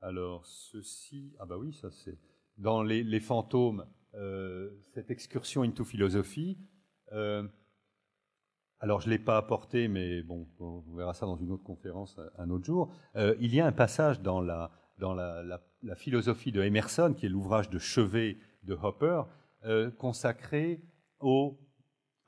Alors, 0.00 0.46
ceci, 0.46 1.34
ah 1.38 1.46
bah 1.46 1.56
oui, 1.58 1.72
ça 1.72 1.90
c'est 1.90 2.18
dans 2.56 2.82
les, 2.82 3.20
fantômes, 3.20 3.86
euh, 4.14 4.70
cette 4.94 5.10
excursion 5.10 5.62
into 5.62 5.84
philosophie. 5.84 6.58
alors, 8.80 9.00
je 9.00 9.06
ne 9.06 9.10
l'ai 9.10 9.18
pas 9.18 9.36
apporté, 9.36 9.88
mais 9.88 10.22
bon, 10.22 10.46
on 10.58 10.94
verra 10.96 11.14
ça 11.14 11.26
dans 11.26 11.36
une 11.36 11.50
autre 11.50 11.64
conférence 11.64 12.18
un 12.38 12.50
autre 12.50 12.64
jour. 12.64 12.92
il 13.14 13.54
y 13.54 13.60
a 13.60 13.66
un 13.66 13.72
passage 13.72 14.20
dans 14.20 14.40
la, 14.40 14.70
dans 14.98 15.14
la, 15.14 15.42
la 15.82 15.94
philosophie 15.94 16.52
de 16.52 16.62
Emerson, 16.62 17.14
qui 17.16 17.26
est 17.26 17.28
l'ouvrage 17.28 17.70
de 17.70 17.78
chevet 17.78 18.38
de 18.64 18.74
Hopper, 18.74 19.22
euh, 19.64 19.90
consacré 19.90 20.82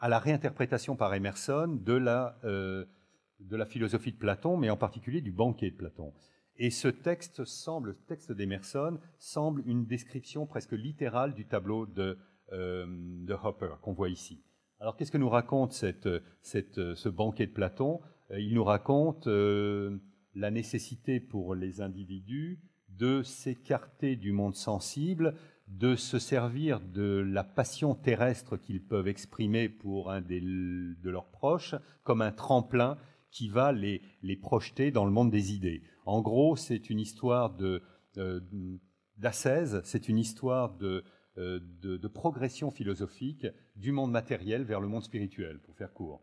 à 0.02 0.08
la 0.08 0.18
réinterprétation 0.18 0.96
par 0.96 1.14
Emerson 1.14 1.78
de 1.80 1.92
la, 1.92 2.36
euh, 2.42 2.84
de 3.38 3.56
la 3.56 3.64
philosophie 3.64 4.10
de 4.10 4.18
Platon, 4.18 4.56
mais 4.56 4.68
en 4.68 4.76
particulier 4.76 5.20
du 5.20 5.30
banquet 5.30 5.70
de 5.70 5.76
Platon. 5.76 6.12
Et 6.56 6.70
ce 6.70 6.88
texte 6.88 7.44
semble, 7.44 7.90
le 7.90 7.94
texte 8.08 8.32
d'Emerson, 8.32 8.98
semble 9.18 9.62
une 9.64 9.86
description 9.86 10.44
presque 10.44 10.72
littérale 10.72 11.34
du 11.34 11.46
tableau 11.46 11.86
de, 11.86 12.18
euh, 12.52 12.84
Hopper 13.44 13.76
qu'on 13.80 13.92
voit 13.92 14.08
ici. 14.08 14.42
Alors 14.80 14.96
qu'est-ce 14.96 15.12
que 15.12 15.18
nous 15.18 15.28
raconte 15.28 15.72
ce 15.72 17.08
banquet 17.08 17.46
de 17.46 17.52
Platon? 17.52 18.00
Il 18.36 18.54
nous 18.54 18.64
raconte 18.64 19.28
la 19.28 20.50
nécessité 20.50 21.20
pour 21.20 21.54
les 21.54 21.80
individus 21.80 22.60
de 22.88 23.22
s'écarter 23.22 24.16
du 24.16 24.32
monde 24.32 24.56
sensible 24.56 25.34
de 25.78 25.96
se 25.96 26.18
servir 26.18 26.80
de 26.80 27.24
la 27.26 27.44
passion 27.44 27.94
terrestre 27.94 28.56
qu'ils 28.56 28.82
peuvent 28.82 29.08
exprimer 29.08 29.68
pour 29.68 30.10
un 30.10 30.20
de 30.20 31.10
leurs 31.10 31.30
proches 31.30 31.74
comme 32.04 32.22
un 32.22 32.32
tremplin 32.32 32.98
qui 33.30 33.48
va 33.48 33.72
les, 33.72 34.02
projeter 34.40 34.90
dans 34.90 35.06
le 35.06 35.10
monde 35.10 35.30
des 35.30 35.52
idées. 35.54 35.82
En 36.04 36.20
gros, 36.20 36.56
c'est 36.56 36.90
une 36.90 37.00
histoire 37.00 37.54
de, 37.56 37.82
euh, 38.18 38.40
c'est 39.84 40.08
une 40.08 40.18
histoire 40.18 40.76
euh, 40.82 41.02
de, 41.36 41.96
de, 41.96 42.08
progression 42.08 42.70
philosophique 42.70 43.46
du 43.76 43.92
monde 43.92 44.10
matériel 44.10 44.64
vers 44.64 44.80
le 44.80 44.88
monde 44.88 45.02
spirituel, 45.02 45.58
pour 45.60 45.74
faire 45.74 45.92
court. 45.94 46.22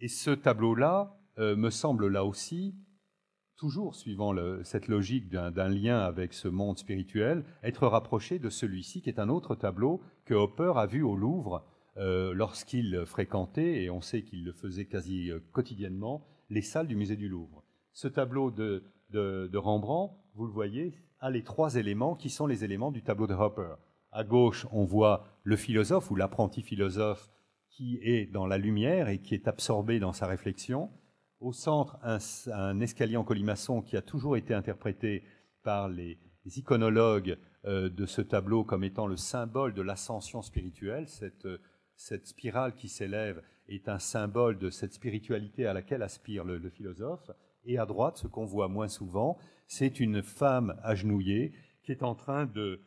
Et 0.00 0.08
ce 0.08 0.30
tableau-là 0.30 1.18
euh, 1.38 1.56
me 1.56 1.70
semble 1.70 2.06
là 2.08 2.24
aussi 2.24 2.76
toujours 3.58 3.96
suivant 3.96 4.34
cette 4.62 4.86
logique 4.88 5.28
d'un 5.28 5.68
lien 5.68 5.98
avec 5.98 6.32
ce 6.32 6.48
monde 6.48 6.78
spirituel, 6.78 7.44
être 7.62 7.86
rapproché 7.88 8.38
de 8.38 8.48
celui-ci, 8.48 9.02
qui 9.02 9.10
est 9.10 9.18
un 9.18 9.28
autre 9.28 9.56
tableau 9.56 10.00
que 10.24 10.34
Hopper 10.34 10.72
a 10.76 10.86
vu 10.86 11.02
au 11.02 11.16
Louvre 11.16 11.66
euh, 11.96 12.32
lorsqu'il 12.32 13.04
fréquentait, 13.04 13.82
et 13.82 13.90
on 13.90 14.00
sait 14.00 14.22
qu'il 14.22 14.44
le 14.44 14.52
faisait 14.52 14.86
quasi 14.86 15.32
euh, 15.32 15.40
quotidiennement, 15.52 16.24
les 16.48 16.62
salles 16.62 16.86
du 16.86 16.94
musée 16.94 17.16
du 17.16 17.28
Louvre. 17.28 17.64
Ce 17.92 18.06
tableau 18.06 18.52
de, 18.52 18.84
de, 19.10 19.56
Rembrandt, 19.56 20.14
vous 20.34 20.46
le 20.46 20.52
voyez, 20.52 20.94
a 21.18 21.30
les 21.30 21.42
trois 21.42 21.74
éléments 21.74 22.14
qui 22.14 22.30
sont 22.30 22.46
les 22.46 22.62
éléments 22.62 22.92
du 22.92 23.02
tableau 23.02 23.26
de 23.26 23.34
Hopper. 23.34 23.74
À 24.12 24.22
gauche, 24.22 24.68
on 24.70 24.84
voit 24.84 25.24
le 25.42 25.56
philosophe 25.56 26.12
ou 26.12 26.14
l'apprenti 26.14 26.62
philosophe 26.62 27.28
qui 27.70 27.98
est 28.02 28.26
dans 28.26 28.46
la 28.46 28.56
lumière 28.56 29.08
et 29.08 29.18
qui 29.18 29.34
est 29.34 29.48
absorbé 29.48 29.98
dans 29.98 30.12
sa 30.12 30.26
réflexion 30.26 30.90
au 31.40 31.52
centre 31.52 31.98
un, 32.02 32.80
escalier 32.80 33.16
en 33.16 33.24
colimaçon 33.24 33.82
qui 33.82 33.96
a 33.96 34.02
toujours 34.02 34.36
été 34.36 34.54
interprété 34.54 35.24
par 35.62 35.88
les 35.88 36.18
iconologues 36.56 37.38
de 37.64 38.06
ce 38.06 38.22
tableau 38.22 38.64
comme 38.64 38.84
étant 38.84 39.06
le 39.06 39.16
symbole 39.16 39.74
de 39.74 39.82
l'ascension 39.82 40.42
spirituelle. 40.42 41.08
Cette, 41.08 41.46
cette 41.96 42.26
spirale 42.26 42.74
qui 42.74 42.88
s'élève 42.88 43.42
est 43.68 43.88
un 43.88 43.98
symbole 43.98 44.58
de 44.58 44.70
cette 44.70 44.94
spiritualité 44.94 45.66
à 45.66 45.74
laquelle 45.74 46.02
aspire 46.02 46.44
le, 46.44 46.58
le 46.58 46.70
philosophe. 46.70 47.30
Et 47.64 47.78
à 47.78 47.86
droite, 47.86 48.16
ce 48.16 48.26
qu'on 48.26 48.46
voit 48.46 48.68
moins 48.68 48.88
souvent, 48.88 49.36
c'est 49.66 50.00
une 50.00 50.22
femme 50.22 50.80
agenouillée 50.82 51.52
qui 51.82 51.92
est 51.92 52.02
en 52.02 52.14
train 52.14 52.46
de, 52.46 52.80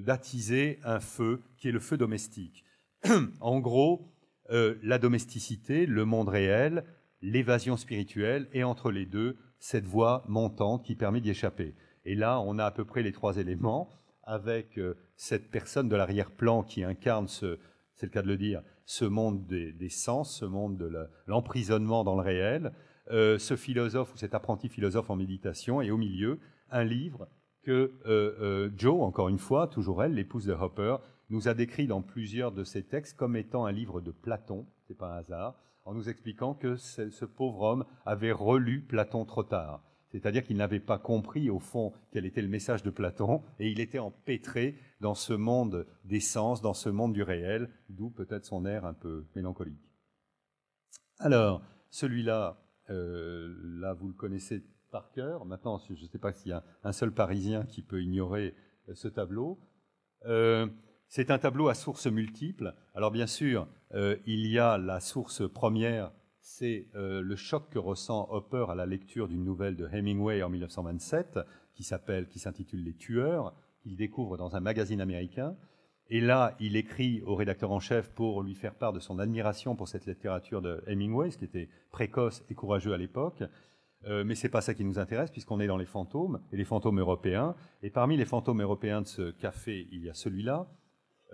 d'attiser 0.00 0.80
un 0.84 1.00
feu 1.00 1.42
qui 1.56 1.68
est 1.68 1.72
le 1.72 1.80
feu 1.80 1.96
domestique. 1.96 2.64
en 3.40 3.60
gros, 3.60 4.12
euh, 4.50 4.76
la 4.82 4.98
domesticité, 4.98 5.86
le 5.86 6.04
monde 6.04 6.28
réel, 6.28 6.84
l'évasion 7.22 7.76
spirituelle, 7.76 8.48
et 8.52 8.64
entre 8.64 8.90
les 8.90 9.06
deux, 9.06 9.36
cette 9.58 9.86
voie 9.86 10.24
montante 10.28 10.84
qui 10.84 10.94
permet 10.94 11.20
d'y 11.20 11.30
échapper. 11.30 11.74
Et 12.04 12.14
là, 12.14 12.40
on 12.40 12.58
a 12.58 12.64
à 12.64 12.70
peu 12.70 12.84
près 12.84 13.02
les 13.02 13.12
trois 13.12 13.36
éléments, 13.36 13.90
avec 14.22 14.78
euh, 14.78 14.94
cette 15.16 15.50
personne 15.50 15.88
de 15.88 15.96
l'arrière-plan 15.96 16.62
qui 16.62 16.84
incarne, 16.84 17.28
ce, 17.28 17.58
c'est 17.94 18.06
le 18.06 18.12
cas 18.12 18.22
de 18.22 18.28
le 18.28 18.36
dire, 18.36 18.62
ce 18.84 19.04
monde 19.04 19.46
des, 19.46 19.88
sens, 19.88 20.38
ce 20.38 20.44
monde 20.44 20.76
de 20.76 20.90
l'emprisonnement 21.26 22.04
dans 22.04 22.14
le 22.14 22.22
réel, 22.22 22.72
euh, 23.10 23.38
ce 23.38 23.56
philosophe 23.56 24.14
ou 24.14 24.16
cet 24.18 24.34
apprenti 24.34 24.68
philosophe 24.68 25.10
en 25.10 25.16
méditation, 25.16 25.80
et 25.80 25.90
au 25.90 25.96
milieu, 25.96 26.40
un 26.70 26.84
livre 26.84 27.28
que 27.62 27.92
euh, 28.06 28.70
Joe, 28.76 29.02
encore 29.02 29.28
une 29.28 29.38
fois, 29.38 29.66
toujours 29.66 30.02
elle, 30.02 30.14
l'épouse 30.14 30.44
de 30.44 30.52
Hopper, 30.52 30.96
nous 31.30 31.48
a 31.48 31.54
décrit 31.54 31.86
dans 31.86 32.02
plusieurs 32.02 32.52
de 32.52 32.64
ses 32.64 32.82
textes 32.82 33.16
comme 33.16 33.36
étant 33.36 33.66
un 33.66 33.72
livre 33.72 34.00
de 34.00 34.10
Platon, 34.10 34.66
c'est 34.86 34.96
pas 34.96 35.14
un 35.14 35.18
hasard, 35.18 35.58
en 35.88 35.94
nous 35.94 36.10
expliquant 36.10 36.52
que 36.52 36.76
ce 36.76 37.24
pauvre 37.24 37.62
homme 37.62 37.84
avait 38.04 38.30
relu 38.30 38.82
Platon 38.82 39.24
trop 39.24 39.42
tard. 39.42 39.82
C'est-à-dire 40.10 40.44
qu'il 40.44 40.58
n'avait 40.58 40.80
pas 40.80 40.98
compris 40.98 41.48
au 41.48 41.60
fond 41.60 41.94
quel 42.12 42.26
était 42.26 42.42
le 42.42 42.48
message 42.48 42.82
de 42.82 42.90
Platon 42.90 43.42
et 43.58 43.70
il 43.70 43.80
était 43.80 43.98
empêtré 43.98 44.78
dans 45.00 45.14
ce 45.14 45.32
monde 45.32 45.86
des 46.04 46.20
sens, 46.20 46.60
dans 46.60 46.74
ce 46.74 46.90
monde 46.90 47.14
du 47.14 47.22
réel, 47.22 47.70
d'où 47.88 48.10
peut-être 48.10 48.44
son 48.44 48.66
air 48.66 48.84
un 48.84 48.92
peu 48.92 49.24
mélancolique. 49.34 49.80
Alors, 51.20 51.62
celui-là, 51.88 52.62
euh, 52.90 53.54
là 53.80 53.94
vous 53.94 54.08
le 54.08 54.14
connaissez 54.14 54.62
par 54.90 55.10
cœur. 55.10 55.46
Maintenant, 55.46 55.80
je 55.88 55.94
ne 55.94 56.08
sais 56.08 56.18
pas 56.18 56.34
s'il 56.34 56.50
y 56.50 56.54
a 56.54 56.64
un 56.84 56.92
seul 56.92 57.12
Parisien 57.12 57.64
qui 57.64 57.80
peut 57.80 58.02
ignorer 58.02 58.54
euh, 58.90 58.94
ce 58.94 59.08
tableau. 59.08 59.58
Euh, 60.26 60.66
c'est 61.08 61.30
un 61.30 61.38
tableau 61.38 61.68
à 61.68 61.74
sources 61.74 62.06
multiples. 62.06 62.74
Alors 62.94 63.10
bien 63.10 63.26
sûr, 63.26 63.66
euh, 63.94 64.16
il 64.26 64.46
y 64.46 64.58
a 64.58 64.78
la 64.78 65.00
source 65.00 65.48
première, 65.48 66.12
c'est 66.40 66.88
le 66.94 67.36
choc 67.36 67.68
que 67.70 67.78
ressent 67.78 68.26
Hopper 68.30 68.66
à 68.70 68.74
la 68.74 68.86
lecture 68.86 69.28
d'une 69.28 69.44
nouvelle 69.44 69.76
de 69.76 69.86
Hemingway 69.92 70.42
en 70.42 70.48
1927, 70.48 71.38
qui 71.74 71.84
s'appelle, 71.84 72.26
qui 72.26 72.38
s'intitule 72.38 72.82
Les 72.82 72.94
Tueurs, 72.94 73.54
qu'il 73.82 73.96
découvre 73.96 74.36
dans 74.36 74.56
un 74.56 74.60
magazine 74.60 75.00
américain. 75.00 75.56
Et 76.10 76.20
là, 76.20 76.56
il 76.58 76.76
écrit 76.76 77.22
au 77.26 77.34
rédacteur 77.34 77.70
en 77.70 77.80
chef 77.80 78.10
pour 78.10 78.42
lui 78.42 78.54
faire 78.54 78.74
part 78.74 78.92
de 78.92 79.00
son 79.00 79.18
admiration 79.18 79.76
pour 79.76 79.88
cette 79.88 80.06
littérature 80.06 80.62
de 80.62 80.82
Hemingway, 80.86 81.30
ce 81.30 81.38
qui 81.38 81.44
était 81.44 81.68
précoce 81.90 82.42
et 82.48 82.54
courageux 82.54 82.94
à 82.94 82.96
l'époque. 82.96 83.42
Euh, 84.06 84.24
mais 84.24 84.34
ce 84.34 84.46
n'est 84.46 84.50
pas 84.50 84.60
ça 84.60 84.74
qui 84.74 84.84
nous 84.84 84.98
intéresse, 84.98 85.30
puisqu'on 85.30 85.60
est 85.60 85.66
dans 85.66 85.76
les 85.76 85.84
fantômes, 85.84 86.40
et 86.50 86.56
les 86.56 86.64
fantômes 86.64 86.98
européens. 86.98 87.54
Et 87.82 87.90
parmi 87.90 88.16
les 88.16 88.24
fantômes 88.24 88.62
européens 88.62 89.02
de 89.02 89.06
ce 89.06 89.30
café, 89.32 89.86
il 89.92 90.04
y 90.04 90.08
a 90.08 90.14
celui-là, 90.14 90.66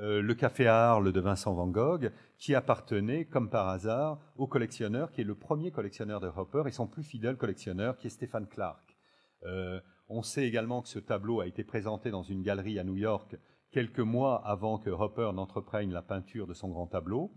euh, 0.01 0.21
le 0.21 0.35
café 0.35 0.67
Arles 0.67 1.13
de 1.13 1.21
Vincent 1.21 1.55
Van 1.55 1.69
Gogh, 1.69 2.11
qui 2.39 2.55
appartenait, 2.55 3.27
comme 3.27 3.49
par 3.49 3.69
hasard, 3.69 4.19
au 4.37 4.47
collectionneur, 4.47 5.13
qui 5.13 5.21
est 5.21 5.25
le 5.25 5.35
premier 5.35 5.71
collectionneur 5.71 6.21
de 6.21 6.29
Hopper, 6.29 6.65
et 6.67 6.73
son 6.73 6.87
plus 6.87 7.05
fidèle 7.05 7.37
collectionneur, 7.37 7.97
qui 7.97 8.09
est 8.09 8.11
Stéphane 8.11 8.49
Clark. 8.49 8.97
Euh, 9.45 9.81
on 10.09 10.23
sait 10.23 10.47
également 10.47 10.83
que 10.83 10.89
ce 10.89 10.99
tableau 10.99 11.41
a 11.41 11.47
été 11.47 11.65
présenté 11.65 12.11
dans 12.11 12.23
une 12.23 12.43
galerie 12.43 12.79
à 12.79 12.85
New 12.85 12.97
York 12.97 13.37
quelques 13.71 14.01
mois 14.01 14.47
avant 14.47 14.79
que 14.79 14.91
Hopper 14.91 15.31
n'entreprenne 15.35 15.93
la 15.93 16.03
peinture 16.03 16.47
de 16.47 16.55
son 16.55 16.69
grand 16.69 16.87
tableau, 16.87 17.33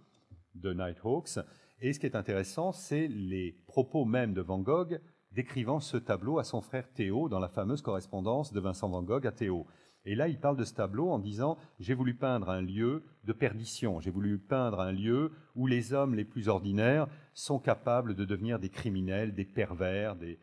de 0.55 0.73
Nighthawks. 0.73 1.39
Et 1.79 1.93
ce 1.93 1.99
qui 1.99 2.05
est 2.05 2.15
intéressant, 2.15 2.71
c'est 2.71 3.07
les 3.07 3.53
propos 3.67 4.05
même 4.05 4.33
de 4.33 4.41
Van 4.41 4.59
Gogh 4.59 4.99
décrivant 5.31 5.79
ce 5.79 5.97
tableau 5.97 6.39
à 6.39 6.43
son 6.43 6.61
frère 6.61 6.91
Théo 6.93 7.29
dans 7.29 7.39
la 7.39 7.49
fameuse 7.49 7.81
correspondance 7.81 8.53
de 8.53 8.59
Vincent 8.59 8.89
Van 8.89 9.03
Gogh 9.03 9.27
à 9.27 9.31
Théo. 9.31 9.67
Et 10.07 10.15
là, 10.15 10.29
il 10.29 10.39
parle 10.39 10.55
de 10.55 10.63
ce 10.63 10.73
tableau 10.73 11.09
en 11.09 11.19
disant 11.19 11.57
J'ai 11.81 11.93
voulu 11.93 12.15
peindre 12.15 12.49
un 12.49 12.61
lieu 12.61 13.03
de 13.25 13.33
perdition, 13.33 13.99
j'ai 13.99 14.09
voulu 14.09 14.39
peindre 14.39 14.79
un 14.79 14.93
lieu 14.93 15.33
où 15.53 15.67
les 15.67 15.91
hommes 15.91 16.15
les 16.15 16.23
plus 16.23 16.47
ordinaires 16.47 17.07
sont 17.33 17.59
capables 17.59 18.15
de 18.15 18.23
devenir 18.23 18.57
des 18.57 18.69
criminels, 18.69 19.33
des 19.33 19.43
pervers, 19.43 20.15
de, 20.15 20.37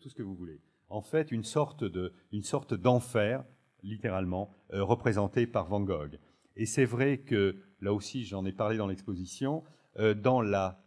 tout 0.00 0.08
ce 0.08 0.14
que 0.14 0.22
vous 0.22 0.36
voulez. 0.36 0.60
En 0.88 1.02
fait, 1.02 1.32
une 1.32 1.42
sorte, 1.42 1.82
de, 1.82 2.12
une 2.30 2.44
sorte 2.44 2.74
d'enfer, 2.74 3.44
littéralement, 3.82 4.50
euh, 4.72 4.84
représenté 4.84 5.48
par 5.48 5.66
Van 5.66 5.80
Gogh. 5.80 6.18
Et 6.54 6.64
c'est 6.64 6.84
vrai 6.84 7.18
que, 7.18 7.56
là 7.80 7.92
aussi, 7.92 8.24
j'en 8.24 8.44
ai 8.44 8.52
parlé 8.52 8.76
dans 8.76 8.86
l'exposition, 8.86 9.64
euh, 9.98 10.14
dans 10.14 10.42
la 10.42 10.80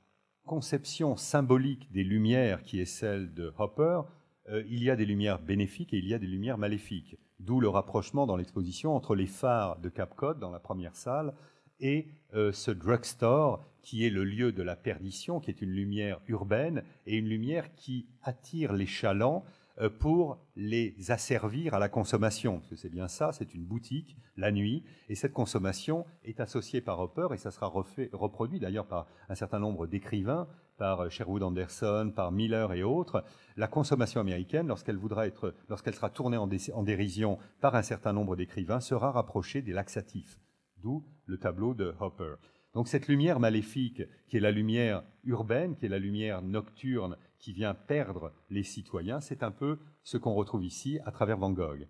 conception 0.46 1.18
symbolique 1.18 1.92
des 1.92 2.06
lumières 2.06 2.64
qui 2.64 2.80
est 2.80 2.86
celle 2.86 3.34
de 3.34 3.54
Hopper, 3.58 4.02
euh, 4.50 4.64
il 4.70 4.84
y 4.84 4.90
a 4.90 4.96
des 4.96 5.06
lumières 5.06 5.40
bénéfiques 5.40 5.94
et 5.94 5.98
il 5.98 6.08
y 6.08 6.14
a 6.14 6.20
des 6.20 6.28
lumières 6.28 6.58
maléfiques. 6.58 7.18
D'où 7.42 7.60
le 7.60 7.70
rapprochement 7.70 8.28
dans 8.28 8.36
l'exposition 8.36 8.96
entre 8.96 9.16
les 9.16 9.26
phares 9.26 9.80
de 9.80 9.90
Cap 9.90 10.16
Cod 10.16 10.38
dans 10.38 10.52
la 10.52 10.60
première 10.60 10.96
salle 10.96 11.34
et 11.80 12.08
euh, 12.36 12.52
ce 12.52 12.70
drugstore 12.70 13.66
qui 13.82 14.06
est 14.06 14.12
le 14.12 14.24
lieu 14.24 14.52
de 14.52 14.62
la 14.62 14.76
perdition, 14.76 15.40
qui 15.40 15.50
est 15.50 15.62
une 15.64 15.72
lumière 15.72 16.20
urbaine 16.28 16.84
et 17.08 17.18
une 17.18 17.28
lumière 17.28 17.74
qui 17.74 18.06
attire 18.22 18.74
les 18.74 18.86
chalands 18.86 19.44
euh, 19.80 19.90
pour 19.90 20.38
les 20.56 20.94
asservir 21.10 21.74
à 21.74 21.80
la 21.80 21.90
consommation. 21.90 22.60
Parce 22.60 22.70
que 22.70 22.76
c'est 22.76 22.90
bien 22.90 23.08
ça, 23.08 23.32
c'est 23.32 23.56
une 23.56 23.64
boutique 23.64 24.16
la 24.38 24.52
nuit, 24.52 24.84
et 25.10 25.16
cette 25.16 25.34
consommation 25.34 26.06
est 26.24 26.40
associée 26.40 26.82
par 26.82 27.00
Hopper, 27.00 27.28
et 27.34 27.38
ça 27.38 27.52
sera 27.52 27.68
reproduit 27.68 28.60
d'ailleurs 28.60 28.88
par 28.88 29.08
un 29.30 29.36
certain 29.36 29.60
nombre 29.60 29.88
d'écrivains, 29.88 30.48
par 30.82 31.02
euh, 31.02 31.10
Sherwood 31.10 31.44
Anderson, 31.44 32.12
par 32.16 32.32
Miller 32.32 32.74
et 32.74 32.82
autres. 32.82 33.24
La 33.56 33.68
consommation 33.68 34.20
américaine, 34.20 34.66
lorsqu'elle 34.66 34.98
voudra 34.98 35.28
être, 35.28 35.54
lorsqu'elle 35.70 35.94
sera 35.94 36.10
tournée 36.10 36.38
en, 36.38 36.48
dérision 36.48 37.38
par 37.60 37.76
un 37.76 37.84
certain 37.84 38.14
nombre 38.14 38.36
d'écrivains, 38.36 38.80
sera 38.80 39.12
rapprochée 39.12 39.62
des 39.62 39.74
laxatifs. 39.74 40.40
D'où 40.78 41.06
le 41.28 41.38
tableau 41.38 41.76
de 41.76 41.94
Hopper. 42.00 42.34
Donc 42.74 42.88
cette 42.88 43.08
lumière 43.08 43.40
maléfique, 43.40 44.02
qui 44.28 44.38
est 44.38 44.40
la 44.40 44.50
lumière 44.50 45.04
urbaine, 45.24 45.76
qui 45.76 45.86
est 45.86 45.90
la 45.90 46.00
lumière 46.00 46.42
nocturne, 46.42 47.16
qui 47.38 47.54
vient 47.54 47.76
perdre 47.76 48.34
les 48.50 48.64
citoyens, 48.64 49.22
c'est 49.22 49.44
un 49.44 49.52
peu 49.52 49.78
ce 50.02 50.18
qu'on 50.18 50.34
retrouve 50.34 50.66
ici 50.66 50.98
à 51.06 51.12
travers 51.12 51.38
Van 51.38 51.52
Gogh. 51.52 51.88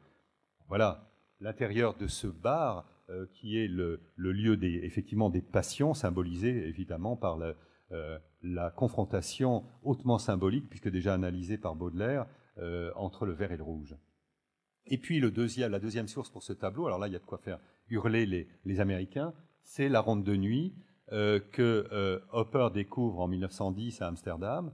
Voilà 0.68 1.10
l'intérieur 1.40 1.96
de 1.96 2.08
ce 2.08 2.28
bar 2.28 2.86
euh, 3.10 3.26
qui 3.32 3.58
est 3.58 3.70
le, 3.70 4.02
lieu 4.18 4.58
des, 4.58 4.82
effectivement 4.84 5.30
des 5.30 5.42
passions, 5.42 5.94
symbolisé 5.94 6.68
évidemment 6.68 7.16
par 7.16 7.40
euh, 7.92 8.20
la 8.42 8.72
confrontation 8.72 9.64
hautement 9.84 10.18
symbolique, 10.18 10.70
puisque 10.70 10.90
déjà 10.90 11.14
analysée 11.14 11.58
par 11.58 11.76
Baudelaire, 11.76 12.26
euh, 12.58 12.92
entre 12.96 13.26
le 13.26 13.34
vert 13.34 13.52
et 13.52 13.58
le 13.58 13.64
rouge. 13.64 13.96
Et 14.88 14.98
puis 14.98 15.20
la 15.20 15.80
deuxième 15.80 16.08
source 16.08 16.30
pour 16.30 16.44
ce 16.44 16.54
tableau, 16.54 16.88
alors 16.88 17.00
là 17.00 17.08
il 17.08 17.14
y 17.14 17.16
a 17.16 17.20
de 17.20 17.26
quoi 17.26 17.38
faire 17.38 17.60
hurler 17.88 18.26
les, 18.26 18.80
Américains, 18.80 19.34
c'est 19.64 19.90
la 19.90 20.00
ronde 20.00 20.24
de 20.24 20.36
nuit 20.36 20.74
que 21.10 22.22
Hopper 22.32 22.70
découvre 22.74 23.20
en 23.20 23.28
1910 23.28 24.02
à 24.02 24.08
Amsterdam, 24.08 24.72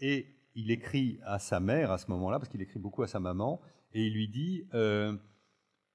et 0.00 0.26
il 0.56 0.70
écrit 0.70 1.20
à 1.24 1.38
sa 1.38 1.60
mère 1.60 1.92
à 1.92 1.98
ce 1.98 2.10
moment-là, 2.10 2.38
parce 2.38 2.48
qu'il 2.48 2.62
écrit 2.62 2.80
beaucoup 2.80 3.02
à 3.02 3.06
sa 3.06 3.20
maman, 3.20 3.60
et 3.92 4.06
il 4.06 4.14
lui 4.14 4.28
dit 4.28 4.64
euh, 4.74 5.16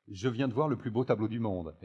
Je 0.08 0.30
viens 0.30 0.48
de 0.48 0.54
voir 0.54 0.70
le 0.70 0.78
plus 0.78 0.92
beau 0.92 1.04
tableau 1.04 1.28
du 1.28 1.40
monde. 1.40 1.76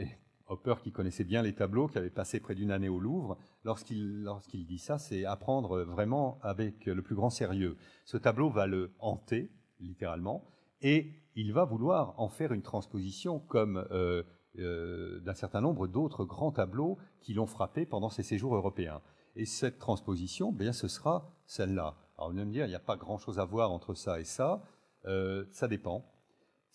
Hopper, 0.49 0.75
qui 0.83 0.93
connaissait 0.93 1.25
bien 1.25 1.43
les 1.43 1.55
tableaux, 1.55 1.89
qui 1.89 1.99
avait 1.99 2.11
passé 2.11 2.41
près 2.41 2.55
d'une 2.55 2.71
année 2.71 2.89
au 2.89 3.01
Louvre, 3.01 3.37
lorsqu'il 3.65 4.67
dit 4.67 4.79
ça, 4.79 4.99
c'est 4.99 5.25
apprendre 5.25 5.83
vraiment 5.83 6.39
avec 6.43 6.87
le 6.87 7.03
plus 7.03 7.15
grand 7.15 7.31
sérieux. 7.31 7.77
Ce 8.05 8.17
tableau 8.17 8.49
va 8.49 8.67
le 8.67 8.93
hanter, 9.01 9.51
littéralement, 9.81 10.45
et 10.83 11.13
il 11.35 11.53
va 11.53 11.65
vouloir 11.65 12.15
en 12.19 12.29
faire 12.29 12.53
une 12.53 12.63
transposition 12.63 13.41
comme 13.41 13.87
euh, 13.91 14.23
euh, 14.59 15.21
d'un 15.21 15.35
certain 15.35 15.61
nombre 15.61 15.87
d'autres 15.87 16.25
grands 16.25 16.53
tableaux 16.53 16.97
qui 17.21 17.35
l'ont 17.35 17.47
frappé 17.47 17.85
pendant 17.85 18.09
ses 18.09 18.23
séjours 18.23 18.55
européens. 18.55 19.03
Et 19.35 19.45
cette 19.45 19.79
transposition, 19.79 20.51
bien, 20.51 20.73
ce 20.73 20.89
sera 20.89 21.31
celle-là. 21.47 21.97
Alors, 22.17 22.31
vous 22.31 22.39
allez 22.39 22.47
me 22.47 22.53
dire, 22.53 22.65
il 22.65 22.71
n'y 22.71 22.75
a 22.75 22.81
pas 22.81 22.97
grand-chose 22.97 23.39
à 23.39 23.45
voir 23.45 23.71
entre 23.71 23.93
ça 23.93 24.19
et 24.19 24.25
ça. 24.25 24.63
Euh, 25.05 25.45
ça 25.51 25.69
dépend. 25.69 26.11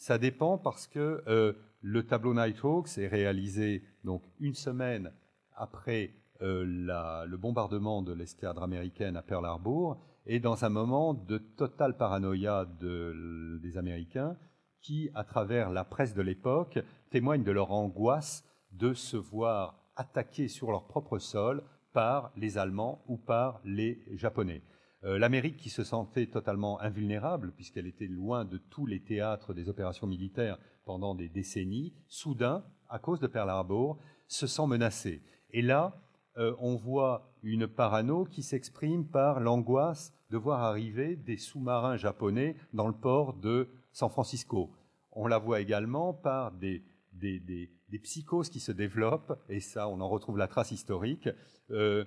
Ça 0.01 0.17
dépend 0.17 0.57
parce 0.57 0.87
que 0.87 1.21
euh, 1.27 1.53
le 1.81 2.01
tableau 2.01 2.33
Nighthawks 2.33 2.97
est 2.97 3.07
réalisé 3.07 3.83
donc 4.03 4.23
une 4.39 4.55
semaine 4.55 5.11
après 5.53 6.15
euh, 6.41 6.63
le 6.65 7.37
bombardement 7.37 8.01
de 8.01 8.11
l'escadre 8.11 8.63
américaine 8.63 9.15
à 9.15 9.21
Pearl 9.21 9.45
Harbor 9.45 10.01
et 10.25 10.39
dans 10.39 10.65
un 10.65 10.69
moment 10.69 11.13
de 11.13 11.37
totale 11.37 11.97
paranoïa 11.97 12.65
des 12.81 13.77
Américains 13.77 14.37
qui, 14.79 15.11
à 15.13 15.23
travers 15.23 15.69
la 15.69 15.83
presse 15.83 16.15
de 16.15 16.23
l'époque, 16.23 16.79
témoignent 17.11 17.43
de 17.43 17.51
leur 17.51 17.71
angoisse 17.71 18.43
de 18.71 18.95
se 18.95 19.17
voir 19.17 19.85
attaquer 19.95 20.47
sur 20.47 20.71
leur 20.71 20.87
propre 20.87 21.19
sol 21.19 21.61
par 21.93 22.31
les 22.35 22.57
Allemands 22.57 23.03
ou 23.07 23.17
par 23.17 23.61
les 23.63 24.03
Japonais. 24.15 24.63
L'Amérique 25.03 25.57
qui 25.57 25.71
se 25.71 25.83
sentait 25.83 26.27
totalement 26.27 26.79
invulnérable, 26.79 27.53
puisqu'elle 27.53 27.87
était 27.87 28.05
loin 28.05 28.45
de 28.45 28.57
tous 28.57 28.85
les 28.85 29.01
théâtres 29.01 29.53
des 29.53 29.67
opérations 29.67 30.05
militaires 30.05 30.59
pendant 30.85 31.15
des 31.15 31.27
décennies, 31.27 31.93
soudain, 32.07 32.63
à 32.87 32.99
cause 32.99 33.19
de 33.19 33.25
Pearl 33.25 33.49
Harbor, 33.49 33.97
se 34.27 34.45
sent 34.45 34.67
menacée. 34.67 35.23
Et 35.49 35.63
là, 35.63 35.99
on 36.37 36.75
voit 36.75 37.31
une 37.43 37.67
parano 37.67 38.25
qui 38.25 38.43
s'exprime 38.43 39.07
par 39.07 39.39
l'angoisse 39.39 40.13
de 40.29 40.37
voir 40.37 40.61
arriver 40.61 41.15
des 41.15 41.37
sous-marins 41.37 41.97
japonais 41.97 42.55
dans 42.73 42.87
le 42.87 42.93
port 42.93 43.33
de 43.33 43.69
San 43.91 44.09
Francisco. 44.09 44.71
On 45.11 45.27
la 45.27 45.37
voit 45.37 45.59
également 45.59 46.13
par 46.13 46.51
des, 46.51 46.83
des, 47.11 47.69
psychoses 48.03 48.49
qui 48.49 48.61
se 48.61 48.71
développent, 48.71 49.37
et 49.49 49.59
ça, 49.59 49.89
on 49.89 49.99
en 49.99 50.07
retrouve 50.07 50.37
la 50.37 50.47
trace 50.47 50.71
historique, 50.71 51.29
euh, 51.71 52.05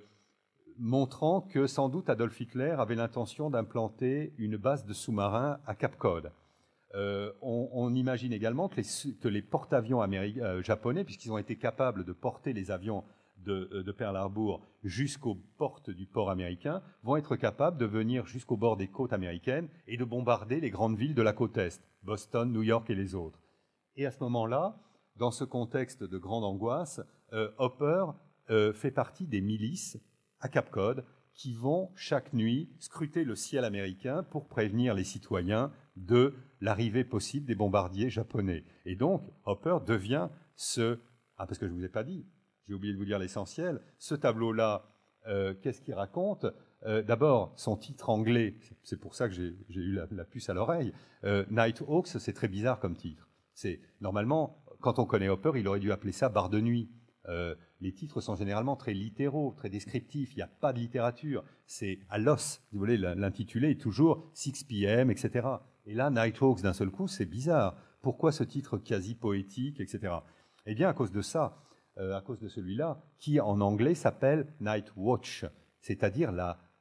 montrant 0.78 1.40
que 1.40 1.66
sans 1.66 1.88
doute 1.88 2.08
Adolf 2.10 2.40
Hitler 2.40 2.74
avait 2.78 2.94
l'intention 2.94 3.50
d'implanter 3.50 4.32
une 4.38 4.56
base 4.56 4.84
de 4.84 4.92
sous-marins 4.92 5.58
à 5.66 5.74
Cap 5.74 5.96
Cod. 5.96 6.32
Euh, 6.94 7.32
on, 7.42 7.92
imagine 7.92 8.32
également 8.32 8.68
que 8.68 9.28
les, 9.28 9.42
porte-avions 9.42 10.00
euh, 10.00 10.62
japonais, 10.62 11.04
puisqu'ils 11.04 11.32
ont 11.32 11.38
été 11.38 11.56
capables 11.56 12.04
de 12.04 12.12
porter 12.12 12.52
les 12.52 12.70
avions 12.70 13.02
euh, 13.48 13.82
de, 13.82 13.92
Pearl 13.92 14.16
Harbor 14.16 14.62
jusqu'aux 14.84 15.36
portes 15.58 15.90
du 15.90 16.06
port 16.06 16.30
américain 16.30 16.82
vont 17.02 17.16
être 17.16 17.34
capables 17.34 17.78
de 17.78 17.84
venir 17.84 18.26
jusqu'au 18.26 18.56
bord 18.56 18.76
des 18.76 18.86
côtes 18.86 19.12
américaines 19.12 19.68
et 19.88 19.96
de 19.96 20.04
bombarder 20.04 20.60
les 20.60 20.70
grandes 20.70 20.96
villes 20.96 21.16
de 21.16 21.22
la 21.22 21.32
côte 21.32 21.56
Est, 21.58 21.82
Boston, 22.04 22.52
New 22.52 22.62
York 22.62 22.88
et 22.90 22.94
les 22.94 23.16
autres. 23.16 23.40
Et 23.96 24.06
à 24.06 24.12
ce 24.12 24.22
moment-là, 24.22 24.76
dans 25.16 25.32
ce 25.32 25.44
contexte 25.44 26.04
de 26.04 26.18
grande 26.18 26.44
angoisse, 26.44 27.00
Hopper 27.58 28.06
fait 28.48 28.90
partie 28.90 29.26
des 29.26 29.40
milices 29.40 29.98
à 30.44 30.48
Cap 30.48 30.70
Cod 30.70 31.04
qui 31.32 31.54
vont 31.54 31.90
chaque 31.96 32.32
nuit 32.32 32.68
scruter 32.78 33.24
le 33.24 33.34
ciel 33.34 33.64
américain 33.64 34.22
pour 34.22 34.46
prévenir 34.46 34.94
les 34.94 35.02
citoyens 35.02 35.72
de 35.96 36.34
l'arrivée 36.60 37.02
possible 37.02 37.46
des 37.46 37.54
bombardiers 37.54 38.10
japonais. 38.10 38.62
Et 38.84 38.94
donc, 38.94 39.22
Hopper 39.46 39.78
devient 39.84 40.28
ce... 40.54 40.98
Ah, 41.38 41.46
parce 41.46 41.58
que 41.58 41.66
je 41.66 41.72
ne 41.72 41.78
vous 41.78 41.84
ai 41.84 41.88
pas 41.88 42.04
dit, 42.04 42.26
j'ai 42.68 42.74
oublié 42.74 42.92
de 42.92 42.98
vous 42.98 43.06
dire 43.06 43.18
l'essentiel. 43.18 43.80
Ce 43.98 44.14
tableau-là, 44.14 44.84
euh, 45.26 45.54
qu'est-ce 45.60 45.80
qu'il 45.80 45.94
raconte? 45.94 46.46
Euh, 46.84 47.02
D'abord, 47.02 47.54
son 47.56 47.76
titre 47.76 48.10
anglais, 48.10 48.54
c'est 48.82 49.00
pour 49.00 49.14
ça 49.14 49.26
que 49.28 49.34
j'ai 49.34 49.56
eu 49.70 49.98
la, 50.10 50.24
puce 50.24 50.50
à 50.50 50.54
l'oreille. 50.54 50.92
Euh, 51.24 51.44
Night 51.50 51.82
Hawks, 51.88 52.08
c'est 52.08 52.34
très 52.34 52.48
bizarre 52.48 52.78
comme 52.78 52.96
titre. 52.96 53.28
C'est 53.54 53.80
normalement, 54.02 54.62
quand 54.80 54.98
on 54.98 55.06
connaît 55.06 55.28
Hopper, 55.28 55.52
il 55.56 55.66
aurait 55.66 55.80
dû 55.80 55.90
appeler 55.90 56.12
ça 56.12 56.28
Barre 56.28 56.50
de 56.50 56.60
nuit. 56.60 56.90
Les 57.84 57.92
titres 57.92 58.22
sont 58.22 58.34
généralement 58.34 58.76
très 58.76 58.94
littéraux, 58.94 59.52
très 59.56 59.68
descriptifs. 59.68 60.32
Il 60.32 60.36
n'y 60.36 60.42
a 60.42 60.48
pas 60.48 60.72
de 60.72 60.78
littérature. 60.78 61.44
C'est 61.66 61.98
à 62.08 62.16
l'os. 62.16 62.62
Vous 62.72 62.78
voulez, 62.78 62.96
l'intitulé 62.96 63.72
est 63.72 63.80
toujours 63.80 64.30
6 64.32 64.64
p.m., 64.64 65.10
etc. 65.10 65.46
Et 65.84 65.92
là, 65.92 66.08
Night 66.10 66.40
Hawks, 66.40 66.62
d'un 66.62 66.72
seul 66.72 66.90
coup, 66.90 67.08
c'est 67.08 67.26
bizarre. 67.26 67.76
Pourquoi 68.00 68.32
ce 68.32 68.42
titre 68.42 68.78
quasi 68.78 69.14
poétique, 69.14 69.80
etc. 69.80 70.14
Eh 70.64 70.74
bien, 70.74 70.88
à 70.88 70.94
cause 70.94 71.12
de 71.12 71.20
ça. 71.20 71.58
Euh, 71.98 72.16
à 72.16 72.22
cause 72.22 72.40
de 72.40 72.48
celui-là, 72.48 73.04
qui 73.18 73.38
en 73.38 73.60
anglais 73.60 73.94
s'appelle 73.94 74.52
Night 74.60 74.90
Watch, 74.96 75.44
c'est-à-dire 75.80 76.32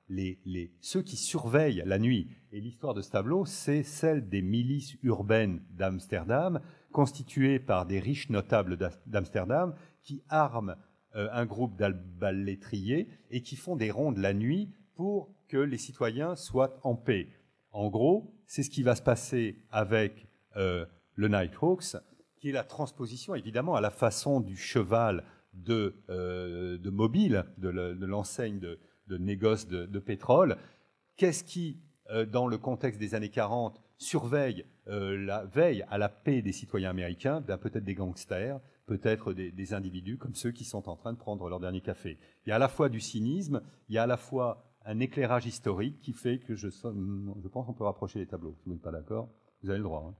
les, 0.08 0.74
ceux 0.82 1.04
qui 1.04 1.18
surveillent 1.18 1.84
la 1.86 2.00
nuit. 2.00 2.30
Et 2.52 2.60
l'histoire 2.60 2.96
de 2.96 3.02
ce 3.02 3.12
tableau, 3.12 3.46
c'est 3.46 3.84
celle 3.84 4.28
des 4.28 4.42
milices 4.42 4.96
urbaines 5.04 5.62
d'Amsterdam, 5.70 6.62
constituées 6.92 7.60
par 7.60 7.86
des 7.86 8.00
riches 8.00 8.30
notables 8.30 8.80
d'Amsterdam, 9.06 9.76
qui 10.02 10.24
arment 10.30 10.76
un 11.16 11.46
groupe 11.46 11.76
d'albalétriers 11.76 13.08
et 13.30 13.42
qui 13.42 13.56
font 13.56 13.76
des 13.76 13.92
rondes 13.92 14.18
la 14.18 14.34
nuit 14.34 14.72
pour 14.96 15.34
que 15.48 15.58
les 15.58 15.78
citoyens 15.78 16.36
soient 16.36 16.80
en 16.84 16.96
paix. 16.96 17.28
En 17.72 17.90
gros, 17.90 18.34
c'est 18.48 18.64
ce 18.64 18.70
qui 18.70 18.84
va 18.84 18.96
se 18.96 19.02
passer 19.02 19.58
avec 19.72 20.28
euh, 20.56 20.86
le 21.16 21.28
Nighthawks 21.28 21.98
qui 22.38 22.50
est 22.50 22.54
la 22.54 22.64
transposition 22.64 23.36
évidemment 23.36 23.76
à 23.76 23.82
la 23.82 23.90
façon 23.90 24.42
du 24.42 24.58
cheval 24.58 25.24
de, 25.54 25.96
euh, 26.10 26.78
mobile, 26.92 27.46
de 27.58 27.70
l'enseigne 28.06 28.60
de, 28.60 28.80
négoce 29.18 29.68
de, 29.68 30.00
pétrole. 30.00 30.58
Qu'est-ce 31.16 31.44
qui, 31.44 31.80
euh, 32.10 32.26
dans 32.26 32.48
le 32.48 32.58
contexte 32.58 33.00
des 33.00 33.16
années 33.16 33.30
40, 33.30 33.82
surveille 33.98 34.66
euh, 34.88 35.18
la 35.18 35.46
veille 35.46 35.86
à 35.90 35.98
la 35.98 36.10
paix 36.10 36.42
des 36.42 36.52
citoyens 36.52 36.90
américains 36.90 37.40
ben, 37.40 37.58
Peut-être 37.58 37.86
des 37.86 37.96
gangsters, 37.96 38.60
peut-être 38.86 39.34
des, 39.34 39.74
individus 39.74 40.18
comme 40.18 40.36
ceux 40.36 40.52
qui 40.52 40.66
sont 40.66 40.90
en 40.90 40.96
train 40.96 41.14
de 41.14 41.18
prendre 41.18 41.48
leur 41.50 41.60
dernier 41.60 41.82
café. 41.82 42.18
Il 42.46 42.50
y 42.50 42.52
a 42.52 42.56
à 42.56 42.60
la 42.60 42.68
fois 42.68 42.90
du 42.90 43.00
cynisme, 43.00 43.62
il 43.90 43.96
y 43.96 43.98
a 43.98 44.04
à 44.04 44.08
la 44.08 44.18
fois 44.18 44.74
un 44.86 45.00
éclairage 45.00 45.46
historique 45.46 46.00
qui 46.02 46.14
fait 46.14 46.40
que 46.40 46.56
je, 46.56 46.68
pense 46.68 47.66
qu'on 47.66 47.74
peut 47.74 47.86
rapprocher 47.86 48.20
les 48.20 48.28
tableaux. 48.28 48.56
Si 48.60 48.66
vous 48.66 48.74
n'êtes 48.74 48.82
pas 48.82 48.92
d'accord, 48.92 49.30
vous 49.62 49.70
avez 49.70 49.80
le 49.80 49.84
droit. 49.84 50.06
Hein. 50.10 50.16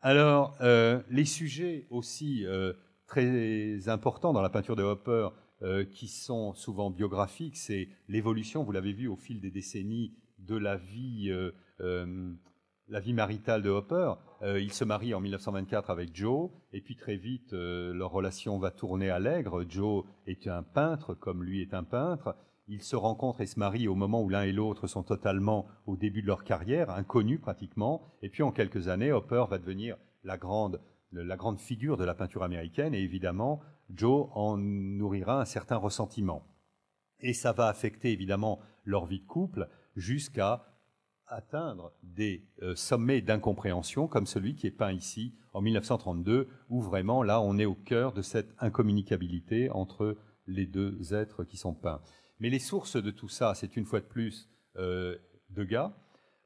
Alors, 0.00 0.56
euh, 0.60 1.02
les 1.10 1.24
sujets 1.24 1.86
aussi 1.90 2.46
euh, 2.46 2.72
très 3.06 3.88
importants 3.88 4.32
dans 4.32 4.42
la 4.42 4.50
peinture 4.50 4.76
de 4.76 4.84
Hopper, 4.84 5.30
euh, 5.62 5.84
qui 5.84 6.06
sont 6.06 6.54
souvent 6.54 6.88
biographiques, 6.88 7.56
c'est 7.56 7.88
l'évolution, 8.06 8.62
vous 8.62 8.70
l'avez 8.70 8.92
vu 8.92 9.08
au 9.08 9.16
fil 9.16 9.40
des 9.40 9.50
décennies, 9.50 10.14
de 10.38 10.56
la 10.56 10.76
vie, 10.76 11.32
la 11.80 13.00
vie 13.00 13.12
maritale 13.12 13.60
de 13.60 13.70
Hopper. 13.70 14.12
Il 14.42 14.72
se 14.72 14.84
marie 14.84 15.14
en 15.14 15.20
1924 15.20 15.90
avec 15.90 16.14
Joe, 16.14 16.50
et 16.72 16.80
puis 16.80 16.96
très 16.96 17.16
vite, 17.16 17.52
leur 17.52 18.10
relation 18.10 18.58
va 18.58 18.70
tourner 18.70 19.10
à 19.10 19.18
l'aigre. 19.18 19.64
Joe 19.68 20.04
est 20.26 20.46
un 20.46 20.62
peintre, 20.62 21.14
comme 21.14 21.42
lui 21.42 21.60
est 21.60 21.74
un 21.74 21.84
peintre. 21.84 22.36
Ils 22.68 22.82
se 22.82 22.96
rencontrent 22.96 23.40
et 23.40 23.46
se 23.46 23.58
marient 23.58 23.88
au 23.88 23.94
moment 23.94 24.22
où 24.22 24.28
l'un 24.28 24.42
et 24.42 24.52
l'autre 24.52 24.86
sont 24.86 25.02
totalement 25.02 25.66
au 25.86 25.96
début 25.96 26.22
de 26.22 26.26
leur 26.26 26.44
carrière, 26.44 26.90
inconnus 26.90 27.40
pratiquement. 27.40 28.02
Et 28.22 28.28
puis 28.28 28.42
en 28.42 28.52
quelques 28.52 28.88
années, 28.88 29.10
Hopper 29.10 29.44
va 29.48 29.58
devenir 29.58 29.96
la 30.22 30.36
grande, 30.36 30.80
la 31.12 31.36
grande 31.36 31.58
figure 31.58 31.96
de 31.96 32.04
la 32.04 32.14
peinture 32.14 32.42
américaine 32.42 32.94
et 32.94 33.00
évidemment, 33.00 33.60
Joe 33.90 34.28
en 34.34 34.58
nourrira 34.58 35.40
un 35.40 35.46
certain 35.46 35.76
ressentiment. 35.76 36.46
Et 37.20 37.32
ça 37.32 37.52
va 37.52 37.68
affecter 37.68 38.12
évidemment 38.12 38.60
leur 38.84 39.06
vie 39.06 39.20
de 39.20 39.26
couple 39.26 39.68
jusqu'à 39.96 40.64
atteindre 41.28 41.92
des 42.02 42.44
euh, 42.62 42.74
sommets 42.74 43.20
d'incompréhension 43.20 44.08
comme 44.08 44.26
celui 44.26 44.54
qui 44.54 44.66
est 44.66 44.72
peint 44.72 44.92
ici 44.92 45.34
en 45.52 45.60
1932, 45.60 46.48
où 46.68 46.80
vraiment 46.80 47.22
là 47.22 47.40
on 47.40 47.58
est 47.58 47.64
au 47.64 47.74
cœur 47.74 48.12
de 48.12 48.22
cette 48.22 48.54
incommunicabilité 48.58 49.70
entre 49.70 50.16
les 50.46 50.66
deux 50.66 51.14
êtres 51.14 51.44
qui 51.44 51.56
sont 51.56 51.74
peints. 51.74 52.00
Mais 52.40 52.50
les 52.50 52.58
sources 52.58 52.96
de 52.96 53.10
tout 53.10 53.28
ça, 53.28 53.54
c'est 53.54 53.76
une 53.76 53.84
fois 53.84 54.00
de 54.00 54.06
plus 54.06 54.48
euh, 54.76 55.16
Degas. 55.50 55.92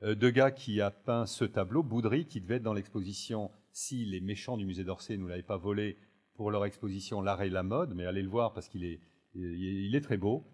Euh, 0.03 0.15
Degas 0.15 0.51
qui 0.51 0.81
a 0.81 0.91
peint 0.91 1.27
ce 1.27 1.45
tableau, 1.45 1.83
Boudry, 1.83 2.27
qui 2.27 2.41
devait 2.41 2.57
être 2.57 2.63
dans 2.63 2.73
l'exposition 2.73 3.51
si 3.73 4.05
les 4.05 4.21
méchants 4.21 4.57
du 4.57 4.67
musée 4.67 4.85
d'Orsay 4.85 5.17
ne 5.17 5.27
l'avaient 5.27 5.43
pas 5.43 5.57
volé 5.57 5.97
pour 6.35 6.51
leur 6.51 6.65
exposition 6.65 7.21
L'art 7.21 7.43
et 7.43 7.51
la 7.51 7.63
mode, 7.63 7.95
mais 7.95 8.07
allez 8.07 8.23
le 8.23 8.29
voir 8.29 8.53
parce 8.53 8.69
qu'il 8.69 8.85
est, 8.85 9.01
très 10.03 10.17
beau, 10.17 10.45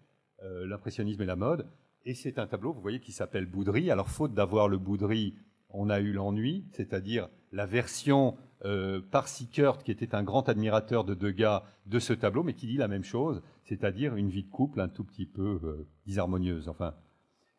l'impressionnisme 0.41 1.21
et 1.21 1.25
la 1.25 1.35
mode. 1.35 1.69
Et 2.09 2.15
c'est 2.15 2.39
un 2.39 2.47
tableau, 2.47 2.73
vous 2.73 2.81
voyez, 2.81 2.99
qui 2.99 3.11
s'appelle 3.11 3.45
Boudry. 3.45 3.91
Alors, 3.91 4.09
faute 4.09 4.33
d'avoir 4.33 4.67
le 4.67 4.79
Boudry, 4.79 5.35
on 5.69 5.91
a 5.91 5.99
eu 5.99 6.11
l'ennui, 6.11 6.65
c'est-à-dire 6.71 7.29
la 7.51 7.67
version 7.67 8.35
euh, 8.65 8.99
par 8.99 9.27
Sickert, 9.27 9.83
qui 9.83 9.91
était 9.91 10.15
un 10.15 10.23
grand 10.23 10.49
admirateur 10.49 11.03
de 11.03 11.13
Degas, 11.13 11.61
de 11.85 11.99
ce 11.99 12.13
tableau, 12.13 12.41
mais 12.41 12.55
qui 12.55 12.65
dit 12.65 12.77
la 12.77 12.87
même 12.87 13.03
chose, 13.03 13.43
c'est-à-dire 13.63 14.15
une 14.15 14.31
vie 14.31 14.41
de 14.41 14.49
couple 14.49 14.81
un 14.81 14.87
tout 14.87 15.03
petit 15.03 15.27
peu 15.27 15.59
euh, 15.63 15.87
disharmonieuse. 16.07 16.67
Enfin. 16.67 16.95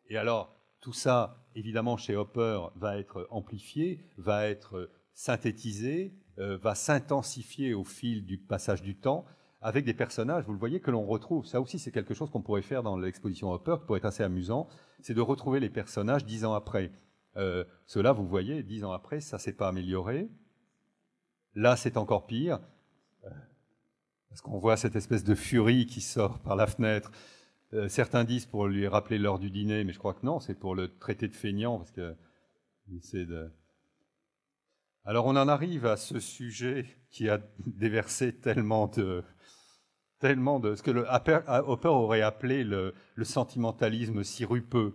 Et 0.09 0.17
alors, 0.17 0.53
tout 0.81 0.91
ça, 0.91 1.45
évidemment, 1.55 1.95
chez 1.95 2.17
Hopper, 2.17 2.59
va 2.75 2.97
être 2.97 3.29
amplifié, 3.29 4.03
va 4.17 4.49
être 4.49 4.89
synthétisé, 5.13 6.13
euh, 6.39 6.57
va 6.57 6.75
s'intensifier 6.75 7.73
au 7.73 7.85
fil 7.85 8.25
du 8.25 8.37
passage 8.37 8.81
du 8.81 8.97
temps, 8.97 9.23
avec 9.61 9.85
des 9.85 9.93
personnages, 9.93 10.43
vous 10.45 10.53
le 10.53 10.59
voyez, 10.59 10.79
que 10.79 10.89
l'on 10.89 11.05
retrouve. 11.05 11.45
Ça 11.45 11.61
aussi, 11.61 11.77
c'est 11.77 11.91
quelque 11.91 12.15
chose 12.15 12.31
qu'on 12.31 12.41
pourrait 12.41 12.63
faire 12.63 12.81
dans 12.81 12.97
l'exposition 12.97 13.51
Hopper, 13.51 13.75
qui 13.79 13.85
pourrait 13.85 13.99
être 13.99 14.05
assez 14.05 14.23
amusant, 14.23 14.67
c'est 15.01 15.13
de 15.13 15.21
retrouver 15.21 15.59
les 15.59 15.69
personnages 15.69 16.25
dix 16.25 16.45
ans 16.45 16.53
après. 16.53 16.91
Euh, 17.37 17.63
cela, 17.85 18.11
vous 18.11 18.27
voyez, 18.27 18.63
dix 18.63 18.83
ans 18.83 18.91
après, 18.91 19.21
ça 19.21 19.37
s'est 19.37 19.53
pas 19.53 19.67
amélioré. 19.67 20.29
Là, 21.53 21.75
c'est 21.75 21.97
encore 21.97 22.25
pire, 22.25 22.59
euh, 23.25 23.29
parce 24.29 24.41
qu'on 24.41 24.57
voit 24.57 24.77
cette 24.77 24.95
espèce 24.95 25.23
de 25.23 25.35
furie 25.35 25.85
qui 25.85 26.01
sort 26.01 26.39
par 26.39 26.55
la 26.55 26.65
fenêtre. 26.65 27.11
Euh, 27.73 27.87
certains 27.87 28.23
disent 28.23 28.47
pour 28.47 28.67
lui 28.67 28.87
rappeler 28.87 29.19
l'heure 29.19 29.37
du 29.37 29.51
dîner, 29.51 29.83
mais 29.83 29.93
je 29.93 29.99
crois 29.99 30.15
que 30.15 30.25
non, 30.25 30.39
c'est 30.39 30.55
pour 30.55 30.73
le 30.73 30.97
traité 30.97 31.27
de 31.27 31.35
feignant, 31.35 31.77
parce 31.77 31.91
que 31.91 32.15
essaie 32.97 33.25
de... 33.25 33.49
Alors 35.05 35.25
on 35.25 35.35
en 35.35 35.47
arrive 35.47 35.85
à 35.85 35.97
ce 35.97 36.19
sujet 36.19 36.85
qui 37.09 37.29
a 37.29 37.39
déversé 37.65 38.33
tellement 38.33 38.87
de, 38.87 39.23
tellement 40.21 40.59
de 40.59 40.75
ce 40.75 40.83
que 40.83 40.91
le 40.91 41.05
Hopper 41.09 41.87
aurait 41.89 42.21
appelé 42.21 42.63
le, 42.63 42.93
sentimentalisme 43.23 44.23
sirupeux. 44.23 44.93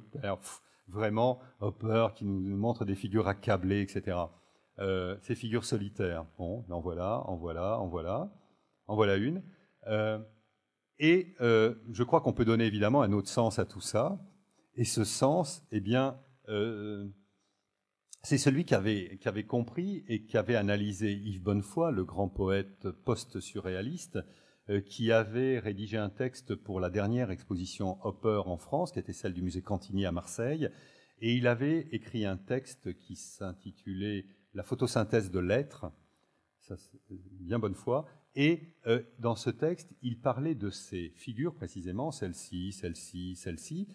Vraiment, 0.89 1.41
Hopper 1.61 2.09
qui 2.15 2.25
nous 2.25 2.57
montre 2.57 2.85
des 2.85 2.95
figures 2.95 3.29
accablées, 3.29 3.83
etc. 3.83 4.17
Euh, 4.79 5.17
ces 5.23 5.35
figures 5.35 5.65
solitaires. 5.65 6.25
Bon, 6.39 6.65
en 6.71 6.81
voilà, 6.81 7.23
en 7.27 7.37
voilà, 7.37 7.79
en 7.79 7.89
voilà, 7.89 8.31
en 8.87 8.95
voilà 8.95 9.17
une. 9.17 9.43
Euh, 9.89 10.19
et 10.99 11.35
euh, 11.41 11.75
je 11.93 12.03
crois 12.03 12.21
qu'on 12.21 12.33
peut 12.33 12.45
donner 12.45 12.65
évidemment 12.65 13.03
un 13.03 13.13
autre 13.13 13.29
sens 13.29 13.59
à 13.59 13.67
tout 13.67 13.81
ça. 13.81 14.19
Et 14.77 14.85
ce 14.85 15.05
sens, 15.05 15.63
eh 15.73 15.81
bien, 15.81 16.19
euh, 16.49 17.07
c'est 18.23 18.39
celui 18.39 18.65
qui 18.65 18.75
avait, 18.75 19.19
qui 19.21 19.29
avait, 19.29 19.45
compris 19.45 20.05
et 20.09 20.25
qui 20.25 20.37
avait 20.37 20.57
analysé 20.57 21.13
Yves 21.13 21.43
Bonnefoy, 21.43 21.93
le 21.93 22.05
grand 22.05 22.29
poète 22.29 22.91
post-surréaliste, 23.05 24.17
euh, 24.17 24.23
qui 24.87 25.13
avait 25.13 25.59
rédigé 25.59 25.97
un 25.97 26.11
texte 26.11 26.55
pour 26.55 26.81
la 26.81 26.91
dernière 26.91 27.31
exposition 27.31 27.99
Hopper 28.05 28.43
en 28.47 28.57
France, 28.57 28.93
qui 28.93 28.99
était 28.99 29.13
celle 29.13 29.33
du 29.33 29.43
musée 29.43 29.63
Cantigny 29.63 30.07
à 30.07 30.13
Marseille, 30.13 30.71
et 31.21 31.35
il 31.35 31.47
avait 31.47 31.89
écrit 31.93 32.25
un 32.25 32.37
texte 32.37 32.97
qui 32.99 33.17
s'intitulait 33.17 34.27
La 34.55 34.63
photosynthèse 34.63 35.31
de 35.31 35.39
l'être, 35.39 35.87
bien 37.41 37.59
bonne 37.59 37.75
foi, 37.75 38.07
et 38.35 38.75
euh, 38.87 39.03
dans 39.19 39.35
ce 39.35 39.49
texte, 39.49 39.95
il 40.03 40.21
parlait 40.21 40.55
de 40.55 40.69
ces 40.69 41.11
figures 41.17 41.55
précisément, 41.55 42.11
celle-ci, 42.11 42.73
celle-ci, 42.73 43.35
celle-ci, 43.35 43.89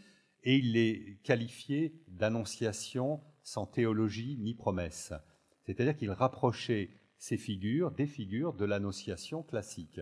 et 0.43 0.57
il 0.57 0.73
les 0.73 1.19
qualifiait 1.23 1.93
d'annonciation 2.07 3.21
sans 3.43 3.67
théologie 3.67 4.37
ni 4.39 4.55
promesse. 4.55 5.13
C'est-à-dire 5.63 5.95
qu'il 5.95 6.11
rapprochait 6.11 6.89
ces 7.17 7.37
figures 7.37 7.91
des 7.91 8.07
figures 8.07 8.53
de 8.53 8.65
l'annonciation 8.65 9.43
classique. 9.43 10.01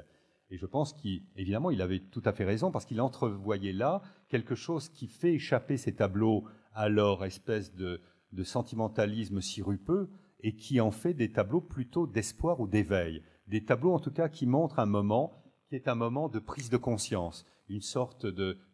Et 0.52 0.58
je 0.58 0.66
pense 0.66 0.94
qu'évidemment, 0.94 1.70
il 1.70 1.82
avait 1.82 2.00
tout 2.00 2.24
à 2.26 2.34
fait 2.34 2.46
raison 2.46 2.72
parce 2.72 2.86
qu'il 2.86 3.02
entrevoyait 3.02 3.74
là 3.74 4.02
quelque 4.28 4.56
chose 4.56 4.90
qui 4.90 5.08
fait 5.08 5.34
échapper 5.34 5.78
ces 5.78 5.96
tableaux 5.96 6.46
à 6.74 6.90
leur 6.90 7.24
espèce 7.24 7.76
de, 7.76 8.02
de 8.32 8.44
sentimentalisme 8.44 9.42
sirupeux 9.42 10.10
et 10.42 10.56
qui 10.56 10.82
en 10.82 10.92
fait 10.92 11.14
des 11.14 11.32
tableaux 11.32 11.62
plutôt 11.62 12.08
d'espoir 12.08 12.60
ou 12.60 12.68
d'éveil. 12.68 13.22
Des 13.48 13.66
tableaux 13.66 13.94
en 13.94 14.00
tout 14.00 14.12
cas 14.12 14.30
qui 14.30 14.46
montrent 14.46 14.80
un 14.80 14.86
moment 14.86 15.40
qui 15.70 15.76
est 15.76 15.88
un 15.88 15.96
moment 15.96 16.30
de 16.30 16.40
prise 16.40 16.72
de 16.72 16.78
conscience, 16.78 17.46
une 17.70 17.82
sorte 17.82 18.26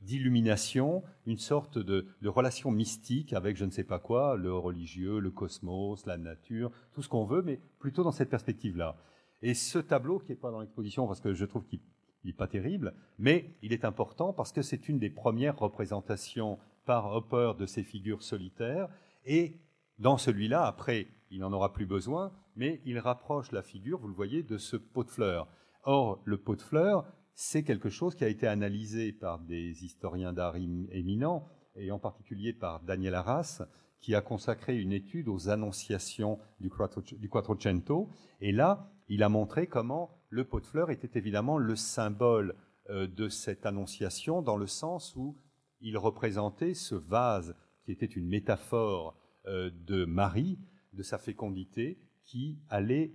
d'illumination, 0.01 1.03
une 1.25 1.37
sorte 1.37 1.77
de, 1.77 2.07
relation 2.23 2.71
mystique 2.71 3.33
avec 3.33 3.57
je 3.57 3.65
ne 3.65 3.71
sais 3.71 3.83
pas 3.83 3.99
quoi, 3.99 4.37
le 4.37 4.53
religieux, 4.53 5.19
le 5.19 5.29
cosmos, 5.29 6.05
la 6.05 6.17
nature, 6.17 6.71
tout 6.93 7.01
ce 7.01 7.09
qu'on 7.09 7.25
veut, 7.25 7.41
mais 7.41 7.59
plutôt 7.79 8.03
dans 8.03 8.13
cette 8.13 8.29
perspective-là. 8.29 8.95
Et 9.41 9.53
ce 9.53 9.79
tableau, 9.79 10.19
qui 10.19 10.31
n'est 10.31 10.37
pas 10.37 10.51
dans 10.51 10.59
l'exposition 10.59 11.07
parce 11.07 11.21
que 11.21 11.33
je 11.33 11.45
trouve 11.45 11.65
qu'il 11.65 11.79
n'est 12.23 12.33
pas 12.33 12.47
terrible, 12.47 12.93
mais 13.19 13.55
il 13.61 13.73
est 13.73 13.85
important 13.85 14.33
parce 14.33 14.51
que 14.51 14.61
c'est 14.61 14.89
une 14.89 14.99
des 14.99 15.09
premières 15.09 15.57
représentations 15.57 16.57
par 16.85 17.11
Hopper 17.13 17.53
de 17.57 17.65
ces 17.65 17.83
figures 17.83 18.23
solitaires. 18.23 18.89
Et 19.25 19.59
dans 19.99 20.17
celui-là, 20.17 20.65
après, 20.65 21.07
il 21.31 21.39
n'en 21.39 21.53
aura 21.53 21.73
plus 21.73 21.85
besoin, 21.85 22.31
mais 22.55 22.81
il 22.85 22.99
rapproche 22.99 23.51
la 23.51 23.63
figure, 23.63 23.99
vous 23.99 24.07
le 24.07 24.13
voyez, 24.13 24.43
de 24.43 24.57
ce 24.57 24.77
pot 24.77 25.03
de 25.03 25.11
fleurs. 25.11 25.47
Or, 25.83 26.21
le 26.25 26.37
pot 26.37 26.55
de 26.55 26.61
fleurs, 26.61 27.05
c'est 27.33 27.63
quelque 27.63 27.89
chose 27.89 28.15
qui 28.15 28.23
a 28.23 28.29
été 28.29 28.47
analysé 28.47 29.11
par 29.11 29.39
des 29.39 29.83
historiens 29.83 30.33
d'art 30.33 30.55
éminents, 30.55 31.47
et 31.75 31.91
en 31.91 31.99
particulier 31.99 32.53
par 32.53 32.81
Daniel 32.81 33.15
Arras, 33.15 33.61
qui 34.05 34.13
a 34.13 34.21
consacré 34.21 34.77
une 34.77 34.91
étude 34.91 35.27
aux 35.27 35.49
annonciations 35.49 36.37
du 36.59 36.69
Quattrocento. 36.69 38.07
Et 38.39 38.51
là, 38.51 38.91
il 39.07 39.23
a 39.23 39.29
montré 39.29 39.65
comment 39.65 40.11
le 40.29 40.43
pot 40.43 40.59
de 40.59 40.67
fleurs 40.67 40.91
était 40.91 41.17
évidemment 41.17 41.57
le 41.57 41.75
symbole 41.75 42.53
euh, 42.91 43.07
de 43.07 43.29
cette 43.29 43.65
annonciation, 43.65 44.43
dans 44.43 44.57
le 44.57 44.67
sens 44.67 45.15
où 45.15 45.35
il 45.81 45.97
représentait 45.97 46.75
ce 46.75 46.93
vase 46.93 47.55
qui 47.83 47.91
était 47.91 48.05
une 48.05 48.27
métaphore 48.27 49.17
euh, 49.47 49.71
de 49.87 50.05
Marie, 50.05 50.59
de 50.93 51.01
sa 51.01 51.17
fécondité, 51.17 51.97
qui 52.25 52.59
allait 52.69 53.11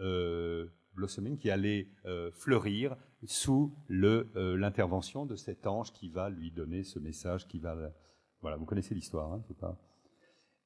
euh, 0.00 0.66
qui 1.38 1.50
allait 1.50 1.90
fleurir 2.32 2.96
sous 3.26 3.76
euh, 3.90 4.56
l'intervention 4.56 5.26
de 5.26 5.36
cet 5.36 5.66
ange 5.66 5.92
qui 5.92 6.08
va 6.08 6.30
lui 6.30 6.50
donner 6.50 6.84
ce 6.84 6.98
message, 6.98 7.46
qui 7.46 7.58
va... 7.58 7.92
Voilà, 8.40 8.56
vous 8.56 8.64
connaissez 8.64 8.94
l'histoire, 8.94 9.30
hein, 9.30 9.44
pas... 9.60 9.78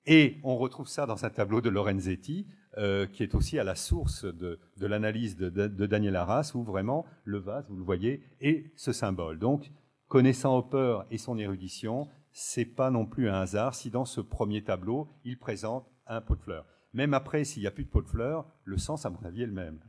Et 0.07 0.39
on 0.43 0.57
retrouve 0.57 0.89
ça 0.89 1.07
dans 1.07 1.25
un 1.25 1.31
tableau 1.31 1.61
de 1.61 1.69
Lorenzetti, 1.69 2.47
euh, 2.79 3.07
qui 3.07 3.23
est 3.23 3.35
aussi 3.35 3.59
à 3.59 3.65
la 3.65 3.75
source 3.75 4.25
de, 4.25 4.59
l'analyse 4.79 5.37
de, 5.37 5.87
Daniel 5.87 6.17
Arras, 6.17 6.53
où 6.55 6.63
vraiment 6.63 7.05
le 7.25 7.39
vase, 7.39 7.67
vous 7.69 7.77
le 7.77 7.83
voyez, 7.83 8.23
est 8.41 8.73
ce 8.77 8.93
symbole. 8.93 9.39
Donc, 9.39 9.71
connaissant 10.09 10.57
Hopper 10.57 11.01
et 11.11 11.19
son 11.19 11.39
érudition, 11.39 12.09
c'est 12.33 12.65
pas 12.65 12.91
non 12.91 13.07
plus 13.07 13.29
un 13.29 13.41
hasard 13.41 13.75
si 13.75 13.91
dans 13.91 14.05
ce 14.05 14.21
premier 14.21 14.63
tableau, 14.63 15.09
il 15.25 15.39
présente 15.39 15.91
un 16.07 16.21
pot 16.21 16.37
de 16.37 16.43
fleurs. 16.43 16.67
Même 16.93 17.15
après, 17.15 17.45
s'il 17.45 17.63
n'y 17.63 17.69
a 17.69 17.73
plus 17.73 17.85
de 17.85 17.91
pot 17.91 18.03
de 18.03 18.09
fleurs, 18.09 18.47
le 18.65 18.79
sens, 18.79 19.05
à 19.05 19.11
mon 19.11 19.23
avis, 19.25 19.43
est 19.43 19.47
le 19.47 19.53
même. 19.53 19.81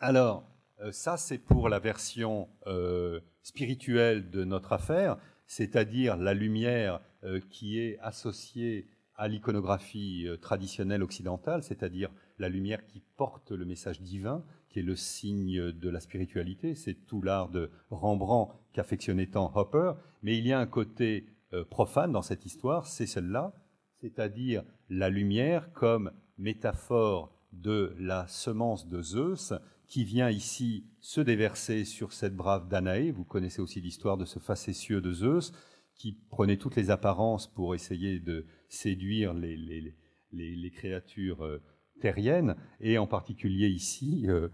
Alors, 0.00 0.46
euh, 0.80 0.92
ça, 0.92 1.16
c'est 1.16 1.38
pour 1.38 1.68
la 1.68 1.78
version 1.78 2.48
euh, 2.66 3.20
spirituelle 3.42 4.30
de 4.30 4.44
notre 4.44 4.72
affaire, 4.72 5.16
c'est-à-dire 5.46 6.16
la 6.16 6.34
lumière 6.34 7.00
qui 7.50 7.78
est 7.78 7.98
associée 8.00 8.88
à 9.16 9.28
l'iconographie 9.28 10.26
traditionnelle 10.40 11.02
occidentale, 11.02 11.62
c'est-à-dire 11.62 12.10
la 12.38 12.48
lumière 12.48 12.84
qui 12.86 13.00
porte 13.16 13.52
le 13.52 13.64
message 13.64 14.00
divin, 14.00 14.44
qui 14.68 14.80
est 14.80 14.82
le 14.82 14.96
signe 14.96 15.70
de 15.70 15.88
la 15.88 16.00
spiritualité. 16.00 16.74
C'est 16.74 17.06
tout 17.06 17.22
l'art 17.22 17.48
de 17.48 17.70
Rembrandt 17.90 18.52
qu'affectionnait 18.72 19.28
tant 19.28 19.52
Hopper. 19.54 19.92
Mais 20.22 20.36
il 20.36 20.46
y 20.46 20.52
a 20.52 20.58
un 20.58 20.66
côté 20.66 21.26
profane 21.70 22.10
dans 22.10 22.22
cette 22.22 22.44
histoire, 22.44 22.86
c'est 22.86 23.06
celle-là, 23.06 23.54
c'est-à-dire 24.00 24.64
la 24.90 25.08
lumière 25.10 25.72
comme 25.72 26.10
métaphore 26.36 27.32
de 27.52 27.94
la 28.00 28.26
semence 28.26 28.88
de 28.88 29.00
Zeus, 29.00 29.54
qui 29.86 30.02
vient 30.02 30.30
ici 30.30 30.86
se 30.98 31.20
déverser 31.20 31.84
sur 31.84 32.12
cette 32.12 32.34
brave 32.34 32.68
Danaé. 32.68 33.12
Vous 33.12 33.24
connaissez 33.24 33.62
aussi 33.62 33.80
l'histoire 33.80 34.16
de 34.16 34.24
ce 34.24 34.40
facétieux 34.40 35.00
de 35.00 35.12
Zeus 35.12 35.52
qui 35.94 36.12
prenait 36.30 36.56
toutes 36.56 36.76
les 36.76 36.90
apparences 36.90 37.46
pour 37.46 37.74
essayer 37.74 38.18
de 38.18 38.46
séduire 38.68 39.32
les, 39.34 40.70
créatures 40.74 41.44
euh, 41.44 41.62
terriennes, 42.00 42.56
et 42.80 42.98
en 42.98 43.06
particulier 43.06 43.68
ici, 43.68 44.24
euh, 44.28 44.48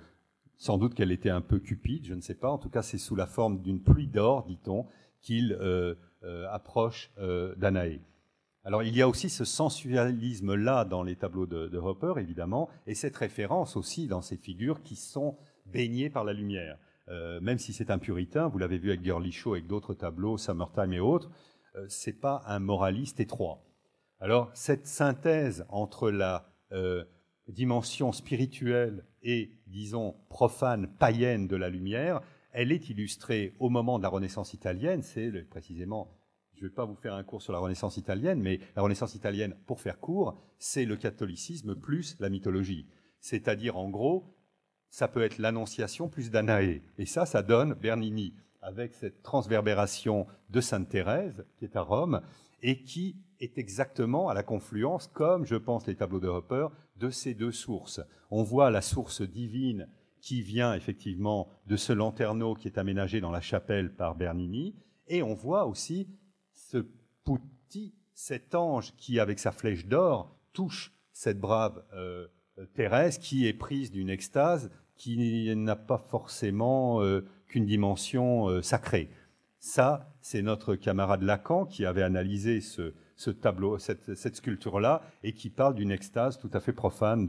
sans 0.56 0.78
doute 0.78 0.94
qu'elle 0.94 1.12
était 1.12 1.30
un 1.30 1.40
peu 1.40 1.58
cupide, 1.58 2.06
je 2.06 2.14
ne 2.14 2.20
sais 2.20 2.34
pas, 2.34 2.50
en 2.50 2.58
tout 2.58 2.68
cas 2.68 2.82
c'est 2.82 2.98
sous 2.98 3.16
la 3.16 3.26
forme 3.26 3.62
d'une 3.62 3.82
pluie 3.82 4.08
d'or, 4.08 4.44
dit-on, 4.44 4.86
qu'il 5.20 5.56
euh, 5.60 5.94
approche 6.50 7.10
Danaé. 7.56 8.02
Alors 8.64 8.82
il 8.82 8.94
y 8.94 9.00
a 9.00 9.08
aussi 9.08 9.30
ce 9.30 9.44
sensualisme-là 9.44 10.84
dans 10.84 11.02
les 11.02 11.16
tableaux 11.16 11.46
de, 11.46 11.78
Hopper, 11.78 12.14
évidemment, 12.18 12.68
et 12.86 12.94
cette 12.94 13.16
référence 13.16 13.76
aussi 13.76 14.06
dans 14.06 14.20
ces 14.20 14.36
figures 14.36 14.82
qui 14.82 14.96
sont 14.96 15.38
baignées 15.66 16.10
par 16.10 16.24
la 16.24 16.34
lumière. 16.34 16.78
Euh, 17.10 17.40
même 17.40 17.58
si 17.58 17.72
c'est 17.72 17.90
un 17.90 17.98
puritain, 17.98 18.48
vous 18.48 18.58
l'avez 18.58 18.78
vu 18.78 18.90
avec 18.90 19.02
Girly 19.02 19.32
Show, 19.32 19.52
avec 19.52 19.66
d'autres 19.66 19.94
tableaux, 19.94 20.38
Summertime 20.38 20.92
et 20.92 21.00
autres, 21.00 21.30
euh, 21.76 21.84
c'est 21.88 22.18
pas 22.20 22.42
un 22.46 22.60
moraliste 22.60 23.20
étroit. 23.20 23.64
Alors 24.20 24.50
cette 24.54 24.86
synthèse 24.86 25.64
entre 25.68 26.10
la 26.10 26.52
euh, 26.72 27.04
dimension 27.48 28.12
spirituelle 28.12 29.04
et, 29.22 29.58
disons, 29.66 30.14
profane, 30.28 30.86
païenne 30.98 31.48
de 31.48 31.56
la 31.56 31.68
lumière, 31.68 32.20
elle 32.52 32.70
est 32.72 32.88
illustrée 32.90 33.54
au 33.58 33.68
moment 33.70 33.98
de 33.98 34.04
la 34.04 34.08
Renaissance 34.08 34.54
italienne, 34.54 35.02
c'est 35.02 35.30
précisément 35.50 36.16
je 36.60 36.66
ne 36.66 36.68
vais 36.68 36.74
pas 36.74 36.84
vous 36.84 36.94
faire 36.94 37.14
un 37.14 37.24
cours 37.24 37.40
sur 37.40 37.54
la 37.54 37.58
Renaissance 37.58 37.96
italienne, 37.96 38.38
mais 38.38 38.60
la 38.76 38.82
Renaissance 38.82 39.14
italienne, 39.14 39.56
pour 39.66 39.80
faire 39.80 39.98
court, 39.98 40.38
c'est 40.58 40.84
le 40.84 40.98
catholicisme 40.98 41.74
plus 41.74 42.16
la 42.20 42.28
mythologie. 42.28 42.86
C'est-à-dire, 43.18 43.78
en 43.78 43.88
gros, 43.88 44.26
ça 44.90 45.08
peut 45.08 45.22
être 45.22 45.38
l'Annonciation 45.38 46.08
plus 46.08 46.30
Danaé. 46.30 46.82
Et 46.98 47.06
ça, 47.06 47.24
ça 47.24 47.42
donne 47.42 47.74
Bernini, 47.74 48.34
avec 48.60 48.94
cette 48.94 49.22
transverbération 49.22 50.26
de 50.50 50.60
Sainte 50.60 50.88
Thérèse, 50.88 51.44
qui 51.56 51.64
est 51.64 51.76
à 51.76 51.82
Rome, 51.82 52.20
et 52.62 52.82
qui 52.82 53.16
est 53.40 53.56
exactement 53.56 54.28
à 54.28 54.34
la 54.34 54.42
confluence, 54.42 55.06
comme 55.06 55.46
je 55.46 55.56
pense 55.56 55.86
les 55.86 55.94
tableaux 55.94 56.20
de 56.20 56.28
Hopper, 56.28 56.68
de 56.96 57.08
ces 57.08 57.34
deux 57.34 57.52
sources. 57.52 58.00
On 58.30 58.42
voit 58.42 58.70
la 58.70 58.82
source 58.82 59.22
divine 59.22 59.88
qui 60.20 60.42
vient 60.42 60.74
effectivement 60.74 61.48
de 61.66 61.76
ce 61.76 61.94
lanterneau 61.94 62.54
qui 62.54 62.68
est 62.68 62.76
aménagé 62.76 63.22
dans 63.22 63.30
la 63.30 63.40
chapelle 63.40 63.94
par 63.94 64.14
Bernini, 64.14 64.74
et 65.06 65.22
on 65.22 65.34
voit 65.34 65.66
aussi 65.66 66.08
ce 66.52 66.86
Pouti, 67.24 67.94
cet 68.12 68.54
ange 68.54 68.94
qui, 68.96 69.20
avec 69.20 69.38
sa 69.38 69.52
flèche 69.52 69.86
d'or, 69.86 70.36
touche 70.52 70.92
cette 71.12 71.38
brave 71.38 71.84
euh, 71.94 72.26
Thérèse 72.74 73.18
qui 73.18 73.46
est 73.46 73.52
prise 73.52 73.90
d'une 73.90 74.10
extase 74.10 74.70
qui 75.00 75.56
n'a 75.56 75.76
pas 75.76 75.96
forcément 75.96 77.02
euh, 77.02 77.24
qu'une 77.48 77.64
dimension 77.64 78.50
euh, 78.50 78.60
sacrée. 78.60 79.08
Ça, 79.58 80.12
c'est 80.20 80.42
notre 80.42 80.74
camarade 80.74 81.22
Lacan 81.22 81.64
qui 81.64 81.86
avait 81.86 82.02
analysé 82.02 82.60
ce, 82.60 83.30
tableau, 83.30 83.78
cette, 83.78 84.14
sculpture-là, 84.36 85.00
et 85.22 85.32
qui 85.32 85.48
parle 85.48 85.74
d'une 85.74 85.90
extase 85.90 86.38
tout 86.38 86.50
à 86.52 86.60
fait 86.60 86.74
profane. 86.74 87.26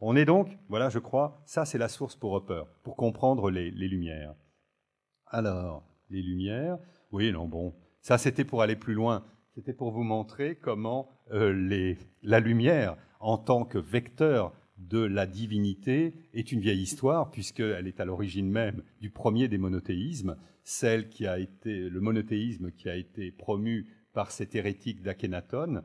On 0.00 0.16
est 0.16 0.24
donc, 0.24 0.58
voilà, 0.70 0.88
je 0.88 0.98
crois, 0.98 1.42
ça 1.44 1.66
c'est 1.66 1.76
la 1.76 1.88
source 1.88 2.16
pour 2.16 2.32
Hopper, 2.32 2.62
pour 2.82 2.96
comprendre 2.96 3.50
les, 3.50 3.70
les 3.70 3.88
Lumières. 3.88 4.34
Alors, 5.26 5.86
les 6.08 6.22
Lumières, 6.22 6.78
oui, 7.12 7.32
non, 7.32 7.48
bon, 7.48 7.74
ça, 8.00 8.16
c'était 8.16 8.44
pour 8.44 8.62
aller 8.62 8.76
plus 8.76 8.94
loin. 8.94 9.26
C'était 9.54 9.74
pour 9.74 9.90
vous 9.90 10.04
montrer 10.04 10.56
comment 10.56 11.10
euh, 11.32 11.94
la 12.22 12.40
lumière, 12.40 12.96
en 13.20 13.36
tant 13.36 13.64
que 13.64 13.76
vecteur 13.76 14.52
de 14.78 15.00
la 15.00 15.26
divinité 15.26 16.14
est 16.32 16.52
une 16.52 16.60
vieille 16.60 16.82
histoire, 16.82 17.30
puisqu'elle 17.30 17.86
est 17.86 18.00
à 18.00 18.04
l'origine 18.04 18.50
même 18.50 18.82
du 19.00 19.10
premier 19.10 19.48
des 19.48 19.58
monothéismes, 19.58 20.36
celle 20.62 21.08
qui 21.08 21.26
a 21.26 21.38
été, 21.38 21.88
le 21.88 22.00
monothéisme 22.00 22.70
qui 22.70 22.88
a 22.88 22.96
été 22.96 23.32
promu 23.32 23.90
par 24.12 24.30
cet 24.30 24.54
hérétique 24.54 25.02
d'Akhenaton, 25.02 25.82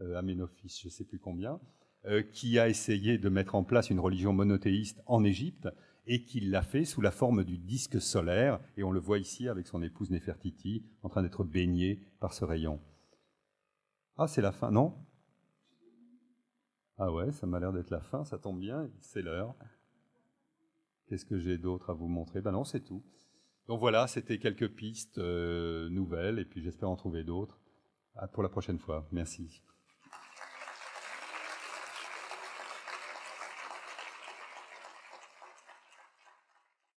euh, 0.00 0.16
Aménophis, 0.16 0.80
je 0.82 0.88
ne 0.88 0.92
sais 0.92 1.04
plus 1.04 1.18
combien, 1.18 1.60
euh, 2.06 2.22
qui 2.22 2.58
a 2.58 2.68
essayé 2.68 3.16
de 3.16 3.28
mettre 3.28 3.54
en 3.54 3.64
place 3.64 3.90
une 3.90 4.00
religion 4.00 4.32
monothéiste 4.32 5.02
en 5.06 5.24
Égypte 5.24 5.68
et 6.06 6.22
qui 6.22 6.40
l'a 6.40 6.62
fait 6.62 6.84
sous 6.84 7.00
la 7.00 7.10
forme 7.10 7.44
du 7.44 7.56
disque 7.56 8.00
solaire, 8.00 8.60
et 8.76 8.82
on 8.82 8.90
le 8.90 9.00
voit 9.00 9.18
ici 9.18 9.48
avec 9.48 9.66
son 9.66 9.82
épouse 9.82 10.10
Néfertiti 10.10 10.84
en 11.02 11.08
train 11.08 11.22
d'être 11.22 11.44
baignée 11.44 12.00
par 12.20 12.34
ce 12.34 12.44
rayon. 12.44 12.78
Ah, 14.16 14.28
c'est 14.28 14.42
la 14.42 14.52
fin, 14.52 14.70
non? 14.70 14.94
Ah 16.96 17.12
ouais, 17.12 17.32
ça 17.32 17.46
m'a 17.46 17.58
l'air 17.58 17.72
d'être 17.72 17.90
la 17.90 18.00
fin, 18.00 18.24
ça 18.24 18.38
tombe 18.38 18.60
bien, 18.60 18.88
c'est 19.00 19.22
l'heure. 19.22 19.54
Qu'est-ce 21.06 21.24
que 21.24 21.38
j'ai 21.38 21.58
d'autre 21.58 21.90
à 21.90 21.92
vous 21.92 22.08
montrer? 22.08 22.40
Ben 22.40 22.52
non, 22.52 22.64
c'est 22.64 22.80
tout. 22.80 23.02
Donc 23.66 23.80
voilà, 23.80 24.06
c'était 24.06 24.38
quelques 24.38 24.68
pistes 24.68 25.18
euh, 25.18 25.88
nouvelles, 25.88 26.38
et 26.38 26.44
puis 26.44 26.62
j'espère 26.62 26.88
en 26.90 26.96
trouver 26.96 27.24
d'autres. 27.24 27.60
pour 28.32 28.42
la 28.42 28.48
prochaine 28.48 28.78
fois. 28.78 29.08
Merci. 29.10 29.62